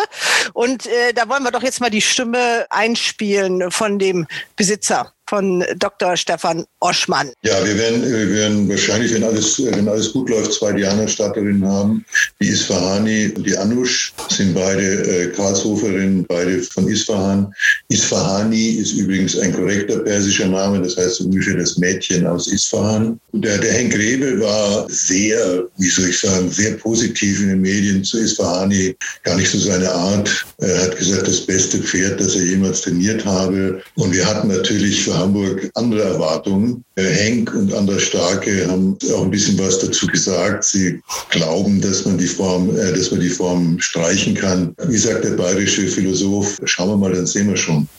Und 0.52 0.86
äh, 0.86 1.12
da 1.12 1.28
wollen 1.28 1.42
wir 1.42 1.50
doch 1.50 1.64
jetzt 1.64 1.80
mal 1.80 1.90
die 1.90 2.02
Stimme 2.02 2.66
einspielen 2.70 3.72
von 3.72 3.98
dem 3.98 4.28
Besitzer 4.54 5.12
von 5.30 5.64
Dr. 5.78 6.16
Stefan 6.16 6.64
Oschmann. 6.80 7.30
Ja, 7.42 7.64
wir 7.64 7.78
werden, 7.78 8.02
wir 8.02 8.30
werden 8.32 8.68
wahrscheinlich, 8.68 9.14
wenn 9.14 9.22
alles, 9.22 9.64
wenn 9.64 9.88
alles 9.88 10.12
gut 10.12 10.28
läuft, 10.28 10.54
zwei 10.54 10.72
Diana-Starterinnen 10.72 11.64
haben. 11.64 12.04
Die 12.40 12.48
Isfahani 12.48 13.32
und 13.36 13.46
die 13.46 13.56
Anush 13.56 14.12
sind 14.28 14.54
beide 14.54 14.82
äh, 14.82 15.28
Karlshoferinnen, 15.28 16.26
beide 16.26 16.60
von 16.62 16.88
Isfahan. 16.88 17.54
Isfahani 17.88 18.70
ist 18.70 18.92
übrigens 18.94 19.38
ein 19.38 19.54
korrekter 19.54 20.00
persischer 20.00 20.48
Name, 20.48 20.82
das 20.82 20.96
heißt 20.96 21.20
ungefähr 21.20 21.56
das 21.56 21.78
Mädchen 21.78 22.26
aus 22.26 22.48
Isfahan. 22.48 23.20
Der, 23.32 23.58
der 23.58 23.72
Henk 23.72 23.96
Rebe 23.96 24.40
war 24.40 24.88
sehr, 24.90 25.64
wie 25.78 25.88
soll 25.88 26.08
ich 26.08 26.18
sagen, 26.18 26.50
sehr 26.50 26.72
positiv 26.72 27.40
in 27.40 27.50
den 27.50 27.60
Medien 27.60 28.02
zu 28.02 28.18
Isfahani, 28.18 28.96
gar 29.22 29.36
nicht 29.36 29.52
so 29.52 29.60
seine 29.60 29.92
Art. 29.92 30.44
Er 30.58 30.82
hat 30.82 30.98
gesagt, 30.98 31.28
das 31.28 31.46
beste 31.46 31.78
Pferd, 31.78 32.20
das 32.20 32.34
er 32.34 32.42
jemals 32.42 32.80
trainiert 32.80 33.24
habe. 33.24 33.80
Und 33.94 34.12
wir 34.12 34.26
hatten 34.26 34.48
natürlich 34.48 35.04
für 35.04 35.19
Hamburg 35.20 35.70
andere 35.74 36.02
Erwartungen. 36.02 36.84
Henk 36.96 37.54
und 37.54 37.72
Anders 37.72 38.02
Starke 38.02 38.68
haben 38.68 38.98
auch 39.14 39.22
ein 39.22 39.30
bisschen 39.30 39.58
was 39.58 39.78
dazu 39.78 40.06
gesagt. 40.06 40.64
Sie 40.64 41.00
glauben, 41.30 41.80
dass 41.80 42.04
man 42.04 42.18
die 42.18 42.26
Form, 42.26 42.76
äh, 42.76 42.92
dass 42.92 43.10
man 43.10 43.20
die 43.20 43.28
Form 43.28 43.78
streichen 43.80 44.34
kann. 44.34 44.74
Wie 44.84 44.98
sagt 44.98 45.24
der 45.24 45.30
bayerische 45.30 45.86
Philosoph? 45.86 46.58
Schauen 46.64 46.90
wir 46.90 46.96
mal, 46.96 47.12
dann 47.12 47.26
sehen 47.26 47.48
wir 47.48 47.56
schon. 47.56 47.88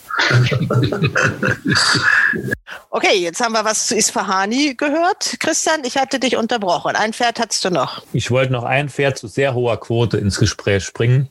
Okay, 2.94 3.16
jetzt 3.20 3.40
haben 3.40 3.54
wir 3.54 3.64
was 3.64 3.88
zu 3.88 3.96
Isfahani 3.96 4.76
gehört. 4.76 5.38
Christian, 5.40 5.82
ich 5.86 5.98
hatte 5.98 6.20
dich 6.20 6.36
unterbrochen. 6.36 6.98
Ein 6.98 7.14
Pferd 7.14 7.40
hattest 7.40 7.64
du 7.64 7.70
noch. 7.70 8.04
Ich 8.12 8.32
wollte 8.32 8.52
noch 8.52 8.64
ein 8.64 8.90
Pferd 8.90 9.18
zu 9.18 9.28
sehr 9.28 9.54
hoher 9.54 9.80
Quote 9.80 10.18
ins 10.18 10.38
Gespräch 10.38 10.92
bringen. 10.94 11.30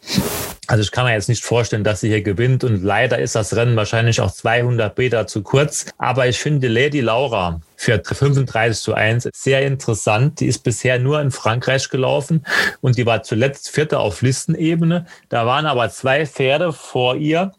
Also 0.70 0.82
ich 0.82 0.92
kann 0.92 1.04
mir 1.04 1.14
jetzt 1.14 1.28
nicht 1.28 1.42
vorstellen, 1.42 1.82
dass 1.82 2.00
sie 2.00 2.06
hier 2.06 2.22
gewinnt 2.22 2.62
und 2.62 2.84
leider 2.84 3.18
ist 3.18 3.34
das 3.34 3.56
Rennen 3.56 3.74
wahrscheinlich 3.74 4.20
auch 4.20 4.30
200 4.30 4.96
Meter 4.96 5.26
zu 5.26 5.42
kurz. 5.42 5.86
Aber 5.98 6.28
ich 6.28 6.38
finde 6.38 6.68
Lady 6.68 7.00
Laura 7.00 7.60
für 7.74 8.00
35 8.00 8.80
zu 8.80 8.94
1 8.94 9.30
sehr 9.34 9.62
interessant. 9.62 10.38
Die 10.38 10.46
ist 10.46 10.60
bisher 10.60 11.00
nur 11.00 11.20
in 11.20 11.32
Frankreich 11.32 11.88
gelaufen 11.88 12.46
und 12.82 12.96
die 12.98 13.04
war 13.04 13.24
zuletzt 13.24 13.68
Vierte 13.68 13.98
auf 13.98 14.22
Listenebene. 14.22 15.06
Da 15.28 15.44
waren 15.44 15.66
aber 15.66 15.90
zwei 15.90 16.24
Pferde 16.24 16.72
vor 16.72 17.16
ihr, 17.16 17.50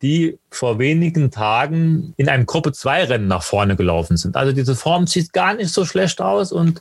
die 0.00 0.38
vor 0.56 0.78
wenigen 0.78 1.30
Tagen 1.30 2.14
in 2.16 2.28
einem 2.28 2.46
Gruppe 2.46 2.72
2 2.72 3.04
Rennen 3.04 3.28
nach 3.28 3.42
vorne 3.42 3.76
gelaufen 3.76 4.16
sind. 4.16 4.36
Also 4.36 4.52
diese 4.52 4.74
Form 4.74 5.06
sieht 5.06 5.32
gar 5.32 5.54
nicht 5.54 5.70
so 5.70 5.84
schlecht 5.84 6.20
aus 6.20 6.52
und 6.52 6.80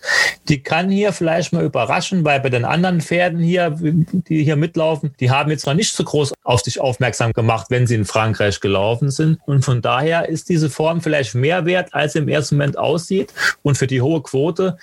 die 0.49 0.61
kann 0.61 0.89
hier 0.89 1.13
vielleicht 1.13 1.53
mal 1.53 1.63
überraschen, 1.63 2.23
weil 2.23 2.39
bei 2.39 2.49
den 2.49 2.65
anderen 2.65 3.01
Pferden 3.01 3.39
hier, 3.39 3.75
die 3.79 4.43
hier 4.43 4.55
mitlaufen, 4.55 5.13
die 5.19 5.31
haben 5.31 5.51
jetzt 5.51 5.65
noch 5.65 5.73
nicht 5.73 5.93
so 5.93 6.03
groß 6.03 6.33
auf 6.43 6.61
sich 6.61 6.79
aufmerksam 6.79 7.33
gemacht, 7.33 7.67
wenn 7.69 7.87
sie 7.87 7.95
in 7.95 8.05
Frankreich 8.05 8.59
gelaufen 8.59 9.11
sind. 9.11 9.39
Und 9.45 9.63
von 9.63 9.81
daher 9.81 10.29
ist 10.29 10.49
diese 10.49 10.69
Form 10.69 11.01
vielleicht 11.01 11.35
mehr 11.35 11.65
wert, 11.65 11.93
als 11.93 12.15
im 12.15 12.27
ersten 12.27 12.55
Moment 12.55 12.77
aussieht. 12.77 13.33
Und 13.61 13.77
für 13.77 13.87
die 13.87 14.01
hohe 14.01 14.21
Quote 14.21 14.77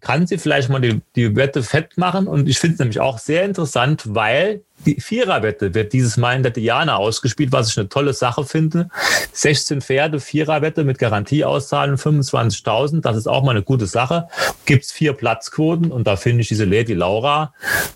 kann 0.00 0.26
sie 0.26 0.38
vielleicht 0.38 0.68
mal 0.68 0.80
die, 0.80 1.00
die 1.16 1.36
Wette 1.36 1.62
fett 1.62 1.96
machen. 1.96 2.26
Und 2.26 2.48
ich 2.48 2.58
finde 2.58 2.74
es 2.74 2.78
nämlich 2.80 3.00
auch 3.00 3.18
sehr 3.18 3.44
interessant, 3.44 4.02
weil 4.06 4.62
die 4.86 5.00
Viererwette 5.00 5.74
wird 5.74 5.92
dieses 5.92 6.16
Mal 6.16 6.36
in 6.36 6.42
der 6.42 6.52
Diana 6.52 6.96
ausgespielt, 6.96 7.52
was 7.52 7.68
ich 7.68 7.78
eine 7.78 7.88
tolle 7.88 8.14
Sache 8.14 8.44
finde. 8.44 8.88
16 9.32 9.80
Pferde, 9.80 10.20
Viererwette 10.20 10.84
mit 10.84 10.98
Garantieauszahlen 10.98 11.96
25.000. 11.96 13.00
Das 13.00 13.16
ist 13.16 13.26
auch 13.26 13.42
mal 13.42 13.52
eine 13.52 13.62
gute 13.62 13.86
Sache. 13.86 14.28
Gibt's 14.64 14.92
vier 14.92 15.12
Platzquoten 15.12 15.90
und 15.90 16.06
da 16.06 16.16
finde 16.16 16.42
ich 16.42 16.48
diese 16.48 16.64
Lady 16.64 16.94
Laura, 16.94 17.52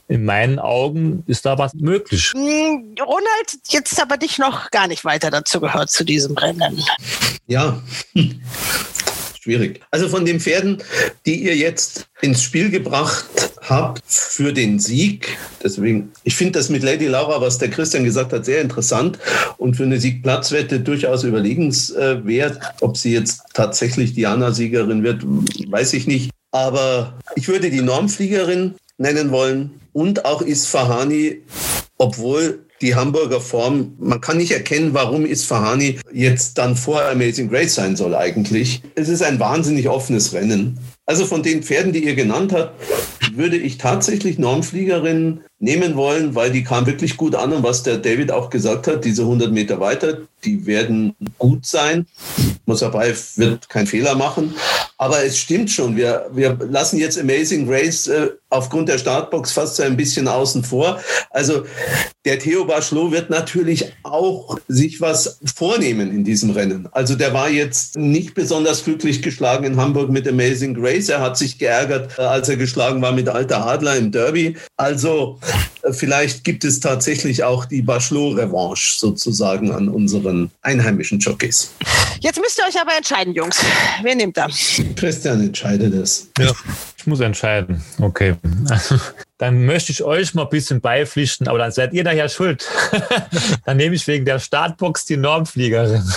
in 0.09 0.25
meinen 0.25 0.59
Augen 0.59 1.25
ist 1.27 1.47
da 1.47 1.59
was 1.59 1.75
möglich. 1.75 2.33
Hm, 2.35 2.95
Ronald, 3.01 3.59
jetzt 3.69 4.01
aber 4.01 4.17
dich 4.17 4.39
noch 4.39 4.71
gar 4.71 4.87
nicht 4.87 5.05
weiter 5.05 5.31
dazu 5.31 5.61
gehört 5.61 5.91
zu 5.91 6.05
diesem 6.05 6.37
Rennen. 6.37 6.83
Ja. 7.47 7.81
Schwierig. 9.45 9.81
Also 9.91 10.09
von 10.09 10.25
den 10.25 10.41
Pferden, 10.41 10.79
die 11.27 11.43
ihr 11.43 11.55
jetzt 11.55 12.07
ins 12.23 12.43
Spiel 12.43 12.71
gebracht 12.71 13.27
habt 13.61 14.03
für 14.07 14.53
den 14.53 14.79
Sieg, 14.79 15.37
deswegen, 15.63 16.13
ich 16.25 16.35
finde 16.35 16.59
das 16.59 16.71
mit 16.71 16.83
Lady 16.83 17.07
Laura, 17.07 17.41
was 17.43 17.59
der 17.59 17.69
Christian 17.69 18.05
gesagt 18.05 18.33
hat, 18.33 18.47
sehr 18.47 18.63
interessant 18.63 19.19
und 19.59 19.77
für 19.77 19.83
eine 19.85 20.01
Siegplatzwette 20.01 20.81
durchaus 20.81 21.25
überlegenswert. 21.25 22.59
Ob 22.81 22.97
sie 22.97 23.13
jetzt 23.13 23.43
tatsächlich 23.53 24.15
Diana-Siegerin 24.15 25.03
wird, 25.03 25.23
weiß 25.25 25.93
ich 25.93 26.07
nicht. 26.07 26.31
Aber 26.51 27.19
ich 27.37 27.49
würde 27.49 27.69
die 27.69 27.83
Normfliegerin 27.83 28.77
nennen 28.97 29.31
wollen 29.31 29.73
und 29.93 30.25
auch 30.25 30.41
Isfahani, 30.41 31.43
obwohl 31.99 32.64
die 32.85 32.95
Hamburger 32.95 33.41
Form, 33.41 33.95
man 33.99 34.21
kann 34.21 34.37
nicht 34.37 34.53
erkennen, 34.53 34.93
warum 34.93 35.25
Isfahani 35.25 35.99
jetzt 36.13 36.59
dann 36.59 36.77
vor 36.77 37.03
Amazing 37.03 37.49
Grace 37.49 37.75
sein 37.75 37.97
soll 37.97 38.15
eigentlich. 38.15 38.83
Es 38.95 39.09
ist 39.09 39.23
ein 39.23 39.41
wahnsinnig 39.41 39.89
offenes 39.89 40.35
Rennen. 40.35 40.79
Also 41.07 41.25
von 41.25 41.43
den 41.43 41.63
Pferden, 41.63 41.93
die 41.93 42.05
ihr 42.05 42.15
genannt 42.15 42.53
habt, 42.53 42.75
würde 43.35 43.57
ich 43.57 43.79
tatsächlich 43.79 44.39
Normfliegerin 44.39 45.41
nehmen 45.65 45.97
wollen, 45.97 46.35
weil 46.35 46.53
die 46.53 46.63
kam 46.63 46.87
wirklich 46.87 47.17
gut 47.17 47.35
an 47.35 47.53
und 47.53 47.63
was 47.63 47.83
der 47.83 47.97
David 47.97 48.31
auch 48.31 48.51
gesagt 48.51 48.87
hat, 48.87 49.05
diese 49.05 49.23
100 49.23 49.51
Meter 49.51 49.81
weiter, 49.81 50.19
die 50.45 50.67
werden 50.67 51.17
gut 51.39 51.65
sein. 51.65 52.07
Mosabayev 52.67 53.37
wird 53.37 53.69
keinen 53.69 53.87
Fehler 53.87 54.15
machen. 54.15 54.55
Aber 54.99 55.25
es 55.25 55.39
stimmt 55.39 55.71
schon, 55.71 55.97
wir, 55.97 56.31
wir 56.33 56.57
lassen 56.71 56.99
jetzt 56.99 57.19
Amazing 57.19 57.67
Grace 57.67 58.07
äh, 58.07 58.31
aufgrund 58.51 58.89
der 58.89 58.99
Startbox 58.99 59.53
fast 59.53 59.77
so 59.77 59.83
ein 59.83 59.97
bisschen 59.97 60.29
außen 60.29 60.63
vor. 60.63 61.01
Also 61.31 61.65
der 62.25 62.39
Theo 62.39 62.65
Bachelot 62.65 63.11
wird 63.11 63.29
natürlich 63.29 63.93
auch 64.03 64.57
sich 64.69 65.01
was 65.01 65.41
vornehmen 65.57 66.11
in 66.11 66.25
diesem 66.25 66.51
Rennen. 66.51 66.89
Also 66.93 67.17
der 67.17 67.35
war 67.35 67.51
jetzt 67.51 67.97
nicht 67.97 68.35
besonders 68.35 68.85
glücklich 68.85 69.21
geschlagen 69.21 69.65
in 69.65 69.77
Hamburg 69.77 70.11
mit 70.11 70.29
Amazing 70.29 70.75
Grace. 70.75 71.09
Er 71.09 71.21
hat 71.21 71.37
sich 71.37 71.59
geärgert, 71.59 72.19
äh, 72.19 72.23
als 72.23 72.49
er 72.49 72.57
geschlagen 72.57 73.03
war 73.03 73.13
mit 73.13 73.29
Alter 73.29 73.67
Adler 73.67 73.97
im 73.97 74.13
Derby. 74.13 74.57
Also 74.77 75.41
vielleicht 75.93 76.45
gibt 76.45 76.65
es 76.65 76.81
tatsächlich 76.81 77.45
auch 77.45 77.65
die 77.65 77.83
Bachelot-Revanche 77.83 78.99
sozusagen 78.99 79.73
an 79.73 79.89
unseren 79.89 80.51
einheimischen 80.63 81.19
Jockeys. 81.19 81.73
Jetzt 82.21 82.41
müsst 82.41 82.59
ihr 82.59 82.65
euch 82.69 82.81
aber 82.81 82.97
entscheiden, 82.97 83.35
Jungs. 83.35 83.59
Wer 84.03 84.15
nimmt 84.15 84.37
da? 84.37 84.49
Christian 84.97 85.41
entscheidet 85.41 85.95
es. 85.95 86.31
Ja. 86.39 86.53
Ich 86.97 87.07
muss 87.07 87.21
entscheiden. 87.21 87.85
Okay. 88.01 88.35
Dann 89.39 89.67
möchte 89.67 89.93
ich 89.93 90.03
euch 90.03 90.33
mal 90.33 90.45
ein 90.45 90.49
bisschen 90.49 90.81
beipflichten, 90.81 91.49
aber 91.49 91.59
dann 91.59 91.73
seid 91.73 91.93
ihr 91.93 92.05
daher 92.05 92.29
schuld. 92.29 92.67
dann 93.67 93.77
nehme 93.77 93.97
ich 93.97 94.07
wegen 94.07 94.25
der 94.25 94.39
Startbox 94.39 95.05
die 95.07 95.17
Normfliegerin. 95.17 96.03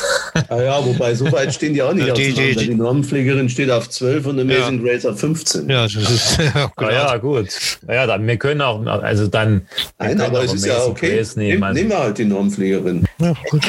ah 0.49 0.61
ja, 0.61 0.85
wobei 0.85 1.15
so 1.15 1.31
weit 1.31 1.53
stehen 1.53 1.73
die 1.73 1.81
auch 1.81 1.93
nicht 1.93 2.07
die, 2.17 2.33
die, 2.33 2.55
die, 2.55 2.67
die 2.67 2.75
Normfliegerin 2.75 3.49
steht 3.49 3.71
auf 3.71 3.89
12 3.89 4.25
und 4.25 4.39
Amazing 4.39 4.85
ja. 4.85 4.91
Grace 4.91 5.05
auf 5.05 5.19
15. 5.19 5.69
Ja, 5.69 5.83
das 5.83 5.95
ist 5.95 6.37
ja, 6.55 6.71
ah, 6.75 6.91
ja 6.91 7.17
gut. 7.17 7.47
Ja, 7.87 8.05
dann 8.05 8.25
wir 8.27 8.37
können 8.37 8.61
auch, 8.61 8.85
also 8.85 9.27
dann. 9.27 9.67
Nein, 9.99 10.19
aber 10.21 10.43
es 10.43 10.53
ist 10.53 10.65
ja 10.65 10.83
okay. 10.85 11.23
Nehmen, 11.35 11.63
also. 11.63 11.73
nehmen 11.73 11.89
wir 11.89 11.99
halt 11.99 12.17
die 12.17 12.25
Normfliegerin. 12.25 13.05
Ja, 13.19 13.33
gut. 13.49 13.63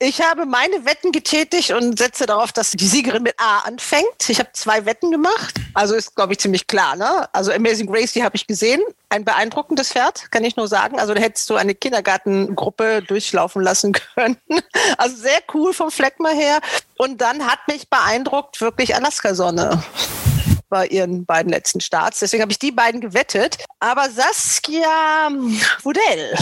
Ich 0.00 0.20
habe 0.20 0.46
meine 0.46 0.84
Wetten 0.84 1.10
getätigt 1.10 1.72
und 1.72 1.98
setze 1.98 2.26
darauf, 2.26 2.52
dass 2.52 2.70
die 2.70 2.86
Siegerin 2.86 3.24
mit 3.24 3.34
A 3.36 3.66
anfängt. 3.66 4.28
Ich 4.28 4.38
habe 4.38 4.50
zwei 4.52 4.86
Wetten 4.86 5.10
gemacht. 5.10 5.56
Also 5.74 5.96
ist, 5.96 6.14
glaube 6.14 6.34
ich, 6.34 6.38
ziemlich 6.38 6.68
klar. 6.68 6.94
Ne? 6.94 7.28
Also 7.32 7.52
Amazing 7.52 7.88
Grace, 7.88 8.12
die 8.12 8.22
habe 8.22 8.36
ich 8.36 8.46
gesehen. 8.46 8.80
Ein 9.08 9.24
beeindruckendes 9.24 9.90
Pferd, 9.92 10.30
kann 10.30 10.44
ich 10.44 10.56
nur 10.56 10.68
sagen. 10.68 11.00
Also 11.00 11.14
da 11.14 11.20
hättest 11.20 11.50
du 11.50 11.56
eine 11.56 11.74
Kindergartengruppe 11.74 13.02
durchlaufen 13.02 13.60
lassen 13.60 13.92
können. 14.14 14.36
Also 14.98 15.16
sehr 15.16 15.40
cool 15.52 15.72
vom 15.72 15.90
Fleck 15.98 16.20
mal 16.20 16.34
her. 16.34 16.60
Und 16.96 17.20
dann 17.20 17.44
hat 17.44 17.58
mich 17.66 17.90
beeindruckt 17.90 18.60
wirklich 18.60 18.94
Alaska 18.94 19.34
Sonne 19.34 19.82
bei 20.68 20.86
ihren 20.86 21.24
beiden 21.24 21.50
letzten 21.50 21.80
Starts. 21.80 22.20
Deswegen 22.20 22.42
habe 22.42 22.52
ich 22.52 22.58
die 22.58 22.70
beiden 22.70 23.00
gewettet. 23.00 23.58
Aber 23.80 24.08
Saskia 24.08 25.28
Wudel 25.82 26.34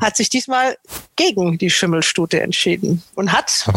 hat 0.00 0.16
sich 0.16 0.28
diesmal 0.28 0.76
gegen 1.16 1.58
die 1.58 1.70
Schimmelstute 1.70 2.40
entschieden 2.40 3.02
und 3.16 3.32
hat 3.32 3.68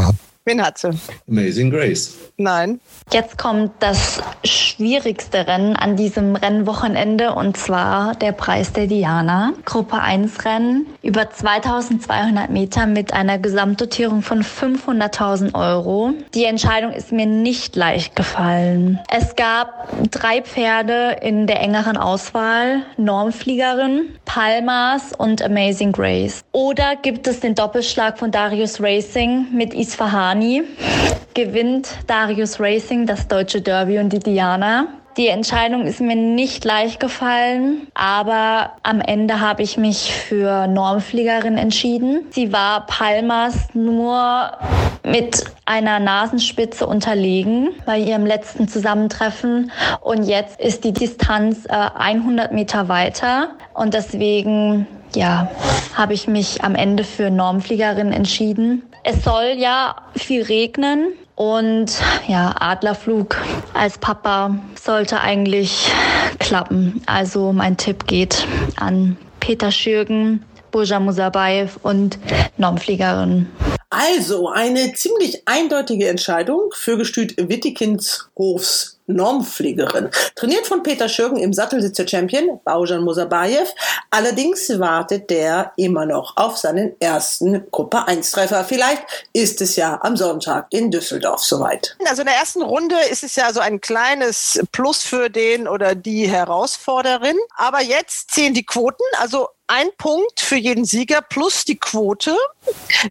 Wen 0.48 0.62
hat 0.62 0.78
sie? 0.78 0.92
Amazing 1.28 1.72
Grace. 1.72 2.18
Nein. 2.38 2.80
Jetzt 3.12 3.40
kommt 3.40 3.72
das 3.80 4.22
schwierigste 4.44 5.48
Rennen 5.48 5.76
an 5.76 5.96
diesem 5.96 6.36
Rennwochenende 6.36 7.34
und 7.34 7.58
zwar 7.58 8.14
der 8.14 8.32
Preis 8.32 8.72
der 8.72 8.86
Diana. 8.86 9.54
Gruppe 9.66 10.00
1 10.00 10.46
Rennen 10.46 10.86
über 11.02 11.32
2200 11.32 12.52
Meter 12.52 12.86
mit 12.86 13.12
einer 13.12 13.40
Gesamtdotierung 13.40 14.22
von 14.22 14.44
500.000 14.44 15.56
Euro. 15.56 16.14
Die 16.36 16.46
Entscheidung 16.46 16.92
ist 16.92 17.12
mir 17.12 17.26
nicht 17.26 17.76
leicht 17.76 18.16
gefallen. 18.16 19.00
Es 19.10 19.36
gab 19.36 19.90
drei 20.12 20.44
Pferde 20.44 21.18
in 21.24 21.48
der 21.48 21.60
engeren 21.62 21.98
Auswahl. 21.98 22.84
Normfliegerin, 22.98 24.10
Palmas 24.26 25.12
und 25.18 25.42
Amazing 25.42 25.92
Grace. 25.92 26.44
Oder 26.52 26.96
gibt 27.02 27.26
es 27.26 27.40
den 27.40 27.56
Doppelschlag 27.56 28.20
von 28.20 28.30
Darius 28.30 28.80
Racing 28.80 29.48
mit 29.52 29.74
Isfahan 29.74 30.35
Giovanni 30.36 30.64
gewinnt 31.34 31.90
Darius 32.08 32.60
Racing 32.60 33.06
das 33.06 33.28
deutsche 33.28 33.62
Derby 33.62 34.00
und 34.00 34.12
die 34.12 34.20
Diana. 34.20 34.88
Die 35.18 35.28
Entscheidung 35.28 35.86
ist 35.86 36.02
mir 36.02 36.16
nicht 36.16 36.66
leicht 36.66 37.00
gefallen, 37.00 37.88
aber 37.94 38.72
am 38.84 39.00
Ende 39.00 39.40
habe 39.40 39.64
ich 39.64 39.78
mich 39.78 40.12
für 40.14 40.68
Normfliegerin 40.68 41.58
entschieden. 41.58 42.26
Sie 42.32 42.52
war 42.52 42.86
Palmas 42.86 43.70
nur 43.74 44.52
mit 45.04 45.46
einer 45.66 46.00
Nasenspitze 46.00 46.86
unterlegen 46.86 47.70
bei 47.86 47.98
ihrem 47.98 48.26
letzten 48.26 48.68
Zusammentreffen 48.68 49.72
und 50.02 50.24
jetzt 50.24 50.60
ist 50.60 50.84
die 50.84 50.92
Distanz 50.92 51.66
äh, 51.66 51.72
100 51.98 52.52
Meter 52.52 52.90
weiter 52.90 53.52
und 53.74 53.94
deswegen 53.94 54.86
ja, 55.16 55.50
habe 55.94 56.14
ich 56.14 56.28
mich 56.28 56.62
am 56.64 56.76
Ende 56.76 57.06
für 57.06 57.30
Normfliegerin 57.30 58.12
entschieden. 58.12 58.84
Es 59.08 59.24
soll 59.24 59.54
ja 59.56 59.96
viel 60.16 60.42
regnen 60.42 61.14
und 61.36 61.92
ja, 62.28 62.56
Adlerflug 62.60 63.38
als 63.76 64.00
Papa 64.00 64.58
sollte 64.84 65.22
eigentlich 65.22 65.92
klappen. 66.40 67.04
Also 67.06 67.54
mein 67.54 67.78
Tipp 67.78 68.08
geht 68.08 68.48
an 68.78 69.16
Peter 69.40 69.70
Schürgen, 69.72 70.44
Boja 70.72 71.00
Musabayev 71.00 71.78
und 71.84 72.18
Normfliegerin. 72.58 73.48
Also 73.92 74.50
eine 74.50 74.94
ziemlich 74.94 75.44
eindeutige 75.46 76.10
Entscheidung 76.10 76.72
für 76.74 76.98
Gestüt 76.98 77.36
Wittikins 77.38 78.28
Hofs 78.36 78.95
Normpflegerin. 79.08 80.10
Trainiert 80.36 80.68
von 80.68 80.84
Peter 80.84 81.10
Schürgen 81.10 81.38
im 81.38 81.54
Sattelsitzer-Champion 81.54 82.60
Baujan 82.64 83.04
Musabayev. 83.04 83.74
Allerdings 84.10 84.80
wartet 84.80 85.30
der 85.30 85.74
immer 85.78 86.06
noch 86.06 86.38
auf 86.38 86.58
seinen 86.58 87.00
ersten 87.00 87.70
Gruppe 87.72 88.08
1-Treffer. 88.08 88.64
Vielleicht 88.64 89.04
ist 89.34 89.62
es 89.62 89.76
ja 89.76 90.00
am 90.02 90.18
Sonntag 90.18 90.68
in 90.72 90.92
Düsseldorf 90.92 91.42
soweit. 91.42 91.98
Also 92.08 92.22
in 92.22 92.28
der 92.28 92.36
ersten 92.36 92.62
Runde 92.62 92.96
ist 93.12 93.24
es 93.24 93.36
ja 93.36 93.54
so 93.54 93.60
ein 93.60 93.82
kleines 93.82 94.62
Plus 94.72 95.04
für 95.04 95.30
den 95.30 95.68
oder 95.68 95.96
die 95.96 96.28
Herausforderin. 96.28 97.38
Aber 97.56 97.82
jetzt 97.82 98.32
zählen 98.32 98.54
die 98.54 98.66
Quoten. 98.66 99.04
Also 99.20 99.50
ein 99.68 99.88
Punkt 99.98 100.40
für 100.40 100.58
jeden 100.58 100.86
Sieger 100.86 101.22
plus 101.22 101.66
die 101.66 101.78
Quote. 101.78 102.36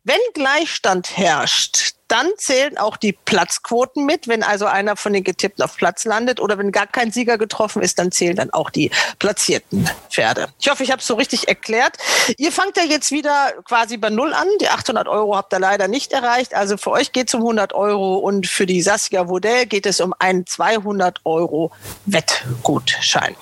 Wenn 0.04 0.20
Gleichstand 0.34 1.16
herrscht, 1.16 1.94
dann 2.14 2.30
zählen 2.36 2.78
auch 2.78 2.96
die 2.96 3.12
Platzquoten 3.12 4.06
mit. 4.06 4.28
Wenn 4.28 4.44
also 4.44 4.66
einer 4.66 4.94
von 4.94 5.12
den 5.12 5.24
Getippten 5.24 5.64
auf 5.64 5.76
Platz 5.76 6.04
landet 6.04 6.38
oder 6.38 6.58
wenn 6.58 6.70
gar 6.70 6.86
kein 6.86 7.10
Sieger 7.10 7.38
getroffen 7.38 7.82
ist, 7.82 7.98
dann 7.98 8.12
zählen 8.12 8.36
dann 8.36 8.50
auch 8.50 8.70
die 8.70 8.92
platzierten 9.18 9.90
Pferde. 10.10 10.46
Ich 10.60 10.70
hoffe, 10.70 10.84
ich 10.84 10.92
habe 10.92 11.00
es 11.00 11.08
so 11.08 11.14
richtig 11.14 11.48
erklärt. 11.48 11.96
Ihr 12.36 12.52
fangt 12.52 12.76
ja 12.76 12.84
jetzt 12.84 13.10
wieder 13.10 13.52
quasi 13.64 13.96
bei 13.96 14.10
Null 14.10 14.32
an. 14.32 14.46
Die 14.60 14.68
800 14.68 15.08
Euro 15.08 15.36
habt 15.36 15.52
ihr 15.52 15.58
leider 15.58 15.88
nicht 15.88 16.12
erreicht. 16.12 16.54
Also 16.54 16.76
für 16.76 16.92
euch 16.92 17.10
geht 17.10 17.26
es 17.26 17.34
um 17.34 17.40
100 17.40 17.72
Euro 17.72 18.18
und 18.18 18.46
für 18.46 18.66
die 18.66 18.80
Saskia 18.80 19.26
Vodell 19.26 19.66
geht 19.66 19.84
es 19.84 20.00
um 20.00 20.14
einen 20.20 20.46
200 20.46 21.20
Euro 21.24 21.72
Wettgutschein. 22.06 23.34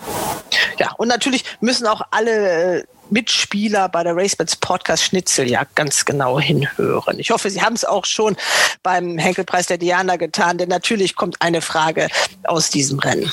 Ja, 0.79 0.93
und 0.97 1.09
natürlich 1.09 1.45
müssen 1.61 1.87
auch 1.87 2.01
alle 2.11 2.79
äh, 2.79 2.85
Mitspieler 3.13 3.89
bei 3.89 4.03
der 4.03 4.17
RaceBets 4.17 4.57
Podcast 4.57 5.05
Schnitzel 5.05 5.49
ja 5.49 5.65
ganz 5.75 6.05
genau 6.05 6.41
hinhören. 6.41 7.19
Ich 7.19 7.31
hoffe, 7.31 7.51
Sie 7.51 7.63
haben 7.63 7.75
es 7.75 7.85
auch 7.85 8.07
schon 8.07 8.37
beim 8.83 9.19
Henkelpreis 9.19 9.67
der 9.67 9.79
Diana 9.79 10.17
getan, 10.17 10.59
denn 10.59 10.69
natürlich 10.69 11.15
kommt 11.17 11.41
eine 11.41 11.63
Frage 11.63 12.09
aus 12.45 12.71
diesem 12.71 12.99
Rennen. 12.99 13.31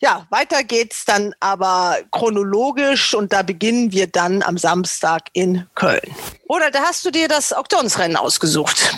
Ja, 0.00 0.26
weiter 0.28 0.64
geht's 0.64 1.06
dann 1.06 1.34
aber 1.40 1.96
chronologisch 2.10 3.14
und 3.14 3.32
da 3.32 3.42
beginnen 3.42 3.90
wir 3.92 4.06
dann 4.06 4.42
am 4.42 4.58
Samstag 4.58 5.28
in 5.32 5.66
Köln. 5.74 6.14
Oder 6.46 6.70
da 6.70 6.82
hast 6.82 7.06
du 7.06 7.10
dir 7.10 7.26
das 7.26 7.54
Auktionsrennen 7.54 8.16
ausgesucht? 8.16 8.94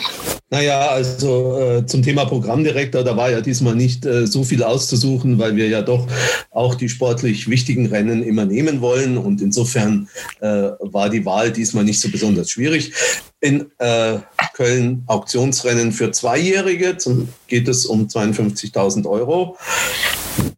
Naja, 0.49 0.90
also 0.90 1.59
äh, 1.59 1.86
zum 1.86 2.03
Thema 2.03 2.24
Programmdirektor, 2.24 3.03
da 3.03 3.16
war 3.16 3.32
ja 3.32 3.40
diesmal 3.40 3.74
nicht 3.74 4.07
äh, 4.07 4.28
so 4.28 4.44
viel 4.44 4.62
auszusuchen, 4.62 5.40
weil 5.40 5.57
wir 5.57 5.66
ja 5.66 5.82
doch 5.82 6.07
auch 6.53 6.76
die 6.76 6.88
sportlich 6.88 7.51
wichtigen 7.51 7.86
Rennen 7.86 8.22
immer 8.22 8.44
nehmen 8.44 8.80
wollen. 8.80 9.18
Und 9.18 9.42
insofern 9.42 10.09
äh, 10.40 10.70
war 10.78 11.11
die 11.11 11.24
Wahl 11.24 11.51
diesmal 11.51 11.82
nicht 11.82 12.01
so 12.01 12.09
besonders 12.11 12.49
schwierig. 12.51 12.92
In 13.40 13.66
äh, 13.78 14.18
Köln 14.55 15.03
Auktionsrennen 15.07 15.90
für 15.90 16.12
Zweijährige 16.12 16.97
zum, 16.97 17.28
geht 17.49 17.66
es 17.66 17.84
um 17.84 18.07
52.000 18.07 19.05
Euro. 19.09 19.57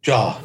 Tja, 0.02 0.38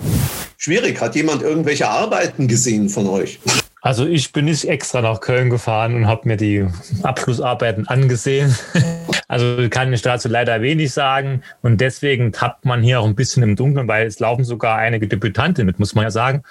schwierig. 0.55 1.01
Hat 1.01 1.17
jemand 1.17 1.41
irgendwelche 1.41 1.89
Arbeiten 1.89 2.47
gesehen 2.47 2.87
von 2.87 3.07
euch? 3.07 3.39
Also 3.83 4.05
ich 4.05 4.31
bin 4.31 4.45
nicht 4.45 4.63
extra 4.69 5.01
nach 5.01 5.19
Köln 5.19 5.49
gefahren 5.49 5.93
und 5.93 6.07
habe 6.07 6.25
mir 6.25 6.37
die 6.37 6.65
Abschlussarbeiten 7.03 7.87
angesehen. 7.87 8.55
Also 9.29 9.67
kann 9.69 9.91
ich 9.93 10.03
dazu 10.03 10.27
leider 10.27 10.61
wenig 10.61 10.91
sagen. 10.91 11.41
Und 11.63 11.81
deswegen 11.81 12.33
tappt 12.33 12.65
man 12.65 12.83
hier 12.83 12.99
auch 12.99 13.05
ein 13.05 13.15
bisschen 13.15 13.41
im 13.41 13.55
Dunkeln, 13.55 13.87
weil 13.87 14.05
es 14.05 14.19
laufen 14.19 14.43
sogar 14.43 14.77
einige 14.77 15.07
Debütanten 15.07 15.65
mit, 15.65 15.79
muss 15.79 15.95
man 15.95 16.03
ja 16.03 16.11
sagen. 16.11 16.43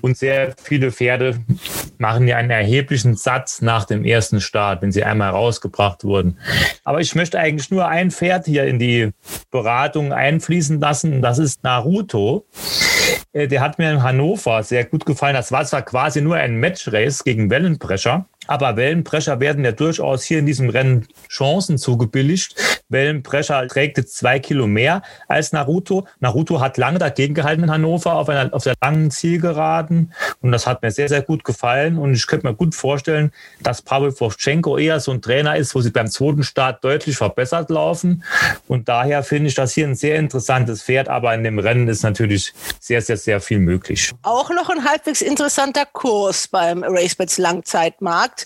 Und 0.00 0.16
sehr 0.16 0.54
viele 0.62 0.90
Pferde 0.90 1.38
machen 1.98 2.26
ja 2.26 2.38
einen 2.38 2.50
erheblichen 2.50 3.14
Satz 3.14 3.60
nach 3.60 3.84
dem 3.84 4.04
ersten 4.06 4.40
Start, 4.40 4.80
wenn 4.80 4.92
sie 4.92 5.04
einmal 5.04 5.30
rausgebracht 5.30 6.02
wurden. 6.04 6.38
Aber 6.84 7.00
ich 7.00 7.14
möchte 7.14 7.38
eigentlich 7.38 7.70
nur 7.70 7.88
ein 7.88 8.10
Pferd 8.10 8.46
hier 8.46 8.64
in 8.64 8.78
die 8.78 9.10
Beratung 9.50 10.14
einfließen 10.14 10.80
lassen. 10.80 11.12
Und 11.14 11.22
das 11.22 11.38
ist 11.38 11.62
Naruto. 11.62 12.46
Äh, 13.32 13.48
der 13.48 13.60
hat 13.60 13.78
mir 13.78 13.90
in 13.90 14.02
Hannover 14.02 14.62
sehr 14.62 14.84
gut 14.84 15.06
gefallen. 15.06 15.34
Das 15.34 15.52
war 15.52 15.64
zwar 15.64 15.82
quasi 15.82 16.20
nur 16.20 16.36
ein 16.36 16.58
Matchrace 16.58 17.24
gegen 17.24 17.50
Wellenbrecher, 17.50 18.26
aber 18.50 18.74
Wellenbrecher 18.74 19.38
werden 19.38 19.64
ja 19.64 19.70
durchaus 19.70 20.24
hier 20.24 20.40
in 20.40 20.46
diesem 20.46 20.70
Rennen 20.70 21.06
Chancen 21.28 21.78
zugebilligt. 21.78 22.56
Wellenbrecher 22.88 23.68
trägt 23.68 23.96
jetzt 23.96 24.16
zwei 24.16 24.40
Kilo 24.40 24.66
mehr 24.66 25.02
als 25.28 25.52
Naruto. 25.52 26.08
Naruto 26.18 26.60
hat 26.60 26.76
lange 26.76 26.98
dagegen 26.98 27.34
gehalten 27.34 27.62
in 27.62 27.70
Hannover 27.70 28.14
auf, 28.14 28.28
einer, 28.28 28.52
auf 28.52 28.64
der 28.64 28.74
langen 28.82 29.12
Zielgeraden. 29.12 30.12
Und 30.40 30.50
das 30.50 30.66
hat 30.66 30.82
mir 30.82 30.90
sehr, 30.90 31.08
sehr 31.08 31.22
gut 31.22 31.44
gefallen. 31.44 31.96
Und 31.96 32.14
ich 32.14 32.26
könnte 32.26 32.44
mir 32.44 32.54
gut 32.54 32.74
vorstellen, 32.74 33.30
dass 33.62 33.82
Pavel 33.82 34.10
Vovchenko 34.10 34.78
eher 34.78 34.98
so 34.98 35.12
ein 35.12 35.22
Trainer 35.22 35.54
ist, 35.54 35.76
wo 35.76 35.80
sie 35.80 35.90
beim 35.90 36.08
zweiten 36.08 36.42
Start 36.42 36.82
deutlich 36.82 37.16
verbessert 37.16 37.70
laufen. 37.70 38.24
Und 38.66 38.88
daher 38.88 39.22
finde 39.22 39.50
ich 39.50 39.54
das 39.54 39.74
hier 39.74 39.86
ein 39.86 39.94
sehr 39.94 40.16
interessantes 40.16 40.82
Pferd. 40.82 41.08
Aber 41.08 41.32
in 41.36 41.44
dem 41.44 41.60
Rennen 41.60 41.86
ist 41.86 42.02
natürlich 42.02 42.52
sehr, 42.80 43.00
sehr, 43.00 43.16
sehr 43.16 43.40
viel 43.40 43.60
möglich. 43.60 44.10
Auch 44.22 44.50
noch 44.50 44.70
ein 44.70 44.84
halbwegs 44.84 45.20
interessanter 45.22 45.86
Kurs 45.86 46.48
beim 46.48 46.82
RaceBets 46.82 47.38
Langzeitmarkt. 47.38 48.39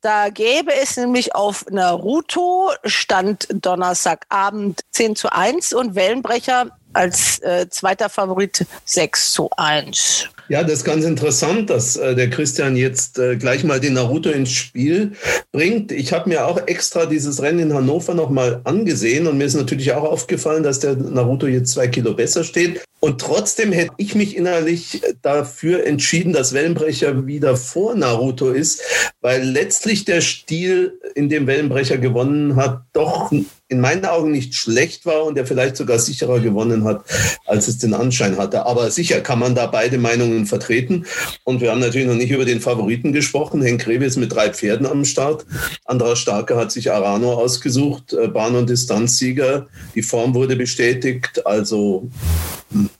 Da 0.00 0.28
gäbe 0.28 0.74
es 0.74 0.96
nämlich 0.96 1.34
auf 1.34 1.66
Naruto 1.70 2.72
Stand 2.84 3.48
Donnerstagabend 3.50 4.80
10 4.92 5.16
zu 5.16 5.32
1 5.32 5.72
und 5.72 5.94
Wellenbrecher 5.94 6.70
als 6.92 7.40
äh, 7.40 7.68
zweiter 7.68 8.08
Favorit 8.08 8.66
6 8.84 9.32
zu 9.32 9.50
1. 9.56 10.28
Ja, 10.50 10.62
das 10.62 10.78
ist 10.78 10.84
ganz 10.84 11.04
interessant, 11.04 11.68
dass 11.68 11.96
äh, 11.96 12.14
der 12.14 12.30
Christian 12.30 12.74
jetzt 12.74 13.18
äh, 13.18 13.36
gleich 13.36 13.64
mal 13.64 13.80
den 13.80 13.92
Naruto 13.92 14.30
ins 14.30 14.50
Spiel 14.50 15.12
bringt. 15.52 15.92
Ich 15.92 16.14
habe 16.14 16.30
mir 16.30 16.46
auch 16.46 16.66
extra 16.66 17.04
dieses 17.04 17.42
Rennen 17.42 17.58
in 17.58 17.74
Hannover 17.74 18.14
nochmal 18.14 18.62
angesehen 18.64 19.26
und 19.26 19.36
mir 19.36 19.44
ist 19.44 19.56
natürlich 19.56 19.92
auch 19.92 20.04
aufgefallen, 20.04 20.62
dass 20.62 20.80
der 20.80 20.96
Naruto 20.96 21.46
jetzt 21.46 21.72
zwei 21.72 21.88
Kilo 21.88 22.14
besser 22.14 22.44
steht. 22.44 22.82
Und 23.00 23.20
trotzdem 23.20 23.72
hätte 23.72 23.92
ich 23.98 24.14
mich 24.14 24.36
innerlich 24.36 25.02
dafür 25.20 25.84
entschieden, 25.84 26.32
dass 26.32 26.54
Wellenbrecher 26.54 27.26
wieder 27.26 27.54
vor 27.56 27.94
Naruto 27.94 28.48
ist, 28.48 28.80
weil 29.20 29.42
letztlich 29.42 30.06
der 30.06 30.22
Stil, 30.22 30.98
in 31.14 31.28
dem 31.28 31.46
Wellenbrecher 31.46 31.98
gewonnen 31.98 32.56
hat, 32.56 32.80
doch 32.94 33.30
in 33.68 33.80
meinen 33.80 34.06
Augen 34.06 34.30
nicht 34.30 34.54
schlecht 34.54 35.04
war 35.04 35.24
und 35.24 35.36
der 35.36 35.46
vielleicht 35.46 35.76
sogar 35.76 35.98
sicherer 35.98 36.40
gewonnen 36.40 36.84
hat, 36.84 37.04
als 37.44 37.68
es 37.68 37.78
den 37.78 37.92
Anschein 37.92 38.38
hatte. 38.38 38.64
Aber 38.64 38.90
sicher 38.90 39.20
kann 39.20 39.38
man 39.38 39.54
da 39.54 39.66
beide 39.66 39.98
Meinungen 39.98 40.46
vertreten. 40.46 41.04
Und 41.44 41.60
wir 41.60 41.70
haben 41.70 41.80
natürlich 41.80 42.06
noch 42.06 42.14
nicht 42.14 42.30
über 42.30 42.46
den 42.46 42.60
Favoriten 42.60 43.12
gesprochen. 43.12 43.60
Henk 43.60 43.82
Grebe 43.82 44.06
ist 44.06 44.16
mit 44.16 44.32
drei 44.32 44.50
Pferden 44.50 44.86
am 44.86 45.04
Start. 45.04 45.44
Andra 45.84 46.16
Starke 46.16 46.56
hat 46.56 46.72
sich 46.72 46.90
Arano 46.90 47.34
ausgesucht, 47.34 48.14
äh, 48.14 48.28
Bahn- 48.28 48.56
und 48.56 48.70
Distanzsieger. 48.70 49.66
Die 49.94 50.02
Form 50.02 50.34
wurde 50.34 50.56
bestätigt. 50.56 51.44
Also 51.46 52.08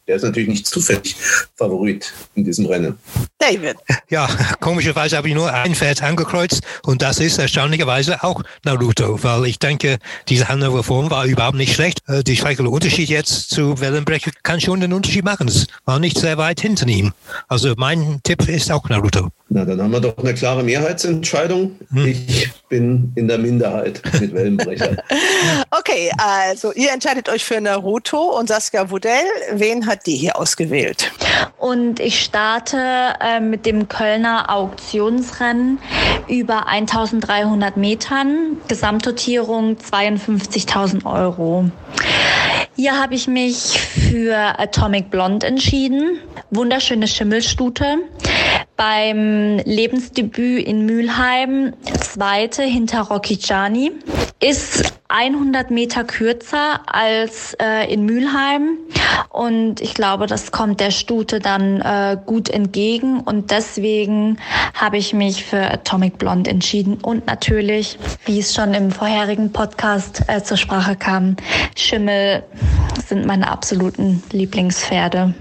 der 0.07 0.17
ist 0.17 0.23
natürlich 0.23 0.49
nicht 0.49 0.67
zufällig 0.67 1.17
Favorit 1.57 2.13
in 2.35 2.45
diesem 2.45 2.67
Rennen. 2.67 2.99
David. 3.39 3.77
Ja, 4.09 4.29
komischerweise 4.61 5.17
habe 5.17 5.29
ich 5.29 5.35
nur 5.35 5.53
ein 5.53 5.75
Pferd 5.75 6.03
angekreuzt 6.03 6.63
und 6.85 7.03
das 7.03 7.21
ist 7.21 7.39
erstaunlicherweise 7.39 8.23
auch 8.25 8.43
Naruto, 8.65 9.23
weil 9.23 9.47
ich 9.47 9.59
denke, 9.59 9.99
diese 10.29 10.49
Hannover 10.49 10.83
Form 10.83 11.11
war 11.11 11.27
überhaupt 11.27 11.57
nicht 11.57 11.75
schlecht. 11.75 12.03
Äh, 12.09 12.25
die 12.25 12.37
schreckliche 12.37 12.71
Unterschied 12.71 13.09
jetzt 13.09 13.51
zu 13.51 13.81
Wellenbrecher 13.81 14.31
kann 14.43 14.61
schon 14.61 14.81
den 14.81 14.93
Unterschied 14.93 15.25
machen. 15.25 15.49
Es 15.49 15.67
war 15.85 15.99
nicht 15.99 16.19
sehr 16.19 16.39
weit 16.39 16.61
hinter 16.61 16.87
ihm. 16.89 17.13
Also 17.49 17.75
mein 17.77 18.21
Tipp 18.23 18.49
ist 18.49 18.71
auch 18.73 18.89
Naruto. 18.89 19.29
Na, 19.51 19.65
dann 19.65 19.81
haben 19.81 19.91
wir 19.91 20.01
doch 20.01 20.19
eine 20.19 20.35
klare 20.35 20.63
Mehrheitsentscheidung. 20.63 21.77
Hm. 21.91 22.07
Ich 22.07 22.51
bin 22.69 23.13
in 23.15 23.29
der 23.29 23.39
Minderheit 23.39 24.03
mit 24.21 24.35
Wellenbrecher. 24.35 24.97
okay, 25.71 26.11
also 26.19 26.73
ihr 26.73 26.93
entscheidet 26.93 27.29
euch 27.29 27.45
für 27.45 27.61
Naruto 27.61 28.39
und 28.39 28.49
Saskia 28.49 28.91
Wudell. 28.91 29.25
Wen 29.53 29.87
hat 29.87 30.07
die 30.07 30.17
hier 30.17 30.37
ausgewählt? 30.39 31.11
Und 31.57 32.01
ich 32.01 32.21
starte 32.21 32.79
äh, 33.21 33.41
mit 33.41 33.67
dem 33.67 33.89
Kölner 33.89 34.51
Auktionsrennen 34.51 35.79
über 36.29 36.67
1300 36.67 37.77
Metern, 37.77 38.59
Gesamtdotierung 38.69 39.77
52.000 39.77 41.05
Euro. 41.05 41.71
Hier 42.77 42.97
habe 42.97 43.15
ich 43.15 43.27
mich 43.27 43.81
für 43.81 44.37
Atomic 44.37 45.11
Blonde 45.11 45.47
entschieden. 45.47 46.21
Wunderschöne 46.51 47.09
Schimmelstute. 47.09 47.97
Beim 48.79 49.59
Lebensdebüt 49.65 50.65
in 50.65 50.87
Mülheim, 50.87 51.75
zweite 52.01 52.63
hinter 52.63 53.01
Rocky 53.01 53.37
Gianni, 53.37 53.91
ist 54.41 54.98
100 55.09 55.71
Meter 55.71 56.05
kürzer 56.05 56.81
als 56.87 57.55
äh, 57.61 57.91
in 57.93 58.05
Mülheim. 58.05 58.79
Und 59.31 59.81
ich 59.81 59.95
glaube, 59.95 60.27
das 60.27 60.53
kommt 60.53 60.81
der 60.81 60.91
Stute 60.91 61.41
dann 61.41 61.81
äh, 61.81 62.19
gut 62.25 62.51
entgegen. 62.51 63.21
Und 63.21 63.51
deswegen 63.51 64.39
habe 64.75 64.99
ich 64.99 65.15
mich 65.15 65.45
für 65.45 65.71
Atomic 65.71 66.19
Blonde 66.19 66.51
entschieden. 66.51 66.99
Und 67.01 67.27
natürlich, 67.27 67.99
wie 68.27 68.39
es 68.39 68.55
schon 68.55 68.75
im 68.75 68.91
vorherigen 68.91 69.53
Podcast 69.53 70.23
äh, 70.29 70.43
zur 70.43 70.57
Sprache 70.57 70.97
kam, 70.97 71.37
Schimmel 71.77 72.45
sind 73.07 73.25
meine 73.25 73.51
absoluten 73.51 74.23
Lieblingspferde. 74.31 75.35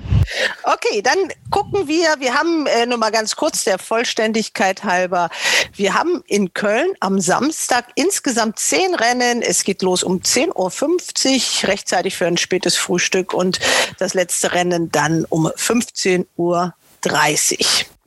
Okay, 0.64 1.02
dann 1.02 1.18
gucken 1.50 1.88
wir. 1.88 2.16
Wir 2.20 2.34
haben 2.34 2.68
äh, 2.68 2.86
nur 2.86 2.98
mal 2.98 3.12
ganz 3.12 3.36
kurz 3.36 3.64
der 3.64 3.80
Vollständigkeit 3.80 4.84
halber. 4.84 5.30
Wir 5.74 5.94
haben 5.94 6.24
in 6.28 6.54
Köln 6.54 6.94
am 7.00 7.20
Samstag 7.20 7.86
insgesamt 7.96 8.60
zehn 8.60 8.94
Rennen. 8.96 9.42
Es 9.42 9.57
geht 9.64 9.82
los 9.82 10.04
um 10.04 10.20
10.50 10.20 11.64
Uhr, 11.64 11.70
rechtzeitig 11.70 12.18
für 12.18 12.28
ein 12.28 12.38
spätes 12.38 12.76
Frühstück 12.76 13.34
und 13.34 13.60
das 14.00 14.14
letzte 14.14 14.54
Rennen 14.54 14.92
dann 14.92 15.26
um 15.26 15.48
15.30 15.48 16.26
Uhr. 16.38 16.74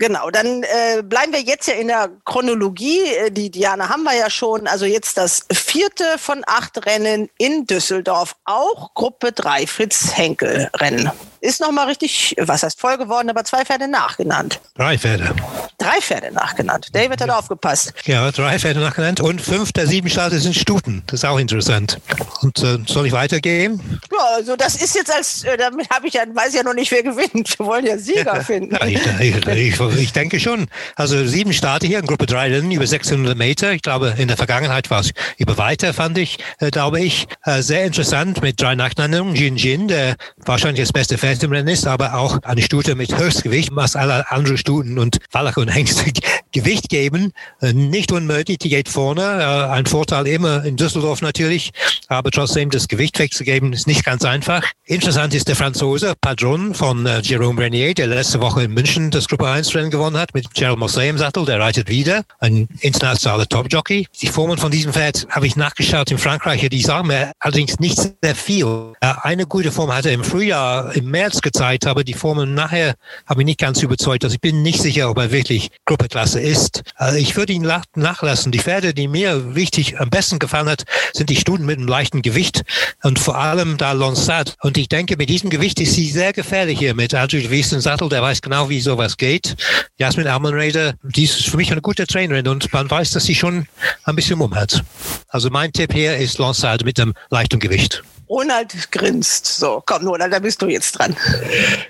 Genau, 0.00 0.30
dann 0.30 0.62
äh, 0.62 1.02
bleiben 1.02 1.32
wir 1.32 1.42
jetzt 1.42 1.68
ja 1.68 1.74
in 1.74 1.88
der 1.88 2.10
Chronologie. 2.24 3.02
Äh, 3.02 3.30
die 3.30 3.50
Diana 3.50 3.90
haben 3.90 4.02
wir 4.02 4.14
ja 4.14 4.30
schon. 4.30 4.66
Also 4.66 4.86
jetzt 4.86 5.18
das 5.18 5.44
vierte 5.52 6.04
von 6.16 6.42
acht 6.46 6.86
Rennen 6.86 7.28
in 7.36 7.66
Düsseldorf. 7.66 8.34
Auch 8.46 8.94
Gruppe 8.94 9.32
3 9.32 9.66
Fritz 9.66 10.16
Henkel 10.16 10.70
Rennen. 10.74 11.10
Ist 11.40 11.60
nochmal 11.60 11.86
richtig, 11.86 12.34
was 12.38 12.62
heißt 12.62 12.78
voll 12.78 12.98
geworden, 12.98 13.30
aber 13.30 13.44
zwei 13.44 13.64
Pferde 13.64 13.88
nachgenannt. 13.88 14.60
Drei 14.74 14.98
Pferde. 14.98 15.34
Drei 15.78 16.00
Pferde 16.00 16.32
nachgenannt. 16.32 16.94
David 16.94 17.20
hat 17.22 17.30
aufgepasst. 17.30 17.94
Ja, 18.04 18.30
drei 18.30 18.58
Pferde 18.58 18.80
nachgenannt 18.80 19.20
und 19.20 19.40
fünf 19.40 19.72
der 19.72 19.86
sieben 19.86 20.10
Starter 20.10 20.38
sind 20.38 20.54
Stuten. 20.54 21.02
Das 21.06 21.20
ist 21.20 21.24
auch 21.24 21.38
interessant. 21.38 21.98
Und 22.42 22.62
äh, 22.62 22.78
soll 22.86 23.06
ich 23.06 23.12
weitergehen? 23.12 23.80
Ja, 24.12 24.18
also 24.36 24.56
das 24.56 24.76
ist 24.76 24.94
jetzt 24.94 25.14
als, 25.14 25.44
äh, 25.44 25.56
damit 25.56 25.88
habe 25.88 26.06
ich 26.08 26.14
ja, 26.14 26.22
weiß 26.26 26.54
ja 26.54 26.62
noch 26.62 26.74
nicht, 26.74 26.90
wer 26.90 27.02
gewinnt. 27.02 27.58
Wir 27.58 27.66
wollen 27.66 27.86
ja 27.86 27.96
Sieger 27.96 28.44
finden. 28.44 28.74
Ja, 28.74 28.86
ich, 28.86 29.40
ich, 29.48 29.80
ich, 29.80 30.12
denke 30.12 30.38
schon. 30.38 30.66
Also 30.96 31.26
sieben 31.26 31.54
Starter 31.54 31.86
hier 31.86 32.00
in 32.00 32.06
Gruppe 32.06 32.26
3 32.26 32.50
Rennen 32.50 32.70
über 32.70 32.86
600 32.86 33.36
Meter. 33.36 33.72
Ich 33.72 33.82
glaube, 33.82 34.14
in 34.18 34.28
der 34.28 34.36
Vergangenheit 34.36 34.90
war 34.90 35.00
es 35.00 35.12
über 35.38 35.56
weiter, 35.56 35.94
fand 35.94 36.18
ich, 36.18 36.38
äh, 36.58 36.70
glaube 36.70 37.00
ich. 37.00 37.26
Äh, 37.44 37.62
sehr 37.62 37.84
interessant 37.84 38.42
mit 38.42 38.60
drei 38.60 38.74
Nachnennungen. 38.74 39.34
Jin 39.34 39.56
Jin, 39.56 39.88
der 39.88 40.16
wahrscheinlich 40.36 40.82
das 40.82 40.92
beste 40.92 41.16
Pferd 41.16 41.29
im 41.38 41.52
Rennen 41.52 41.68
ist, 41.68 41.86
aber 41.86 42.14
auch 42.14 42.42
eine 42.42 42.62
Stute 42.62 42.94
mit 42.96 43.16
Höchstgewicht, 43.16 43.70
was 43.72 43.94
alle 43.96 44.30
anderen 44.30 44.58
Stuten 44.58 44.98
und 44.98 45.18
Wallach 45.30 45.56
und 45.56 45.68
Hengste 45.68 46.10
Gewicht 46.52 46.88
geben. 46.88 47.32
Äh, 47.60 47.72
nicht 47.72 48.10
unmöglich, 48.10 48.58
die 48.58 48.68
geht 48.68 48.88
vorne. 48.88 49.22
Äh, 49.22 49.70
ein 49.70 49.86
Vorteil 49.86 50.26
immer 50.26 50.64
in 50.64 50.76
Düsseldorf 50.76 51.22
natürlich, 51.22 51.70
aber 52.08 52.30
trotzdem 52.30 52.70
das 52.70 52.88
Gewicht 52.88 53.18
wegzugeben 53.18 53.72
ist 53.72 53.86
nicht 53.86 54.04
ganz 54.04 54.24
einfach. 54.24 54.64
Interessant 54.84 55.34
ist 55.34 55.46
der 55.46 55.54
Franzose 55.54 56.14
Padron 56.20 56.74
von 56.74 57.06
äh, 57.06 57.20
Jerome 57.20 57.60
Renier, 57.60 57.94
der 57.94 58.08
letzte 58.08 58.40
Woche 58.40 58.64
in 58.64 58.72
München 58.72 59.10
das 59.10 59.28
Gruppe 59.28 59.48
1 59.48 59.74
Rennen 59.74 59.90
gewonnen 59.90 60.16
hat 60.16 60.34
mit 60.34 60.52
Gerald 60.54 60.78
Mossé 60.78 61.08
im 61.08 61.18
Sattel. 61.18 61.44
Der 61.44 61.60
reitet 61.60 61.88
wieder. 61.88 62.24
Ein 62.40 62.68
internationaler 62.80 63.46
Top-Jockey. 63.46 64.08
Die 64.20 64.26
Formen 64.26 64.58
von 64.58 64.72
diesem 64.72 64.92
Pferd 64.92 65.26
habe 65.30 65.46
ich 65.46 65.54
nachgeschaut 65.54 66.10
in 66.10 66.18
Frankreich. 66.18 66.68
Die 66.68 66.82
sagen 66.82 67.08
mir 67.08 67.32
allerdings 67.38 67.78
nicht 67.78 67.98
sehr 67.98 68.34
viel. 68.34 68.94
Eine 69.00 69.46
gute 69.46 69.70
Form 69.70 69.94
hat 69.94 70.06
er 70.06 70.12
im 70.12 70.24
Frühjahr, 70.24 70.94
im 70.96 71.10
März 71.10 71.19
gezeigt, 71.42 71.86
aber 71.86 72.02
die 72.02 72.14
Formen 72.14 72.54
nachher 72.54 72.94
habe 73.26 73.42
ich 73.42 73.44
nicht 73.44 73.60
ganz 73.60 73.82
überzeugt. 73.82 74.24
Also 74.24 74.34
ich 74.34 74.40
bin 74.40 74.62
nicht 74.62 74.80
sicher, 74.80 75.10
ob 75.10 75.18
er 75.18 75.30
wirklich 75.30 75.70
Gruppeklasse 75.84 76.40
ist. 76.40 76.82
Also 76.94 77.18
ich 77.18 77.36
würde 77.36 77.52
ihn 77.52 77.70
nachlassen. 77.94 78.52
Die 78.52 78.58
Pferde, 78.58 78.94
die 78.94 79.06
mir 79.06 79.54
wichtig 79.54 80.00
am 80.00 80.10
besten 80.10 80.38
gefallen 80.38 80.68
hat, 80.68 80.84
sind 81.12 81.30
die 81.30 81.36
Studen 81.36 81.66
mit 81.66 81.78
einem 81.78 81.88
leichten 81.88 82.22
Gewicht 82.22 82.62
und 83.02 83.18
vor 83.18 83.36
allem 83.36 83.76
da 83.76 83.92
Lonsat. 83.92 84.56
Und 84.62 84.78
ich 84.78 84.88
denke, 84.88 85.16
mit 85.16 85.28
diesem 85.28 85.50
Gewicht 85.50 85.80
ist 85.80 85.94
sie 85.94 86.08
sehr 86.08 86.32
gefährlich 86.32 86.78
hier 86.78 86.94
mit 86.94 87.14
Aldrich 87.14 87.50
Wies 87.50 87.70
Sattel. 87.70 88.08
Der 88.08 88.22
weiß 88.22 88.40
genau, 88.40 88.68
wie 88.68 88.80
sowas 88.80 89.16
geht. 89.16 89.56
Jasmin 89.98 90.26
Almenreder, 90.26 90.94
die 91.02 91.24
ist 91.24 91.48
für 91.48 91.56
mich 91.56 91.70
eine 91.70 91.82
gute 91.82 92.06
Trainerin 92.06 92.48
und 92.48 92.72
man 92.72 92.90
weiß, 92.90 93.10
dass 93.10 93.24
sie 93.24 93.34
schon 93.34 93.66
ein 94.04 94.16
bisschen 94.16 94.38
Mumm 94.38 94.54
hat. 94.54 94.82
Also 95.28 95.50
mein 95.50 95.72
Tipp 95.72 95.92
hier 95.92 96.16
ist 96.16 96.38
Lonsat 96.38 96.84
mit 96.84 96.98
einem 96.98 97.14
leichten 97.30 97.58
Gewicht. 97.58 98.02
Ronald 98.30 98.92
grinst. 98.92 99.46
So, 99.46 99.82
komm, 99.84 100.06
Ronald, 100.06 100.32
da 100.32 100.38
bist 100.38 100.62
du 100.62 100.68
jetzt 100.68 100.92
dran. 100.92 101.16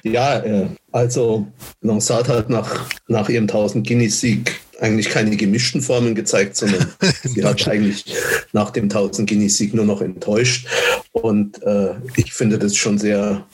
Ja, 0.02 0.38
äh, 0.38 0.68
also 0.90 1.46
Lansat 1.82 2.28
hat 2.28 2.48
nach, 2.48 2.86
nach 3.08 3.28
ihrem 3.28 3.44
1000 3.44 3.86
Guinness-Sieg 3.86 4.60
eigentlich 4.80 5.10
keine 5.10 5.36
gemischten 5.36 5.82
Formen 5.82 6.14
gezeigt, 6.14 6.56
sondern 6.56 6.90
sie 7.22 7.44
hat 7.44 7.68
eigentlich 7.68 8.06
nach 8.52 8.70
dem 8.70 8.84
1000 8.84 9.28
Guinness-Sieg 9.28 9.74
nur 9.74 9.84
noch 9.84 10.00
enttäuscht. 10.00 10.66
Und 11.12 11.62
äh, 11.62 11.96
ich 12.16 12.32
finde 12.32 12.58
das 12.58 12.74
schon 12.74 12.98
sehr 12.98 13.44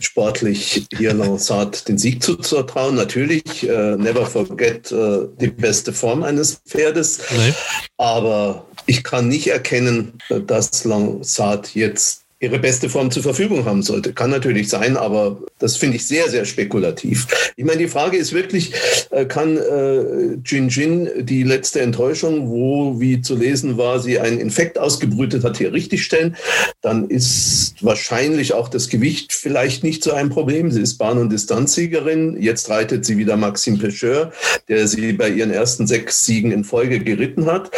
sportlich, 0.00 0.86
hier 0.96 1.14
Lansat 1.14 1.88
den 1.88 1.98
Sieg 1.98 2.22
zuzutrauen. 2.22 2.96
Natürlich, 2.96 3.68
äh, 3.68 3.96
never 3.96 4.26
forget 4.26 4.90
äh, 4.90 5.28
die 5.40 5.48
beste 5.48 5.92
Form 5.92 6.24
eines 6.24 6.60
Pferdes. 6.66 7.20
Nee. 7.30 7.54
Aber 7.96 8.66
ich 8.86 9.04
kann 9.04 9.28
nicht 9.28 9.46
erkennen, 9.46 10.18
dass 10.46 10.84
Lansat 10.84 11.74
jetzt 11.74 12.23
ihre 12.40 12.58
beste 12.58 12.88
Form 12.88 13.10
zur 13.10 13.22
Verfügung 13.22 13.64
haben 13.64 13.82
sollte. 13.82 14.12
Kann 14.12 14.30
natürlich 14.30 14.68
sein, 14.68 14.96
aber 14.96 15.38
das 15.58 15.76
finde 15.76 15.96
ich 15.96 16.06
sehr, 16.06 16.28
sehr 16.28 16.44
spekulativ. 16.44 17.26
Ich 17.56 17.64
meine, 17.64 17.78
die 17.78 17.88
Frage 17.88 18.16
ist 18.16 18.32
wirklich, 18.32 18.72
äh, 19.10 19.24
kann 19.24 19.56
äh, 19.56 20.34
Jin 20.44 20.68
Jin 20.68 21.08
die 21.20 21.42
letzte 21.42 21.80
Enttäuschung, 21.80 22.48
wo, 22.50 23.00
wie 23.00 23.20
zu 23.20 23.34
lesen 23.36 23.78
war, 23.78 24.00
sie 24.00 24.18
einen 24.18 24.38
Infekt 24.38 24.78
ausgebrütet 24.78 25.44
hat, 25.44 25.58
hier 25.58 25.72
richtigstellen? 25.72 26.36
Dann 26.82 27.08
ist 27.08 27.76
wahrscheinlich 27.80 28.52
auch 28.52 28.68
das 28.68 28.88
Gewicht 28.88 29.32
vielleicht 29.32 29.84
nicht 29.84 30.02
so 30.02 30.12
ein 30.12 30.28
Problem. 30.28 30.70
Sie 30.70 30.82
ist 30.82 30.98
Bahn- 30.98 31.18
und 31.18 31.30
Distanzsiegerin. 31.30 32.40
Jetzt 32.40 32.68
reitet 32.68 33.04
sie 33.04 33.16
wieder 33.16 33.36
Maxime 33.36 33.78
Pecheur, 33.78 34.32
der 34.68 34.86
sie 34.86 35.12
bei 35.12 35.28
ihren 35.28 35.50
ersten 35.50 35.86
sechs 35.86 36.24
Siegen 36.24 36.52
in 36.52 36.64
Folge 36.64 36.98
geritten 36.98 37.46
hat. 37.46 37.70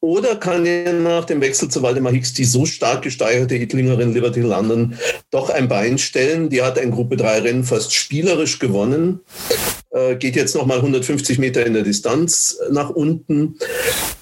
Oder 0.00 0.36
kann 0.36 0.64
er 0.64 0.92
nach 0.92 1.24
dem 1.24 1.40
Wechsel 1.40 1.68
zu 1.68 1.82
Waldemar 1.82 2.12
Hicks 2.12 2.32
die 2.32 2.44
so 2.44 2.66
stark 2.66 3.02
gesteigerte 3.02 3.56
Idlingerin 3.56 4.14
Liberty 4.14 4.40
London 4.40 4.96
doch 5.30 5.50
ein 5.50 5.68
Bein 5.68 5.98
stellen? 5.98 6.50
Die 6.50 6.62
hat 6.62 6.78
ein 6.78 6.92
Gruppe 6.92 7.16
3 7.16 7.40
Rennen 7.40 7.64
fast 7.64 7.92
spielerisch 7.92 8.60
gewonnen, 8.60 9.20
äh, 9.90 10.14
geht 10.14 10.36
jetzt 10.36 10.54
nochmal 10.54 10.78
150 10.78 11.38
Meter 11.38 11.66
in 11.66 11.74
der 11.74 11.82
Distanz 11.82 12.58
nach 12.70 12.90
unten. 12.90 13.58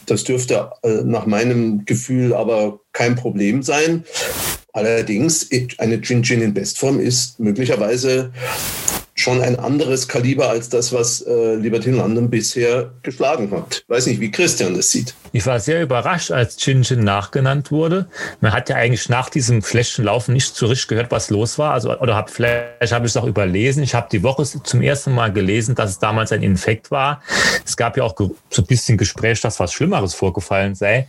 Das 0.07 0.24
dürfte 0.24 0.70
äh, 0.83 1.03
nach 1.05 1.27
meinem 1.27 1.85
Gefühl 1.85 2.33
aber 2.33 2.81
kein 2.93 3.14
Problem 3.14 3.62
sein. 3.62 4.05
Allerdings, 4.72 5.49
eine 5.79 6.01
Gin 6.01 6.22
Gin 6.22 6.43
in 6.43 6.55
Bestform 6.55 7.01
ist 7.01 7.39
möglicherweise 7.41 8.33
schon 9.19 9.41
ein 9.41 9.59
anderes 9.59 10.09
Kaliber 10.09 10.51
als 10.51 10.69
das, 10.69 10.93
was 10.93 11.23
äh, 11.23 11.55
Liberty 11.55 11.91
London 11.91 12.29
bisher 12.29 12.93
geschlagen 13.03 13.51
hat. 13.51 13.83
Weiß 13.89 14.07
nicht, 14.07 14.21
wie 14.21 14.31
Christian 14.31 14.75
das 14.75 14.91
sieht. 14.91 15.14
Ich 15.33 15.47
war 15.47 15.59
sehr 15.59 15.83
überrascht, 15.83 16.31
als 16.31 16.57
Chin 16.57 16.83
Chin 16.83 17.03
nachgenannt 17.03 17.71
wurde. 17.71 18.09
Man 18.41 18.53
hat 18.53 18.69
ja 18.69 18.77
eigentlich 18.77 19.09
nach 19.09 19.31
diesem 19.31 19.62
schlechten 19.62 20.05
Laufen 20.05 20.35
nicht 20.35 20.55
so 20.55 20.67
richtig 20.67 20.89
gehört, 20.89 21.11
was 21.11 21.31
los 21.31 21.59
war. 21.59 21.73
Also, 21.73 21.99
oder 21.99 22.14
hab, 22.14 22.31
vielleicht 22.31 22.93
habe 22.93 23.07
ich 23.07 23.12
es 23.12 23.17
auch 23.17 23.25
überlesen. 23.25 23.83
Ich 23.83 23.95
habe 23.95 24.09
die 24.12 24.23
Woche 24.23 24.45
zum 24.45 24.83
ersten 24.83 25.12
Mal 25.12 25.33
gelesen, 25.33 25.75
dass 25.75 25.91
es 25.91 25.99
damals 25.99 26.31
ein 26.33 26.43
Infekt 26.43 26.91
war. 26.91 27.23
Es 27.64 27.77
gab 27.77 27.97
ja 27.97 28.05
auch 28.05 28.14
so 28.19 28.62
ein 28.62 28.67
bisschen 28.67 28.99
Gespräch, 28.99 29.41
dass 29.41 29.59
was 29.59 29.73
Schlimmeres 29.73 30.14
vorgefallen 30.14 30.75
sei. 30.75 31.09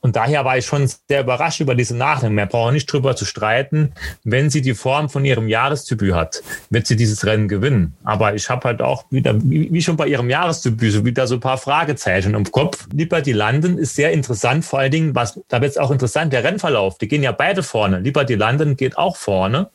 Und 0.00 0.14
daher 0.14 0.44
war 0.44 0.56
ich 0.56 0.66
schon 0.66 0.88
sehr 1.08 1.22
überrascht 1.22 1.60
über 1.60 1.74
diese 1.74 1.96
Nachricht. 1.96 2.32
Man 2.32 2.48
braucht 2.48 2.72
nicht 2.72 2.86
drüber 2.86 3.16
zu 3.16 3.24
streiten. 3.24 3.92
Wenn 4.22 4.48
sie 4.48 4.62
die 4.62 4.74
Form 4.74 5.08
von 5.08 5.24
ihrem 5.24 5.48
Jahresdebüt 5.48 6.14
hat, 6.14 6.42
wird 6.70 6.86
sie 6.86 6.96
dieses 6.96 7.26
Rennen 7.26 7.47
gewinnen. 7.48 7.96
Aber 8.04 8.34
ich 8.34 8.48
habe 8.50 8.68
halt 8.68 8.82
auch 8.82 9.04
wieder, 9.10 9.34
wie 9.36 9.82
schon 9.82 9.96
bei 9.96 10.06
ihrem 10.06 10.30
Jahresdebüt, 10.30 10.92
so 10.92 11.04
wieder 11.04 11.26
so 11.26 11.34
ein 11.34 11.40
paar 11.40 11.58
Fragezeichen 11.58 12.34
im 12.34 12.50
Kopf. 12.50 12.86
Lieber 12.92 13.20
die 13.20 13.32
Landen 13.32 13.78
ist 13.78 13.94
sehr 13.94 14.12
interessant, 14.12 14.64
vor 14.64 14.78
allen 14.78 14.90
Dingen, 14.90 15.14
was, 15.14 15.40
da 15.48 15.60
wird 15.60 15.72
es 15.72 15.78
auch 15.78 15.90
interessant, 15.90 16.32
der 16.32 16.44
Rennverlauf. 16.44 16.98
Die 16.98 17.08
gehen 17.08 17.22
ja 17.22 17.32
beide 17.32 17.62
vorne. 17.62 18.00
Lieber 18.00 18.24
die 18.24 18.34
Landen 18.34 18.76
geht 18.76 18.98
auch 18.98 19.16
vorne 19.16 19.70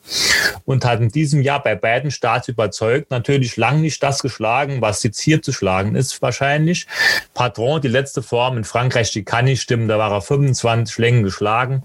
und 0.64 0.84
hat 0.84 1.00
in 1.00 1.08
diesem 1.08 1.42
Jahr 1.42 1.62
bei 1.62 1.74
beiden 1.74 2.10
Starts 2.10 2.48
überzeugt. 2.48 3.10
Natürlich 3.10 3.56
lang 3.56 3.80
nicht 3.80 4.02
das 4.02 4.22
geschlagen, 4.22 4.80
was 4.80 5.02
jetzt 5.02 5.20
hier 5.20 5.42
zu 5.42 5.52
schlagen 5.52 5.94
ist, 5.94 6.22
wahrscheinlich. 6.22 6.86
Patron, 7.34 7.80
die 7.80 7.88
letzte 7.88 8.22
Form 8.22 8.56
in 8.56 8.64
Frankreich, 8.64 9.10
die 9.10 9.24
kann 9.24 9.46
nicht 9.46 9.62
stimmen. 9.62 9.88
Da 9.88 9.98
war 9.98 10.12
er 10.12 10.22
25 10.22 10.98
Längen 10.98 11.22
geschlagen. 11.22 11.82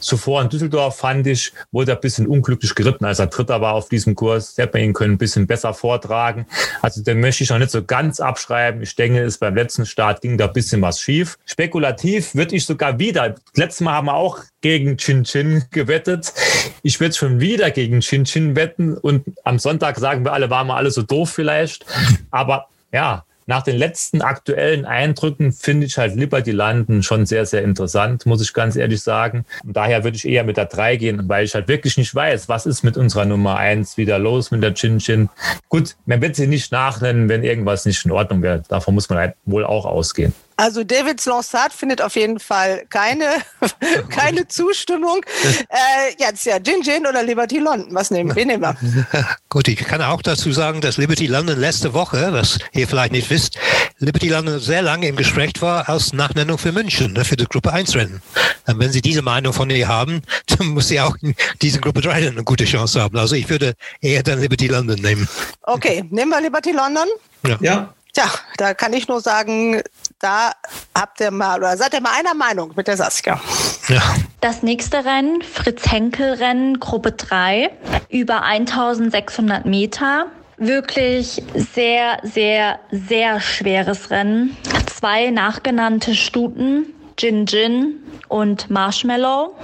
Zuvor 0.00 0.42
in 0.42 0.48
Düsseldorf 0.48 0.96
fand 0.96 1.26
ich, 1.26 1.52
wurde 1.72 1.92
er 1.92 1.96
ein 1.96 2.00
bisschen 2.00 2.26
unglücklich 2.26 2.74
geritten, 2.74 3.04
als 3.04 3.18
er 3.18 3.26
Dritter 3.26 3.60
war 3.60 3.74
auf 3.74 3.88
diesem 3.88 4.14
Kurs. 4.14 4.56
Hätte 4.56 4.78
man 4.78 4.84
ihn 4.84 4.92
können 4.92 5.14
ein 5.14 5.18
bisschen 5.26 5.46
besser 5.46 5.74
vortragen. 5.74 6.46
Also 6.82 7.02
den 7.02 7.20
möchte 7.20 7.42
ich 7.42 7.50
noch 7.50 7.58
nicht 7.58 7.70
so 7.70 7.84
ganz 7.84 8.20
abschreiben. 8.20 8.80
Ich 8.82 8.94
denke, 8.94 9.22
es 9.22 9.38
beim 9.38 9.56
letzten 9.56 9.84
Start 9.84 10.22
ging 10.22 10.38
da 10.38 10.46
ein 10.46 10.52
bisschen 10.52 10.80
was 10.82 11.00
schief. 11.00 11.36
Spekulativ 11.44 12.34
würde 12.34 12.54
ich 12.54 12.64
sogar 12.64 12.98
wieder, 12.98 13.34
letztes 13.54 13.80
Mal 13.80 13.92
haben 13.92 14.06
wir 14.06 14.14
auch 14.14 14.38
gegen 14.60 14.96
Chin 14.96 15.24
Chin 15.24 15.64
gewettet. 15.70 16.32
Ich 16.82 17.00
würde 17.00 17.14
schon 17.14 17.40
wieder 17.40 17.70
gegen 17.72 18.00
Chin 18.00 18.24
Chin 18.24 18.54
wetten 18.54 18.96
und 18.96 19.24
am 19.44 19.58
Sonntag 19.58 19.98
sagen 19.98 20.24
wir 20.24 20.32
alle, 20.32 20.48
waren 20.48 20.68
wir 20.68 20.76
alle 20.76 20.90
so 20.90 21.02
doof 21.02 21.30
vielleicht. 21.30 21.84
Aber 22.30 22.68
ja, 22.92 23.25
nach 23.46 23.62
den 23.62 23.76
letzten 23.76 24.22
aktuellen 24.22 24.84
Eindrücken 24.84 25.52
finde 25.52 25.86
ich 25.86 25.96
halt 25.98 26.16
Liberty 26.16 26.50
Landen 26.50 27.02
schon 27.02 27.26
sehr, 27.26 27.46
sehr 27.46 27.62
interessant, 27.62 28.26
muss 28.26 28.42
ich 28.42 28.52
ganz 28.52 28.76
ehrlich 28.76 29.02
sagen. 29.02 29.44
Und 29.64 29.76
daher 29.76 30.04
würde 30.04 30.16
ich 30.16 30.26
eher 30.26 30.44
mit 30.44 30.56
der 30.56 30.66
3 30.66 30.96
gehen, 30.96 31.28
weil 31.28 31.44
ich 31.44 31.54
halt 31.54 31.68
wirklich 31.68 31.96
nicht 31.96 32.14
weiß, 32.14 32.48
was 32.48 32.66
ist 32.66 32.82
mit 32.82 32.96
unserer 32.96 33.24
Nummer 33.24 33.56
1 33.56 33.96
wieder 33.96 34.18
los 34.18 34.50
mit 34.50 34.62
der 34.62 34.74
Chin 34.74 34.98
Chin. 34.98 35.28
Gut, 35.68 35.96
man 36.06 36.20
wird 36.20 36.36
sie 36.36 36.46
nicht 36.48 36.72
nachnennen, 36.72 37.28
wenn 37.28 37.44
irgendwas 37.44 37.86
nicht 37.86 38.04
in 38.04 38.10
Ordnung 38.10 38.42
wäre. 38.42 38.62
Davon 38.68 38.94
muss 38.94 39.08
man 39.08 39.18
halt 39.18 39.34
wohl 39.44 39.64
auch 39.64 39.86
ausgehen. 39.86 40.34
Also 40.58 40.84
David 40.84 41.22
Lansat 41.26 41.74
findet 41.74 42.00
auf 42.00 42.16
jeden 42.16 42.40
Fall 42.40 42.86
keine, 42.88 43.26
keine 44.10 44.48
Zustimmung. 44.48 45.20
Äh, 45.68 46.14
jetzt 46.18 46.46
ja, 46.46 46.58
Gin 46.58 46.82
Gin 46.82 47.06
oder 47.06 47.22
Liberty 47.22 47.58
London, 47.58 47.94
was 47.94 48.10
nehmen 48.10 48.34
wir? 48.34 48.46
Nehmen 48.46 48.62
wir. 48.62 48.76
Gut, 49.48 49.68
ich 49.68 49.78
kann 49.78 50.00
auch 50.00 50.22
dazu 50.22 50.52
sagen, 50.52 50.80
dass 50.80 50.96
Liberty 50.96 51.26
London 51.26 51.58
letzte 51.58 51.92
Woche, 51.92 52.32
was 52.32 52.58
ihr 52.72 52.86
vielleicht 52.86 53.12
nicht 53.12 53.28
wisst, 53.30 53.58
Liberty 53.98 54.28
London 54.28 54.60
sehr 54.60 54.82
lange 54.82 55.08
im 55.08 55.16
Gespräch 55.16 55.52
war 55.60 55.88
als 55.88 56.12
Nachnennung 56.12 56.58
für 56.58 56.72
München, 56.72 57.12
ne, 57.12 57.24
für 57.24 57.36
das 57.36 57.48
Gruppe 57.48 57.72
1 57.72 57.94
Rennen. 57.94 58.22
Und 58.66 58.78
wenn 58.78 58.92
Sie 58.92 59.02
diese 59.02 59.22
Meinung 59.22 59.52
von 59.52 59.68
ihr 59.70 59.88
haben, 59.88 60.22
dann 60.46 60.68
muss 60.68 60.88
sie 60.88 61.00
auch 61.00 61.16
in 61.20 61.34
diesen 61.62 61.80
Gruppe 61.80 62.00
3 62.00 62.12
Rennen 62.12 62.36
eine 62.36 62.44
gute 62.44 62.64
Chance 62.64 63.00
haben. 63.00 63.16
Also 63.18 63.34
ich 63.34 63.48
würde 63.48 63.74
eher 64.00 64.22
dann 64.22 64.40
Liberty 64.40 64.68
London 64.68 65.00
nehmen. 65.00 65.28
Okay, 65.62 66.04
nehmen 66.10 66.30
wir 66.30 66.40
Liberty 66.40 66.72
London? 66.72 67.08
Ja. 67.46 67.58
ja. 67.60 67.94
Tja, 68.12 68.30
da 68.56 68.72
kann 68.72 68.94
ich 68.94 69.08
nur 69.08 69.20
sagen, 69.20 69.82
da 70.18 70.52
habt 70.94 71.20
ihr 71.20 71.30
mal 71.30 71.58
oder 71.58 71.76
seid 71.76 71.94
ihr 71.94 72.00
mal 72.00 72.12
einer 72.18 72.34
Meinung 72.34 72.72
mit 72.76 72.88
der 72.88 72.96
Saskia. 72.96 73.40
Ja. 73.88 74.02
Das 74.40 74.62
nächste 74.62 75.04
Rennen, 75.04 75.42
Fritz 75.42 75.90
Henkel 75.90 76.34
Rennen, 76.34 76.80
Gruppe 76.80 77.12
3, 77.12 77.70
über 78.08 78.42
1600 78.42 79.66
Meter. 79.66 80.26
Wirklich 80.56 81.42
sehr, 81.54 82.18
sehr, 82.22 82.80
sehr 82.90 83.40
schweres 83.40 84.10
Rennen. 84.10 84.56
Zwei 84.86 85.30
nachgenannte 85.30 86.14
Stuten, 86.14 86.94
Gin 87.16 87.46
Gin 87.46 88.00
und 88.28 88.70
Marshmallow. 88.70 89.54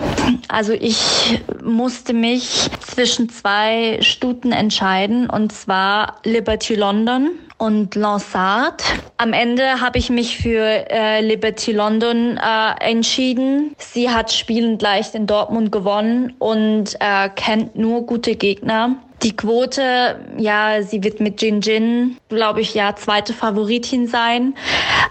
Also 0.49 0.73
ich 0.73 1.43
musste 1.63 2.13
mich 2.13 2.71
zwischen 2.81 3.31
zwei 3.31 3.99
Stuten 4.03 4.53
entscheiden 4.53 5.31
und 5.31 5.53
zwar 5.53 6.17
Liberty 6.25 6.75
London 6.75 7.31
und 7.63 7.95
Lansard. 7.95 8.83
Am 9.19 9.33
Ende 9.33 9.81
habe 9.81 9.97
ich 9.97 10.11
mich 10.11 10.37
für 10.37 10.91
äh, 10.91 11.21
Liberty 11.21 11.71
London 11.71 12.37
äh, 12.37 12.91
entschieden. 12.91 13.77
Sie 13.79 14.11
hat 14.11 14.33
spielend 14.33 14.83
leicht 14.83 15.15
in 15.15 15.29
Dortmund 15.29 15.71
gewonnen 15.71 16.35
und 16.41 16.97
äh, 16.99 17.29
kennt 17.29 17.77
nur 17.77 18.05
gute 18.05 18.35
Gegner. 18.35 18.97
Die 19.23 19.37
Quote, 19.37 20.19
ja, 20.39 20.83
sie 20.83 21.05
wird 21.05 21.21
mit 21.21 21.41
Jin 21.41 21.61
Jin, 21.61 22.17
glaube 22.29 22.63
ich, 22.63 22.75
ja, 22.75 22.97
zweite 22.97 23.33
Favoritin 23.33 24.09
sein. 24.09 24.57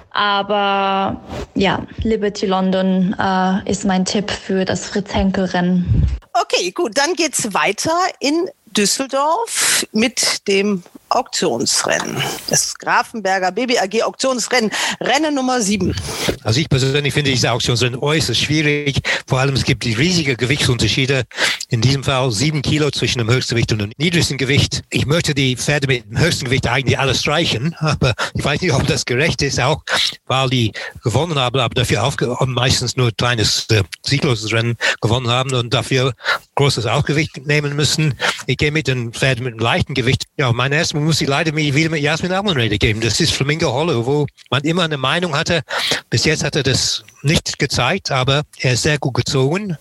Aber 0.09 1.21
ja, 1.55 1.87
Liberty 2.03 2.47
London 2.47 3.15
äh, 3.17 3.71
ist 3.71 3.85
mein 3.85 4.03
Tipp 4.03 4.29
für 4.29 4.65
das 4.65 4.87
Fritz-Henkel-Rennen. 4.87 6.05
Okay, 6.33 6.71
gut, 6.71 6.97
dann 6.97 7.13
geht's 7.13 7.53
weiter 7.53 7.97
in 8.19 8.49
Düsseldorf 8.65 9.87
mit 9.93 10.45
dem 10.49 10.83
Auktionsrennen. 11.11 12.21
Das 12.49 12.75
Grafenberger 12.77 13.51
Baby 13.51 13.77
AG 13.77 14.03
Auktionsrennen, 14.03 14.71
Rennen 14.99 15.35
Nummer 15.35 15.61
7. 15.61 15.95
Also 16.43 16.59
ich 16.59 16.69
persönlich 16.69 17.13
finde 17.13 17.31
diese 17.31 17.51
Auktionsrennen 17.51 17.99
äußerst 17.99 18.39
schwierig. 18.39 19.01
Vor 19.27 19.39
allem 19.39 19.55
es 19.55 19.63
gibt 19.63 19.85
riesige 19.85 20.35
Gewichtsunterschiede. 20.35 21.23
In 21.69 21.81
diesem 21.81 22.03
Fall 22.03 22.31
sieben 22.31 22.61
Kilo 22.61 22.91
zwischen 22.91 23.19
dem 23.19 23.29
Höchstgewicht 23.29 23.71
und 23.71 23.79
dem 23.79 23.91
niedrigsten 23.97 24.37
Gewicht. 24.37 24.83
Ich 24.89 25.05
möchte 25.05 25.33
die 25.33 25.55
Pferde 25.55 25.87
mit 25.87 26.05
dem 26.09 26.19
höchsten 26.19 26.45
Gewicht 26.45 26.67
eigentlich 26.67 26.99
alles 26.99 27.21
streichen, 27.21 27.75
aber 27.79 28.13
ich 28.33 28.43
weiß 28.43 28.61
nicht, 28.61 28.73
ob 28.73 28.85
das 28.87 29.05
gerecht 29.05 29.41
ist, 29.41 29.59
auch 29.59 29.81
weil 30.25 30.49
die 30.49 30.71
gewonnen 31.03 31.37
haben, 31.37 31.59
aber 31.59 31.73
dafür 31.73 32.03
auch 32.03 32.15
meistens 32.45 32.95
nur 32.97 33.11
kleines 33.11 33.67
äh, 33.69 33.83
siegloses 34.05 34.51
Rennen 34.51 34.75
gewonnen 35.01 35.27
haben 35.29 35.53
und 35.53 35.73
dafür 35.73 36.13
großes 36.55 36.85
Aufgewicht 36.85 37.45
nehmen 37.45 37.75
müssen. 37.75 38.15
Ich 38.47 38.57
gehe 38.57 38.71
mit 38.71 38.87
den 38.87 39.13
Pferden 39.13 39.43
mit 39.43 39.53
einem 39.53 39.61
leichten 39.61 39.93
Gewicht. 39.93 40.25
Ja, 40.37 40.51
mein 40.51 40.71
erstes 40.71 41.00
muss 41.01 41.21
ich 41.21 41.27
leider 41.27 41.55
wieder 41.55 41.89
mit 41.89 42.01
Jasmin 42.01 42.31
Abmanrede 42.31 42.77
geben. 42.77 43.01
Das 43.01 43.19
ist 43.19 43.33
Flamingo 43.33 43.71
Hollow, 43.71 44.05
wo 44.05 44.27
man 44.49 44.61
immer 44.63 44.83
eine 44.83 44.97
Meinung 44.97 45.35
hatte. 45.35 45.61
Bis 46.09 46.25
jetzt 46.25 46.43
hat 46.43 46.55
er 46.55 46.63
das 46.63 47.03
nicht 47.23 47.59
gezeigt, 47.59 48.11
aber 48.11 48.43
er 48.59 48.73
ist 48.73 48.83
sehr 48.83 48.97
gut 48.97 49.15
gezogen. 49.15 49.77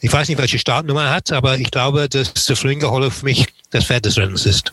Ich 0.00 0.12
weiß 0.12 0.28
nicht, 0.28 0.38
welche 0.38 0.58
Startnummer 0.58 1.04
er 1.04 1.10
hat, 1.10 1.32
aber 1.32 1.58
ich 1.58 1.70
glaube, 1.70 2.08
dass 2.08 2.32
der 2.32 2.56
Flamingo 2.56 2.90
Hollow 2.90 3.10
für 3.10 3.24
mich 3.24 3.46
das 3.70 3.84
Pferd 3.84 4.04
des 4.04 4.16
Rennens 4.16 4.46
ist. 4.46 4.72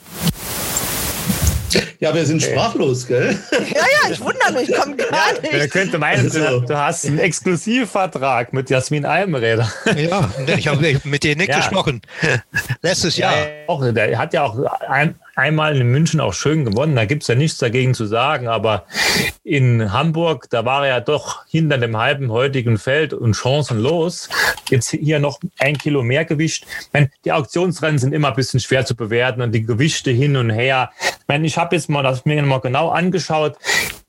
Ja, 2.00 2.14
wir 2.14 2.26
sind 2.26 2.41
sprachlos, 2.41 3.08
gell? 3.08 3.38
Ja, 3.52 3.58
ja, 3.82 4.12
ich 4.12 4.20
wundere 4.20 4.54
mich, 4.54 4.72
komm 4.78 4.96
gar 4.98 5.34
nicht. 5.41 5.52
Wer 5.52 5.68
könnte 5.68 5.98
meinen, 5.98 6.30
du, 6.30 6.62
du 6.62 6.78
hast 6.78 7.06
einen 7.06 7.20
Exklusivvertrag 7.20 8.54
mit 8.54 8.70
Jasmin 8.70 9.06
Almräder. 9.06 9.72
Ja, 9.96 10.30
ich 10.56 10.68
habe 10.68 11.00
mit 11.04 11.24
dir 11.24 11.36
nicht 11.36 11.50
ja. 11.50 11.58
gesprochen. 11.58 12.02
Letztes 12.82 13.18
Jahr. 13.18 13.36
Ja, 13.36 13.46
auch, 13.68 13.84
der 13.91 14.18
hat 14.18 14.34
ja 14.34 14.43
auch 14.43 14.58
ein, 14.88 15.16
einmal 15.36 15.75
in 15.75 15.91
München 15.91 16.19
auch 16.19 16.33
schön 16.33 16.65
gewonnen. 16.65 16.95
Da 16.95 17.05
gibt 17.05 17.23
es 17.23 17.27
ja 17.27 17.36
nichts 17.36 17.57
dagegen 17.57 17.93
zu 17.93 18.05
sagen. 18.05 18.47
Aber 18.47 18.86
in 19.43 19.91
Hamburg, 19.91 20.47
da 20.49 20.65
war 20.65 20.88
er 20.88 20.95
ja 20.95 20.99
doch 21.01 21.45
hinter 21.47 21.77
dem 21.77 21.97
halben 21.97 22.31
heutigen 22.31 22.77
Feld 22.77 23.13
und 23.13 23.36
chancenlos. 23.36 24.29
Jetzt 24.69 24.89
hier 24.89 25.19
noch 25.19 25.39
ein 25.59 25.77
Kilo 25.77 26.01
mehr 26.01 26.25
Gewicht. 26.25 26.65
Ich 26.65 26.93
meine, 26.93 27.11
die 27.25 27.31
Auktionsrennen 27.31 27.99
sind 27.99 28.13
immer 28.13 28.29
ein 28.29 28.36
bisschen 28.36 28.59
schwer 28.59 28.86
zu 28.86 28.95
bewerten 28.95 29.41
und 29.41 29.51
die 29.51 29.63
Gewichte 29.63 30.11
hin 30.11 30.36
und 30.38 30.49
her. 30.49 30.89
Ich 30.99 31.27
meine, 31.27 31.45
ich 31.45 31.57
habe 31.57 31.75
jetzt 31.75 31.89
mal 31.89 32.03
das 32.03 32.25
mir 32.25 32.41
mal 32.43 32.61
genau 32.61 32.89
angeschaut. 32.89 33.57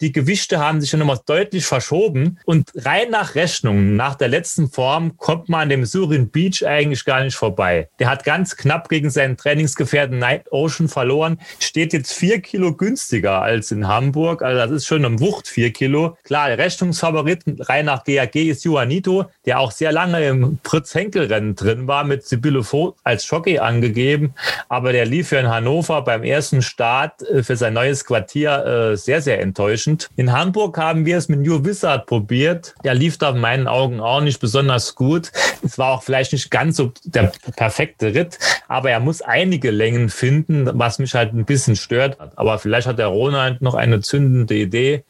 Die 0.00 0.12
Gewichte 0.12 0.58
haben 0.58 0.80
sich 0.80 0.90
schon 0.90 1.00
nochmal 1.00 1.20
deutlich 1.24 1.64
verschoben 1.64 2.38
und 2.44 2.70
rein 2.74 3.10
nach 3.10 3.34
Rechnung, 3.34 3.96
nach 3.96 4.14
der 4.14 4.28
letzten 4.28 4.68
Form, 4.68 5.16
kommt 5.16 5.48
man 5.48 5.62
an 5.62 5.68
dem 5.70 5.86
Surin 5.86 6.28
Beach 6.30 6.66
eigentlich 6.66 7.04
gar 7.06 7.24
nicht 7.24 7.36
vorbei. 7.36 7.88
Der 7.98 8.10
hat 8.10 8.24
ganz 8.24 8.56
knapp 8.56 8.90
gegen 8.90 9.08
seinen 9.08 9.38
Trainingsgefährten 9.38 10.18
Night 10.18 10.52
Ocean 10.52 10.88
verloren 10.88 11.15
verloren, 11.16 11.38
steht 11.58 11.92
jetzt 11.92 12.12
vier 12.12 12.40
Kilo 12.40 12.74
günstiger 12.74 13.42
als 13.42 13.70
in 13.70 13.88
Hamburg. 13.88 14.42
Also 14.42 14.58
das 14.58 14.70
ist 14.70 14.86
schon 14.86 15.04
eine 15.04 15.18
Wucht, 15.20 15.48
vier 15.48 15.72
Kilo. 15.72 16.16
Klar, 16.24 16.48
der 16.48 16.58
Rechnungsfavorit 16.58 17.42
rein 17.60 17.86
nach 17.86 18.04
GAG 18.04 18.34
ist 18.34 18.64
Juanito, 18.64 19.26
der 19.44 19.60
auch 19.60 19.72
sehr 19.72 19.92
lange 19.92 20.26
im 20.26 20.58
Fritz-Henkel-Rennen 20.62 21.54
drin 21.54 21.86
war, 21.86 22.04
mit 22.04 22.26
Sibylle 22.26 22.62
Vogt 22.62 22.98
als 23.04 23.28
Jockey 23.28 23.58
angegeben. 23.58 24.34
Aber 24.68 24.92
der 24.92 25.06
lief 25.06 25.28
für 25.28 25.38
in 25.38 25.48
Hannover 25.48 26.02
beim 26.02 26.22
ersten 26.22 26.62
Start 26.62 27.22
äh, 27.22 27.42
für 27.42 27.56
sein 27.56 27.74
neues 27.74 28.04
Quartier 28.04 28.92
äh, 28.92 28.96
sehr, 28.96 29.22
sehr 29.22 29.40
enttäuschend. 29.40 30.08
In 30.16 30.32
Hamburg 30.32 30.78
haben 30.78 31.06
wir 31.06 31.16
es 31.16 31.28
mit 31.28 31.40
New 31.40 31.64
Wizard 31.64 32.06
probiert. 32.06 32.74
Der 32.84 32.94
lief 32.94 33.18
da 33.18 33.30
in 33.30 33.40
meinen 33.40 33.66
Augen 33.66 34.00
auch 34.00 34.20
nicht 34.20 34.40
besonders 34.40 34.94
gut. 34.94 35.32
Es 35.64 35.78
war 35.78 35.92
auch 35.92 36.02
vielleicht 36.02 36.32
nicht 36.32 36.50
ganz 36.50 36.76
so 36.76 36.92
der 37.04 37.32
perfekte 37.56 38.14
Ritt, 38.14 38.38
aber 38.68 38.90
er 38.90 39.00
muss 39.00 39.22
einige 39.22 39.70
Längen 39.70 40.08
finden, 40.08 40.68
was 40.74 40.98
mich 40.98 41.05
mich 41.06 41.14
halt 41.14 41.32
ein 41.32 41.44
bisschen 41.44 41.76
stört. 41.76 42.18
Aber 42.36 42.58
vielleicht 42.58 42.86
hat 42.86 42.98
der 42.98 43.06
Ronald 43.06 43.62
noch 43.62 43.74
eine 43.74 44.00
zündende 44.00 44.54
Idee 44.54 45.04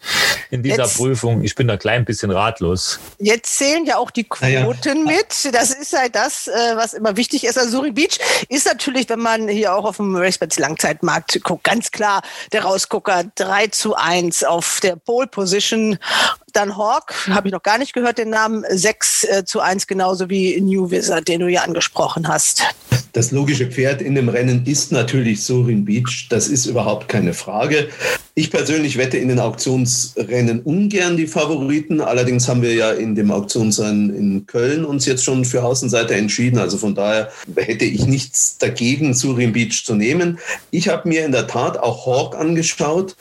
in 0.51 0.63
dieser 0.63 0.85
jetzt, 0.85 0.97
Prüfung. 0.97 1.43
Ich 1.43 1.55
bin 1.55 1.67
da 1.69 1.77
klein 1.77 2.05
bisschen 2.05 2.31
ratlos. 2.31 3.01
Jetzt 3.19 3.57
zählen 3.57 3.85
ja 3.87 3.97
auch 3.97 4.11
die 4.11 4.25
Quoten 4.25 5.07
ja. 5.07 5.17
mit. 5.17 5.55
Das 5.55 5.71
ist 5.71 5.97
halt 5.97 6.15
das, 6.15 6.49
äh, 6.49 6.53
was 6.75 6.95
immer 6.95 7.17
wichtig 7.17 7.45
ist. 7.45 7.59
Also 7.59 7.71
Suri 7.71 7.93
Beach 7.93 8.19
ist 8.49 8.67
natürlich, 8.67 9.09
wenn 9.09 9.21
man 9.21 9.49
hier 9.49 9.75
auch 9.75 9.85
auf 9.85 9.97
dem 9.97 10.15
Racebets 10.15 10.59
Langzeitmarkt 10.59 11.43
guckt, 11.43 11.65
ganz 11.65 11.91
klar 11.91 12.23
der 12.53 12.65
Rausgucker 12.65 13.25
3 13.35 13.69
zu 13.69 13.97
1 13.97 14.45
auf 14.45 14.81
der 14.83 14.97
Pole 14.97 15.27
Position. 15.27 15.99
Dann 16.53 16.77
Hawk, 16.77 17.15
habe 17.31 17.49
ich 17.49 17.53
noch 17.53 17.63
gar 17.63 17.79
nicht 17.79 17.93
gehört, 17.93 18.19
den 18.19 18.31
Namen 18.31 18.65
6 18.69 19.25
äh, 19.25 19.45
zu 19.45 19.61
1, 19.61 19.87
genauso 19.87 20.31
wie 20.31 20.61
New 20.61 20.91
Wizard, 20.91 21.29
den 21.29 21.41
du 21.41 21.49
ja 21.49 21.63
angesprochen 21.63 22.29
hast. 22.29 22.63
Das 23.17 23.31
logische 23.31 23.67
Pferd 23.69 24.03
in 24.03 24.15
dem 24.15 24.29
Rennen 24.29 24.67
ist 24.67 24.93
natürlich 24.93 25.43
Sorin 25.43 25.87
Beach. 25.87 26.27
Das 26.29 26.49
ist 26.49 26.67
überhaupt 26.67 27.09
keine 27.09 27.33
Frage. 27.33 27.89
Ich 28.35 28.51
persönlich 28.51 28.99
wette 28.99 29.17
in 29.17 29.29
den 29.29 29.39
Auktionsrennen 29.39 30.61
ungern 30.61 31.17
die 31.17 31.27
Favoriten. 31.27 32.03
Allerdings 32.03 32.47
haben 32.47 32.61
wir 32.61 32.75
ja 32.75 32.93
in 32.93 33.15
dem 33.15 33.31
Auktionsrennen 33.31 34.15
in 34.15 34.47
Köln 34.47 34.85
uns 34.85 35.07
jetzt 35.07 35.25
schon 35.25 35.47
für 35.47 35.65
Außenseiter 35.65 36.15
entschieden. 36.15 36.59
Also 36.59 36.77
von 36.77 36.95
daher 36.95 37.31
hätte 37.57 37.87
ich 37.87 38.05
nichts 38.05 38.59
dagegen, 38.59 39.15
Surin 39.15 39.55
Beach 39.55 39.87
zu 39.87 39.95
nehmen. 39.95 40.39
Ich 40.71 40.91
habe 40.91 41.09
mir 41.09 41.25
in 41.25 41.33
der 41.33 41.47
Tat 41.47 41.79
auch 41.79 42.05
Hawk 42.05 42.37
angeschaut. 42.37 43.17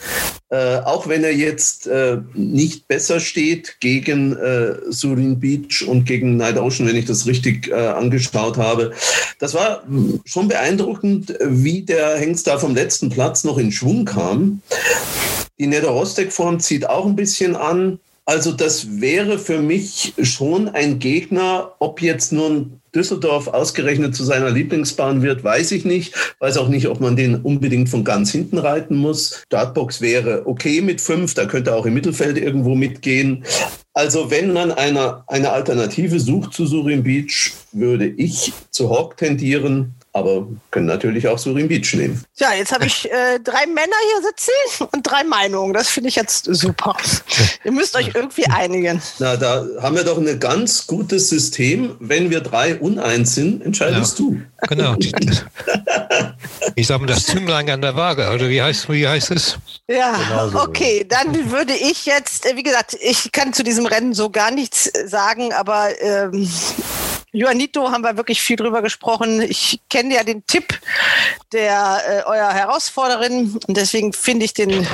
Äh, 0.55 0.77
auch 0.85 1.09
wenn 1.09 1.25
er 1.25 1.35
jetzt 1.35 1.85
äh, 1.85 2.19
nicht 2.33 2.87
besser 2.87 3.19
steht 3.19 3.81
gegen 3.81 4.37
äh, 4.37 4.75
Surin 4.89 5.37
Beach 5.37 5.85
und 5.85 6.05
gegen 6.05 6.37
Night 6.37 6.57
Ocean, 6.57 6.87
wenn 6.87 6.95
ich 6.95 7.03
das 7.03 7.27
richtig 7.27 7.67
äh, 7.67 7.73
angeschaut 7.73 8.55
habe. 8.55 8.93
Das 9.39 9.53
war 9.53 9.83
schon 10.23 10.47
beeindruckend, 10.47 11.37
wie 11.41 11.81
der 11.81 12.15
Hengst 12.17 12.47
da 12.47 12.57
vom 12.57 12.73
letzten 12.73 13.09
Platz 13.09 13.43
noch 13.43 13.57
in 13.57 13.73
Schwung 13.73 14.05
kam. 14.05 14.61
Die 15.59 15.67
Nedorostek-Form 15.67 16.61
zieht 16.61 16.87
auch 16.87 17.05
ein 17.05 17.17
bisschen 17.17 17.57
an. 17.57 17.99
Also 18.23 18.53
das 18.53 19.01
wäre 19.01 19.37
für 19.37 19.59
mich 19.59 20.13
schon 20.21 20.69
ein 20.69 20.99
Gegner, 20.99 21.73
ob 21.79 22.01
jetzt 22.01 22.31
nun 22.31 22.79
Düsseldorf 22.95 23.47
ausgerechnet 23.47 24.15
zu 24.15 24.23
seiner 24.23 24.49
Lieblingsbahn 24.49 25.21
wird, 25.21 25.43
weiß 25.43 25.71
ich 25.73 25.85
nicht. 25.85 26.15
Weiß 26.39 26.57
auch 26.57 26.69
nicht, 26.69 26.87
ob 26.87 27.01
man 27.01 27.15
den 27.15 27.35
unbedingt 27.35 27.89
von 27.89 28.03
ganz 28.03 28.31
hinten 28.31 28.57
reiten 28.57 28.95
muss. 28.95 29.43
Dartbox 29.49 30.01
wäre 30.01 30.47
okay 30.47 30.81
mit 30.81 31.01
fünf, 31.01 31.33
da 31.33 31.45
könnte 31.45 31.75
auch 31.75 31.85
im 31.85 31.93
Mittelfeld 31.93 32.37
irgendwo 32.37 32.75
mitgehen. 32.75 33.43
Also 33.93 34.31
wenn 34.31 34.53
man 34.53 34.71
eine, 34.71 35.23
eine 35.27 35.51
Alternative 35.51 36.19
sucht 36.19 36.53
zu 36.53 36.65
Surin 36.65 37.03
Beach, 37.03 37.53
würde 37.71 38.07
ich 38.07 38.53
zu 38.71 38.89
Hawk 38.89 39.17
tendieren 39.17 39.95
aber 40.15 40.47
können 40.71 40.85
natürlich 40.85 41.27
auch 41.27 41.37
Surin 41.37 41.67
Beach 41.67 41.93
nehmen. 41.93 42.23
Ja, 42.37 42.53
jetzt 42.53 42.71
habe 42.71 42.85
ich 42.85 43.11
äh, 43.11 43.37
drei 43.43 43.65
Männer 43.65 43.97
hier 44.13 44.29
sitzen 44.29 44.87
und 44.93 45.03
drei 45.03 45.25
Meinungen. 45.25 45.73
Das 45.73 45.89
finde 45.89 46.07
ich 46.07 46.15
jetzt 46.15 46.45
super. 46.45 46.95
Ihr 47.65 47.73
müsst 47.73 47.97
euch 47.97 48.11
irgendwie 48.13 48.45
einigen. 48.45 49.01
Na, 49.19 49.35
da 49.35 49.65
haben 49.81 49.97
wir 49.97 50.05
doch 50.05 50.17
ein 50.17 50.39
ganz 50.39 50.87
gutes 50.87 51.27
System. 51.27 51.97
Wenn 51.99 52.29
wir 52.29 52.39
drei 52.39 52.77
uneins 52.77 53.35
sind, 53.35 53.61
entscheidest 53.61 54.17
ja, 54.17 54.25
du. 54.25 54.41
Genau. 54.69 54.95
ich 56.75 56.87
sage 56.87 57.01
mal 57.01 57.07
das 57.07 57.25
Zünglein 57.25 57.69
an 57.69 57.81
der 57.81 57.97
Waage, 57.97 58.29
oder 58.33 58.47
wie 58.47 58.61
heißt, 58.61 58.89
wie 58.89 59.05
heißt 59.05 59.31
es? 59.31 59.57
Ja, 59.87 60.15
genau 60.47 60.63
okay. 60.63 61.05
Dann 61.07 61.51
würde 61.51 61.73
ich 61.73 62.05
jetzt, 62.05 62.45
äh, 62.45 62.55
wie 62.55 62.63
gesagt, 62.63 62.97
ich 63.01 63.33
kann 63.33 63.51
zu 63.51 63.63
diesem 63.63 63.85
Rennen 63.85 64.13
so 64.13 64.29
gar 64.29 64.51
nichts 64.51 64.89
sagen, 65.07 65.51
aber 65.51 65.89
ähm, 65.99 66.49
Joanito 67.35 67.91
haben 67.91 68.03
wir 68.03 68.15
wirklich 68.15 68.41
viel 68.41 68.55
drüber 68.55 68.81
gesprochen. 68.81 69.41
Ich 69.41 69.81
kenne 69.89 70.15
ja 70.15 70.23
den 70.23 70.45
Tipp 70.47 70.79
der 71.51 72.01
äh, 72.07 72.23
eurer 72.23 72.53
Herausforderin 72.53 73.59
und 73.67 73.75
deswegen 73.75 74.13
finde 74.13 74.45
ich 74.45 74.53
den 74.53 74.87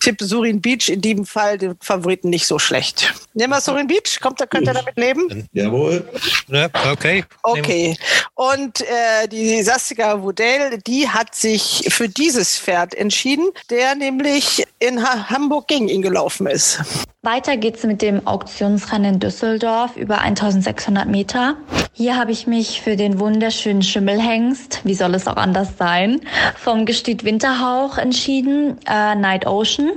Tipp 0.00 0.16
Surin 0.20 0.60
Beach 0.60 0.88
in 0.88 1.00
diesem 1.00 1.24
Fall 1.24 1.56
den 1.56 1.76
Favoriten 1.80 2.28
nicht 2.28 2.46
so 2.46 2.58
schlecht. 2.58 3.14
Nehmen 3.36 3.52
wir 3.52 3.60
Surin 3.60 3.88
Beach, 3.88 4.20
kommt, 4.20 4.40
da 4.40 4.46
könnt 4.46 4.68
ihr 4.68 4.74
damit 4.74 4.96
leben? 4.96 5.48
Jawohl. 5.52 6.08
Ja, 6.46 6.68
okay. 6.92 7.24
Okay. 7.42 7.96
Und 8.34 8.80
äh, 8.82 9.26
die 9.26 9.60
Saskia 9.64 10.22
Wudel, 10.22 10.78
die 10.86 11.08
hat 11.08 11.34
sich 11.34 11.86
für 11.88 12.08
dieses 12.08 12.56
Pferd 12.56 12.94
entschieden, 12.94 13.50
der 13.70 13.96
nämlich 13.96 14.64
in 14.78 15.02
ha 15.02 15.30
Hamburg 15.30 15.66
gegen 15.66 15.88
ihn 15.88 16.02
gelaufen 16.02 16.46
ist. 16.46 16.80
Weiter 17.22 17.56
geht's 17.56 17.82
mit 17.82 18.02
dem 18.02 18.24
Auktionsrennen 18.24 19.14
in 19.14 19.20
Düsseldorf 19.20 19.96
über 19.96 20.20
1600 20.20 21.08
Meter. 21.08 21.56
Hier 21.92 22.16
habe 22.16 22.30
ich 22.30 22.46
mich 22.46 22.82
für 22.82 22.94
den 22.94 23.18
wunderschönen 23.18 23.82
Schimmelhengst, 23.82 24.82
wie 24.84 24.94
soll 24.94 25.14
es 25.14 25.26
auch 25.26 25.36
anders 25.36 25.70
sein, 25.76 26.20
vom 26.56 26.86
Gestüt 26.86 27.24
Winterhauch 27.24 27.98
entschieden, 27.98 28.78
äh, 28.86 29.16
Night 29.16 29.46
Ocean. 29.46 29.92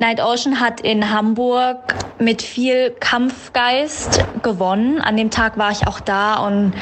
Night 0.00 0.20
Ocean 0.20 0.60
hat 0.60 0.80
in 0.80 1.10
Hamburg 1.10 1.94
mit 2.18 2.42
viel 2.42 2.90
Kampfgeist 2.90 4.24
gewonnen. 4.42 5.00
An 5.00 5.16
dem 5.16 5.30
Tag 5.30 5.56
war 5.56 5.70
ich 5.70 5.86
auch 5.86 6.00
da 6.00 6.44
und 6.44 6.72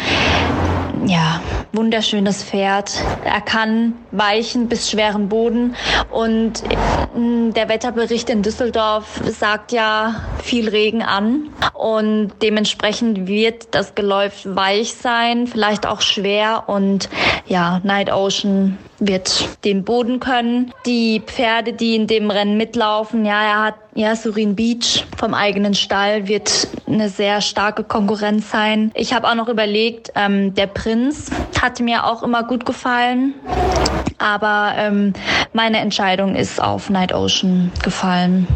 ja, 1.06 1.40
wunderschönes 1.72 2.44
Pferd. 2.44 2.92
Er 3.24 3.40
kann 3.40 3.94
weichen 4.12 4.68
bis 4.68 4.90
schweren 4.90 5.28
Boden 5.28 5.74
und 6.10 6.62
mm, 7.14 7.52
der 7.52 7.68
Wetterbericht 7.68 8.30
in 8.30 8.42
Düsseldorf 8.42 9.20
sagt 9.26 9.72
ja 9.72 10.22
viel 10.42 10.68
Regen 10.68 11.02
an 11.02 11.48
und 11.74 12.32
dementsprechend 12.42 13.26
wird 13.26 13.74
das 13.74 13.94
Geläuf 13.94 14.42
weich 14.44 14.94
sein, 14.94 15.46
vielleicht 15.46 15.86
auch 15.86 16.00
schwer 16.00 16.64
und 16.68 17.08
ja, 17.46 17.80
Night 17.82 18.12
Ocean 18.12 18.78
wird 19.06 19.48
den 19.64 19.84
Boden 19.84 20.20
können. 20.20 20.72
Die 20.86 21.20
Pferde, 21.20 21.72
die 21.72 21.96
in 21.96 22.06
dem 22.06 22.30
Rennen 22.30 22.56
mitlaufen, 22.56 23.24
ja, 23.24 23.42
er 23.42 23.62
hat 23.64 23.74
ja, 23.94 24.16
Surin 24.16 24.56
Beach 24.56 25.04
vom 25.18 25.34
eigenen 25.34 25.74
Stall 25.74 26.28
wird 26.28 26.68
eine 26.86 27.08
sehr 27.08 27.40
starke 27.40 27.84
Konkurrenz 27.84 28.50
sein. 28.50 28.90
Ich 28.94 29.12
habe 29.12 29.28
auch 29.28 29.34
noch 29.34 29.48
überlegt, 29.48 30.12
ähm, 30.14 30.54
der 30.54 30.66
Prinz 30.66 31.30
hat 31.60 31.80
mir 31.80 32.06
auch 32.06 32.22
immer 32.22 32.44
gut 32.44 32.64
gefallen, 32.64 33.34
aber 34.18 34.72
ähm, 34.76 35.12
meine 35.52 35.78
Entscheidung 35.78 36.34
ist 36.34 36.62
auf 36.62 36.88
Night 36.88 37.12
Ocean 37.12 37.70
gefallen. 37.82 38.46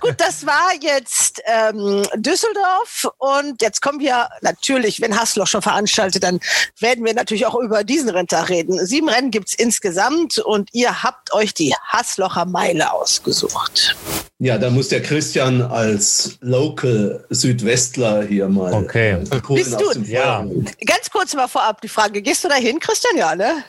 Gut, 0.00 0.14
das 0.18 0.46
war 0.46 0.70
jetzt 0.80 1.42
ähm, 1.46 2.02
Düsseldorf 2.16 3.08
und 3.18 3.60
jetzt 3.62 3.82
kommen 3.82 4.00
wir 4.00 4.28
natürlich, 4.42 5.00
wenn 5.00 5.18
Hassloch 5.18 5.46
schon 5.46 5.62
veranstaltet, 5.62 6.22
dann 6.22 6.40
werden 6.78 7.04
wir 7.04 7.14
natürlich 7.14 7.46
auch 7.46 7.56
über 7.56 7.82
diesen 7.84 8.08
Renntag 8.10 8.48
reden. 8.48 8.84
Sieben 8.86 9.08
Rennen 9.08 9.30
gibt's 9.30 9.54
insgesamt 9.54 10.38
und 10.38 10.70
ihr 10.72 11.02
habt 11.02 11.32
euch 11.32 11.52
die 11.54 11.74
Hasslocher 11.88 12.44
Meile 12.44 12.92
ausgesucht. 12.92 13.96
Ja, 14.40 14.56
da 14.56 14.70
muss 14.70 14.88
der 14.88 15.02
Christian 15.02 15.62
als 15.62 16.38
Local 16.40 17.24
Südwestler 17.30 18.22
hier 18.22 18.48
mal 18.48 18.72
Okay. 18.72 19.14
äh, 19.14 19.40
Bist 19.54 19.80
du- 19.80 20.00
Ja. 20.02 20.44
Ganz 20.86 21.10
kurz 21.10 21.34
mal 21.34 21.48
vorab 21.48 21.80
die 21.80 21.88
Frage, 21.88 22.22
gehst 22.22 22.44
du 22.44 22.48
da 22.48 22.54
hin, 22.54 22.78
Christian? 22.78 23.16
Ja, 23.16 23.34
ne? 23.34 23.64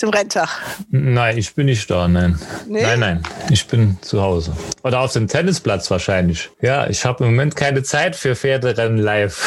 Zum 0.00 0.08
Renntag. 0.08 0.48
Nein, 0.88 1.36
ich 1.36 1.54
bin 1.54 1.66
nicht 1.66 1.90
da, 1.90 2.08
nein. 2.08 2.38
Nee? 2.66 2.80
Nein, 2.80 3.00
nein, 3.00 3.22
ich 3.50 3.66
bin 3.66 3.98
zu 4.00 4.22
Hause. 4.22 4.56
Oder 4.82 5.00
auf 5.00 5.12
dem 5.12 5.28
Tennisplatz 5.28 5.90
wahrscheinlich. 5.90 6.48
Ja, 6.62 6.88
ich 6.88 7.04
habe 7.04 7.22
im 7.22 7.32
Moment 7.32 7.54
keine 7.54 7.82
Zeit 7.82 8.16
für 8.16 8.34
Pferderennen 8.34 8.96
live. 8.96 9.38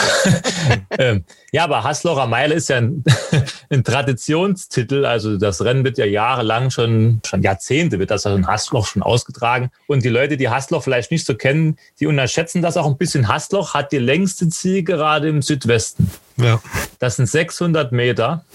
ähm, 0.99 1.25
ja, 1.51 1.63
aber 1.63 1.83
Haslocher 1.83 2.27
Meile 2.27 2.53
ist 2.53 2.69
ja 2.69 2.77
ein, 2.77 3.03
ein 3.71 3.83
Traditionstitel. 3.83 5.05
Also 5.05 5.37
das 5.37 5.65
Rennen 5.65 5.83
wird 5.83 5.97
ja 5.97 6.05
jahrelang 6.05 6.69
schon, 6.69 7.19
schon 7.25 7.41
Jahrzehnte 7.41 7.97
wird 7.97 8.11
das 8.11 8.27
also 8.27 8.37
in 8.37 8.45
Hasloch 8.45 8.85
schon 8.85 9.01
ausgetragen. 9.01 9.71
Und 9.87 10.03
die 10.03 10.09
Leute, 10.09 10.37
die 10.37 10.49
Hasloch 10.49 10.83
vielleicht 10.83 11.09
nicht 11.09 11.25
so 11.25 11.33
kennen, 11.33 11.79
die 11.99 12.05
unterschätzen 12.05 12.61
das 12.61 12.77
auch 12.77 12.85
ein 12.85 12.97
bisschen. 12.97 13.27
Hasloch 13.27 13.73
hat 13.73 13.91
die 13.91 13.97
längste 13.97 14.47
Zielgerade 14.49 15.29
im 15.29 15.41
Südwesten. 15.41 16.11
Ja. 16.37 16.61
Das 16.99 17.15
sind 17.15 17.25
600 17.25 17.91
Meter. 17.91 18.45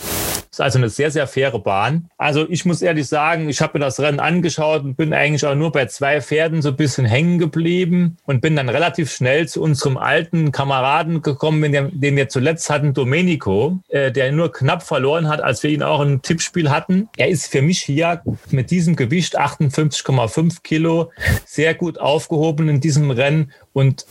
Ist 0.59 0.63
also 0.63 0.79
eine 0.79 0.89
sehr, 0.89 1.11
sehr 1.11 1.27
faire 1.27 1.59
Bahn. 1.61 2.09
Also 2.19 2.47
ich 2.49 2.65
muss 2.65 2.83
ehrlich 2.83 3.07
sagen, 3.07 3.49
ich 3.49 3.61
habe 3.61 3.79
mir 3.79 3.85
das 3.85 4.01
Rennen 4.01 4.19
angeschaut 4.21 4.83
und 4.83 4.97
bin 4.97 5.13
eigentlich 5.13 5.47
auch 5.47 5.55
nur 5.55 5.71
bei 5.73 5.87
zwei 5.87 6.21
Pferden 6.21 6.63
so 6.63 6.71
ein 6.71 6.77
bisschen 6.77 7.05
hängen 7.05 7.39
geblieben 7.39 8.17
und 8.27 8.41
bin 8.41 8.57
dann 8.57 8.69
relativ 8.69 9.13
schnell 9.13 9.49
zu 9.49 9.63
unserem 9.63 9.97
alten 9.97 10.51
Kameraden 10.53 11.23
gekommen, 11.23 11.73
den, 11.73 12.17
wir- 12.17 12.29
zuletzt 12.29 12.69
hatten, 12.71 12.93
Domenico, 12.93 13.79
äh, 13.89 14.11
der 14.11 14.33
nur 14.33 14.53
knapp 14.53 14.83
verloren 14.83 15.29
hat, 15.29 15.41
als 15.41 15.63
wir 15.63 15.71
ihn 15.71 15.83
auch 15.83 16.01
im 16.01 16.21
Tippspiel 16.23 16.71
hatten. 16.71 17.09
Er 17.17 17.29
ist 17.29 17.47
für 17.47 17.63
mich 17.63 17.81
hier 17.81 18.23
mit 18.51 18.71
diesem 18.71 18.97
Gewicht 18.97 19.39
58,5 19.39 20.63
Kilo 20.63 21.11
sehr 21.47 21.75
gut 21.75 21.99
aufgehoben 21.99 22.69
in 22.69 22.81
diesem 22.81 23.11
Rennen 23.11 23.53
und 23.73 24.07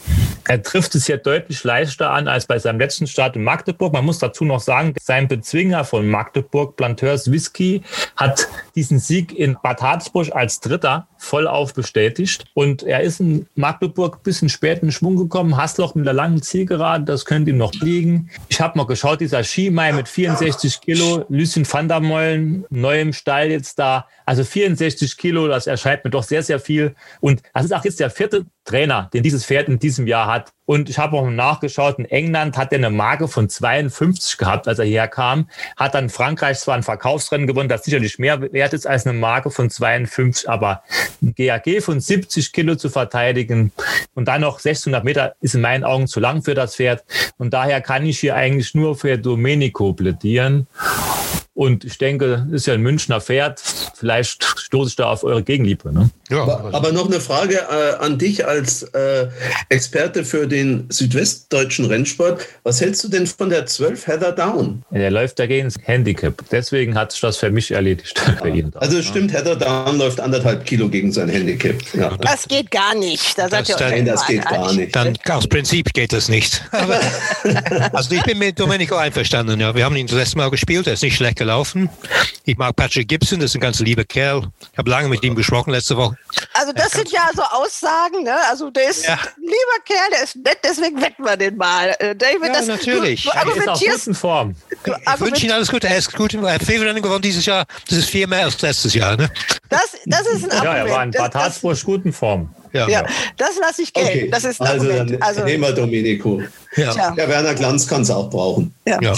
er 0.48 0.64
trifft 0.64 0.95
es 0.95 1.06
hier 1.08 1.18
deutlich 1.18 1.64
leichter 1.64 2.12
an 2.12 2.28
als 2.30 2.45
bei 2.45 2.58
seinem 2.58 2.80
letzten 2.80 3.06
Start 3.06 3.36
in 3.36 3.43
Magdeburg. 3.43 3.91
Man 3.91 4.06
muss 4.06 4.20
dazu 4.20 4.45
noch 4.45 4.62
sagen, 4.62 4.93
sein 5.02 5.28
Bezwinger 5.28 5.84
von 5.84 6.08
Magdeburg, 6.08 6.37
Planteurs 6.42 7.32
Whisky, 7.32 7.84
hat 8.16 8.48
diesen 8.76 9.00
Sieg 9.00 9.38
in 9.38 9.58
Bad 9.62 9.82
Harzburg 9.82 10.36
als 10.36 10.60
Dritter 10.60 11.08
vollauf 11.18 11.74
bestätigt. 11.74 12.45
Und 12.53 12.84
er 12.84 13.01
ist 13.01 13.20
in 13.20 13.47
Magdeburg 13.55 14.18
ein 14.18 14.24
bisschen 14.24 14.49
spät 14.49 14.84
in 14.84 14.91
Schwung 14.91 15.15
gekommen. 15.15 15.57
Hasloch 15.57 15.95
mit 15.95 16.05
der 16.05 16.13
langen 16.13 16.41
Zielgerade, 16.41 17.05
das 17.05 17.26
könnte 17.26 17.51
ihm 17.51 17.57
noch 17.57 17.74
liegen. 17.74 18.30
Ich 18.49 18.61
habe 18.61 18.78
mal 18.78 18.86
geschaut, 18.86 19.22
dieser 19.22 19.43
Skimai 19.43 19.91
mit 19.93 20.07
64 20.07 20.82
Kilo, 20.82 21.26
Lucien 21.30 21.65
van 21.72 21.88
der 21.88 21.99
Meulen, 21.99 22.65
neu 22.70 23.01
im 23.01 23.13
Stall 23.13 23.51
jetzt 23.51 23.80
da. 23.80 24.07
Also 24.26 24.43
64 24.43 25.18
Kilo, 25.18 25.47
das 25.47 25.68
erscheint 25.68 26.03
mir 26.03 26.11
doch 26.11 26.24
sehr, 26.24 26.43
sehr 26.43 26.59
viel. 26.59 26.95
Und 27.22 27.41
das 27.53 27.65
ist 27.65 27.74
auch 27.74 27.86
jetzt 27.86 27.99
der 27.99 28.09
vierte 28.09 28.45
Trainer, 28.68 29.09
den 29.13 29.24
dieses 29.24 29.45
Pferd 29.45 29.70
in 29.70 29.80
diesem 29.80 30.05
Jahr 30.05 30.28
hat. 30.28 30.51
Und 30.65 30.89
ich 30.89 30.99
habe 30.99 31.18
auch 31.18 31.30
nachgeschaut, 31.30 31.97
in 31.97 32.05
England 32.05 32.57
hat 32.57 32.74
er 32.74 32.80
eine 32.80 32.89
Marke 32.89 33.30
von 33.30 33.47
52 33.47 34.38
gehabt, 34.38 34.68
als 34.68 34.80
er 34.80 34.86
hierher 34.86 35.07
kam. 35.07 35.49
Hat 35.78 35.95
dann 35.95 36.09
Frankreich 36.09 36.59
zwar 36.59 36.76
ein 36.76 36.84
Verkaufsrennen 36.84 37.47
gewonnen, 37.47 37.70
das 37.70 37.86
sicherlich 37.86 38.20
mehr 38.20 38.41
wert 38.51 38.74
ist 38.74 38.86
als 38.86 39.07
eine 39.07 39.18
Marke 39.18 39.49
von 39.49 39.70
52, 39.70 40.49
aber 40.49 40.84
ein 41.22 41.34
GAG 41.36 41.82
von 41.82 41.99
70 41.99 42.51
Kilo 42.51 42.76
zu 42.76 42.89
verteidigen 42.89 43.72
und 44.14 44.28
dann 44.28 44.41
noch 44.41 44.60
600 44.60 45.03
Meter 45.03 45.36
ist 45.41 45.55
in 45.55 45.62
meinen 45.62 45.84
Augen 45.84 46.08
zu 46.08 46.20
lang 46.20 46.43
für 46.43 46.53
das 46.53 46.76
Pferd. 46.76 47.03
Und 47.38 47.53
daher 47.53 47.82
kann 47.82 48.05
ich 48.05 48.20
hier 48.20 48.36
eigentlich 48.36 48.76
nur 48.76 48.95
für 48.95 49.18
Domenico 49.18 49.93
plädieren. 49.93 50.68
Und 51.58 51.86
ich 51.86 51.97
denke, 51.97 52.45
das 52.51 52.62
ist 52.62 52.68
ja 52.68 52.76
ein 52.76 52.82
Münchner 52.82 53.20
Pferd. 53.20 53.60
Vielleicht 53.95 54.43
stoße 54.43 54.89
ich 54.89 54.95
da 54.95 55.05
auf 55.05 55.24
eure 55.24 55.41
Gegenliebe. 55.41 55.91
Ne? 55.91 56.12
Ja, 56.30 56.43
Aber, 56.43 56.70
aber 56.72 56.91
noch 56.91 57.08
eine 57.08 57.20
Frage 57.20 57.55
äh, 57.55 57.95
an 57.95 58.20
dich 58.20 58.45
als 58.45 58.84
äh, 58.84 59.28
Experte 59.70 60.24
für 60.24 60.45
den 60.45 60.86
südwestdeutschen 60.89 61.86
Rennsport. 61.86 62.45
Was 62.62 62.80
hältst 62.80 63.03
du 63.03 63.08
denn 63.08 63.26
von 63.26 63.49
der 63.49 63.66
12 63.66 64.05
Heather 64.05 64.34
Down? 64.34 64.84
Der 64.91 65.10
läuft 65.10 65.39
dagegen 65.39 65.66
ins 65.66 65.78
Handicap. 65.82 66.43
Deswegen 66.51 66.93
hat 66.93 67.12
sich 67.12 67.22
das 67.22 67.38
für 67.38 67.49
mich 67.49 67.72
erledigt. 67.72 68.22
Ihm 68.45 68.70
da. 68.70 68.78
Also 68.78 68.99
es 68.99 69.08
stimmt, 69.08 69.34
Heather 69.34 69.55
Down 69.55 69.97
läuft 69.97 70.20
anderthalb 70.20 70.64
Kilo 70.64 70.88
gegen 70.88 71.12
sein 71.12 71.28
Handicap. 71.28 71.78
Ja. 71.93 72.16
Das 72.18 72.47
geht 72.47 72.70
gar 72.70 72.93
nicht. 72.93 73.36
Da 73.36 73.49
Das- 73.49 73.68
ihr 73.68 73.76
euch 73.78 73.82
Nein, 73.82 74.05
das 74.05 74.28
geht 74.28 74.47
gar 74.47 74.72
nicht. 74.74 74.95
Dann 74.95 75.18
aus 75.28 75.47
Prinzip 75.47 75.91
geht 75.91 76.14
das 76.14 76.30
nicht. 76.30 76.64
Aber, 76.72 76.99
also 77.93 78.14
ich 78.14 78.22
bin 78.22 78.38
mit 78.38 78.60
Domenico 78.60 78.95
einverstanden. 78.95 79.60
Ja. 79.60 79.74
Wir 79.74 79.86
haben 79.86 79.95
ihn 79.95 80.05
das 80.05 80.16
letzte 80.16 80.38
Mal 80.38 80.51
gespielt, 80.51 80.86
er 80.86 80.93
ist 80.93 81.01
nicht 81.01 81.16
schlecht 81.16 81.38
gelaufen. 81.38 81.47
Ich 82.45 82.58
mag 82.58 82.76
Patrick 82.76 83.08
Gibson, 83.08 83.39
das 83.39 83.52
ist 83.52 83.56
ein 83.56 83.62
ganz 83.62 83.80
lieber 83.80 84.04
Kerl. 84.06 84.43
Ich 84.72 84.78
habe 84.78 84.89
lange 84.89 85.10
mit 85.10 85.24
ihm 85.24 85.36
gesprochen 85.36 85.72
letzte 85.72 85.98
Woche. 85.98 86.18
Also 86.54 86.72
das 86.74 86.91
sind 86.91 87.12
ja 87.12 87.30
so 87.36 87.41
Aussagen, 87.41 88.24
ne? 88.24 88.36
Also 88.50 88.70
der 88.70 88.89
ist 88.89 89.06
Ja. 89.06 89.14
ein 89.14 89.20
lieber 89.41 89.84
Kerl, 89.86 90.10
der 90.12 90.24
ist 90.24 90.36
nett, 90.38 90.60
deswegen 90.64 91.02
wetten 91.02 91.24
wir 91.24 91.36
den 91.38 91.58
mal. 91.58 91.95
Äh, 92.00 92.16
David, 92.16 92.43
Ja, 92.48 92.54
das, 92.54 92.68
natürlich. 92.68 93.24
Du, 93.24 93.30
du 93.30 93.36
Er 93.36 93.41
ist 93.41 93.48
auch 93.48 93.58
argumentierst, 93.58 93.98
gut 94.00 94.08
in 94.08 94.14
Form. 94.16 94.56
du 94.84 94.91
Ich 95.14 95.20
wünsche 95.20 95.45
ihm 95.45 95.52
alles 95.52 95.70
Gute. 95.70 95.88
Er 95.88 95.98
ist 95.98 96.14
gut. 96.14 96.34
Er 96.34 96.54
hat 96.54 96.64
vier 96.64 96.82
Rennen 96.82 97.02
gewonnen 97.02 97.22
dieses 97.22 97.45
Jahr. 97.45 97.66
Das 97.89 97.98
ist 97.98 98.10
viel 98.10 98.28
mehr 98.28 98.45
als 98.45 98.62
letztes 98.62 98.93
Jahr. 98.93 99.18
Ne? 99.18 99.30
das, 99.70 99.98
das 100.06 100.22
ist 100.28 100.45
ein 100.45 100.52
Argument. 100.52 100.64
Ja, 100.64 100.74
er 100.76 100.89
war 100.89 101.04
in 101.04 101.12
Bad 101.12 101.36
Harzburg 101.36 101.84
gut 101.84 102.06
in 102.06 102.14
Form. 102.14 102.54
Ja, 102.88 103.05
das 103.38 103.51
lasse 103.59 103.82
ich 103.82 103.93
gelten. 103.93 104.09
Okay, 104.09 104.30
Das 104.30 104.43
ist 104.43 104.61
ein 104.61 104.67
also 104.67 104.86
Argument. 104.88 105.11
dann 105.13 105.21
Also, 105.21 105.43
nehmen 105.43 105.63
wir 105.63 105.71
Domenico. 105.71 106.41
Ja. 106.75 107.11
Der 107.11 107.28
Werner 107.30 107.55
Glanz 107.55 107.88
kann 107.88 108.01
es 108.03 108.11
auch 108.11 108.30
brauchen. 108.30 108.73
ja. 108.86 108.99
Ja. 109.01 109.13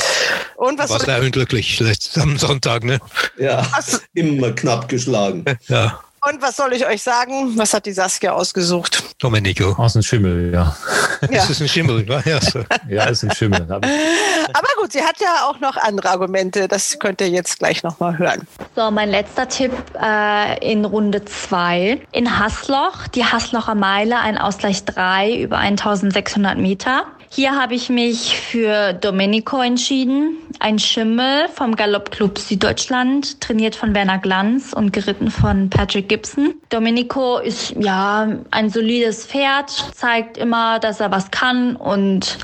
Und 0.55 0.77
was 0.77 0.89
War 0.89 0.99
soll 0.99 1.05
sehr 1.07 1.21
unglücklich 1.21 1.79
letzt- 1.79 2.17
am 2.21 2.37
Sonntag. 2.37 2.83
Ne? 2.83 2.99
Ja, 3.37 3.65
immer 4.13 4.51
knapp 4.51 4.87
geschlagen. 4.89 5.43
Ja. 5.67 5.99
Und 6.27 6.41
was 6.41 6.57
soll 6.57 6.73
ich 6.73 6.85
euch 6.85 7.01
sagen? 7.01 7.57
Was 7.57 7.73
hat 7.73 7.85
die 7.85 7.93
Saskia 7.93 8.33
ausgesucht? 8.33 9.03
Domenico. 9.19 9.71
Aus 9.77 9.93
dem 9.93 10.01
Schimmel, 10.01 10.53
ja. 10.53 10.75
Ja. 11.29 11.41
Das 11.41 11.49
ist 11.49 11.61
ein 11.61 11.67
Schimmel. 11.67 12.07
wa? 12.07 12.21
Ja, 12.25 12.39
so. 12.39 12.63
Ja, 12.87 13.05
ist 13.05 13.23
ein 13.23 13.31
Schimmel. 13.31 13.67
Aber 13.69 14.67
gut, 14.79 14.93
sie 14.93 15.01
hat 15.03 15.19
ja 15.19 15.47
auch 15.49 15.59
noch 15.59 15.75
andere 15.75 16.09
Argumente. 16.09 16.67
Das 16.69 16.97
könnt 16.97 17.19
ihr 17.19 17.27
jetzt 17.29 17.59
gleich 17.59 17.83
nochmal 17.83 18.17
hören. 18.17 18.47
So, 18.75 18.89
mein 18.89 19.09
letzter 19.09 19.47
Tipp 19.49 19.73
äh, 20.01 20.71
in 20.71 20.85
Runde 20.85 21.25
2. 21.25 22.01
In 22.13 22.39
Hasloch, 22.39 23.07
die 23.13 23.25
Haslocher 23.25 23.75
Meile, 23.75 24.19
ein 24.19 24.37
Ausgleich 24.37 24.85
3 24.85 25.35
über 25.41 25.57
1600 25.57 26.57
Meter. 26.57 27.03
Hier 27.31 27.55
habe 27.55 27.75
ich 27.75 27.89
mich 27.89 28.35
für 28.35 28.93
Domenico 28.93 29.61
entschieden. 29.61 30.37
Ein 30.59 30.79
Schimmel 30.79 31.47
vom 31.53 31.75
Galoppclub 31.75 32.39
Süddeutschland, 32.39 33.39
trainiert 33.39 33.75
von 33.75 33.93
Werner 33.93 34.17
Glanz 34.17 34.73
und 34.73 34.91
geritten 34.91 35.29
von 35.29 35.69
Patrick 35.69 36.09
Gibson. 36.09 36.55
Domenico 36.69 37.37
ist 37.37 37.75
ja 37.79 38.27
ein 38.49 38.69
solides 38.71 39.27
Pferd, 39.27 39.69
zeigt 39.93 40.37
immer, 40.37 40.79
dass 40.79 40.99
er 40.99 41.11
was 41.11 41.29
kann 41.29 41.75
und 41.75 42.39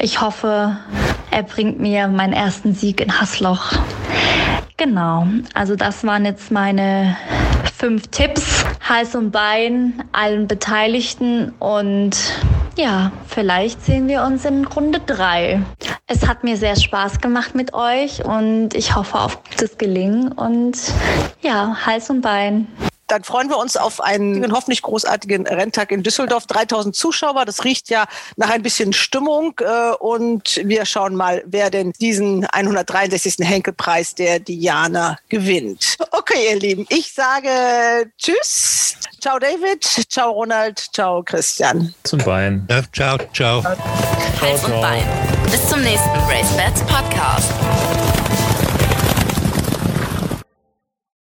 ich 0.00 0.20
hoffe, 0.22 0.78
er 1.30 1.42
bringt 1.42 1.78
mir 1.78 2.08
meinen 2.08 2.32
ersten 2.32 2.74
Sieg 2.74 3.00
in 3.02 3.20
Hassloch. 3.20 3.72
Genau, 4.78 5.26
also 5.52 5.76
das 5.76 6.04
waren 6.04 6.24
jetzt 6.24 6.50
meine 6.50 7.16
fünf 7.76 8.08
Tipps. 8.08 8.64
Hals 8.88 9.14
und 9.14 9.30
Bein 9.30 10.02
allen 10.12 10.48
Beteiligten 10.48 11.52
und 11.58 12.16
ja, 12.76 13.12
vielleicht 13.26 13.84
sehen 13.84 14.08
wir 14.08 14.22
uns 14.22 14.44
in 14.44 14.64
Runde 14.64 15.00
drei. 15.00 15.62
Es 16.06 16.26
hat 16.26 16.44
mir 16.44 16.56
sehr 16.56 16.76
Spaß 16.76 17.20
gemacht 17.20 17.54
mit 17.54 17.74
euch 17.74 18.24
und 18.24 18.74
ich 18.74 18.94
hoffe 18.94 19.18
auf 19.18 19.42
gutes 19.44 19.78
Gelingen 19.78 20.32
und 20.32 20.76
ja, 21.42 21.76
Hals 21.86 22.10
und 22.10 22.20
Bein 22.20 22.66
dann 23.12 23.24
freuen 23.24 23.50
wir 23.50 23.58
uns 23.58 23.76
auf 23.76 24.00
einen 24.00 24.52
hoffentlich 24.52 24.80
großartigen 24.80 25.46
Renntag 25.46 25.92
in 25.92 26.02
Düsseldorf. 26.02 26.46
3000 26.46 26.96
Zuschauer, 26.96 27.44
das 27.44 27.62
riecht 27.62 27.90
ja 27.90 28.06
nach 28.36 28.48
ein 28.48 28.62
bisschen 28.62 28.94
Stimmung. 28.94 29.54
Äh, 29.60 29.92
und 29.98 30.60
wir 30.64 30.86
schauen 30.86 31.14
mal, 31.14 31.42
wer 31.46 31.68
denn 31.68 31.92
diesen 32.00 32.46
163. 32.46 33.36
Henkelpreis 33.40 34.14
der 34.14 34.38
Diana 34.38 35.18
gewinnt. 35.28 35.96
Okay, 36.10 36.52
ihr 36.52 36.58
Lieben, 36.58 36.86
ich 36.88 37.12
sage 37.12 38.10
Tschüss. 38.16 38.96
Ciao 39.20 39.38
David, 39.38 39.84
ciao 40.08 40.30
Ronald, 40.30 40.78
ciao 40.94 41.22
Christian. 41.22 41.94
Zum 42.04 42.18
Bein. 42.20 42.66
Ja, 42.70 42.82
ciao, 42.92 43.18
ciao. 43.34 43.62
Hals 44.40 44.64
und 44.64 44.80
Bein. 44.80 45.04
Bis 45.50 45.68
zum 45.68 45.82
nächsten 45.82 46.18
Race 46.28 46.56
Bats 46.56 46.80
Podcast. 46.82 47.52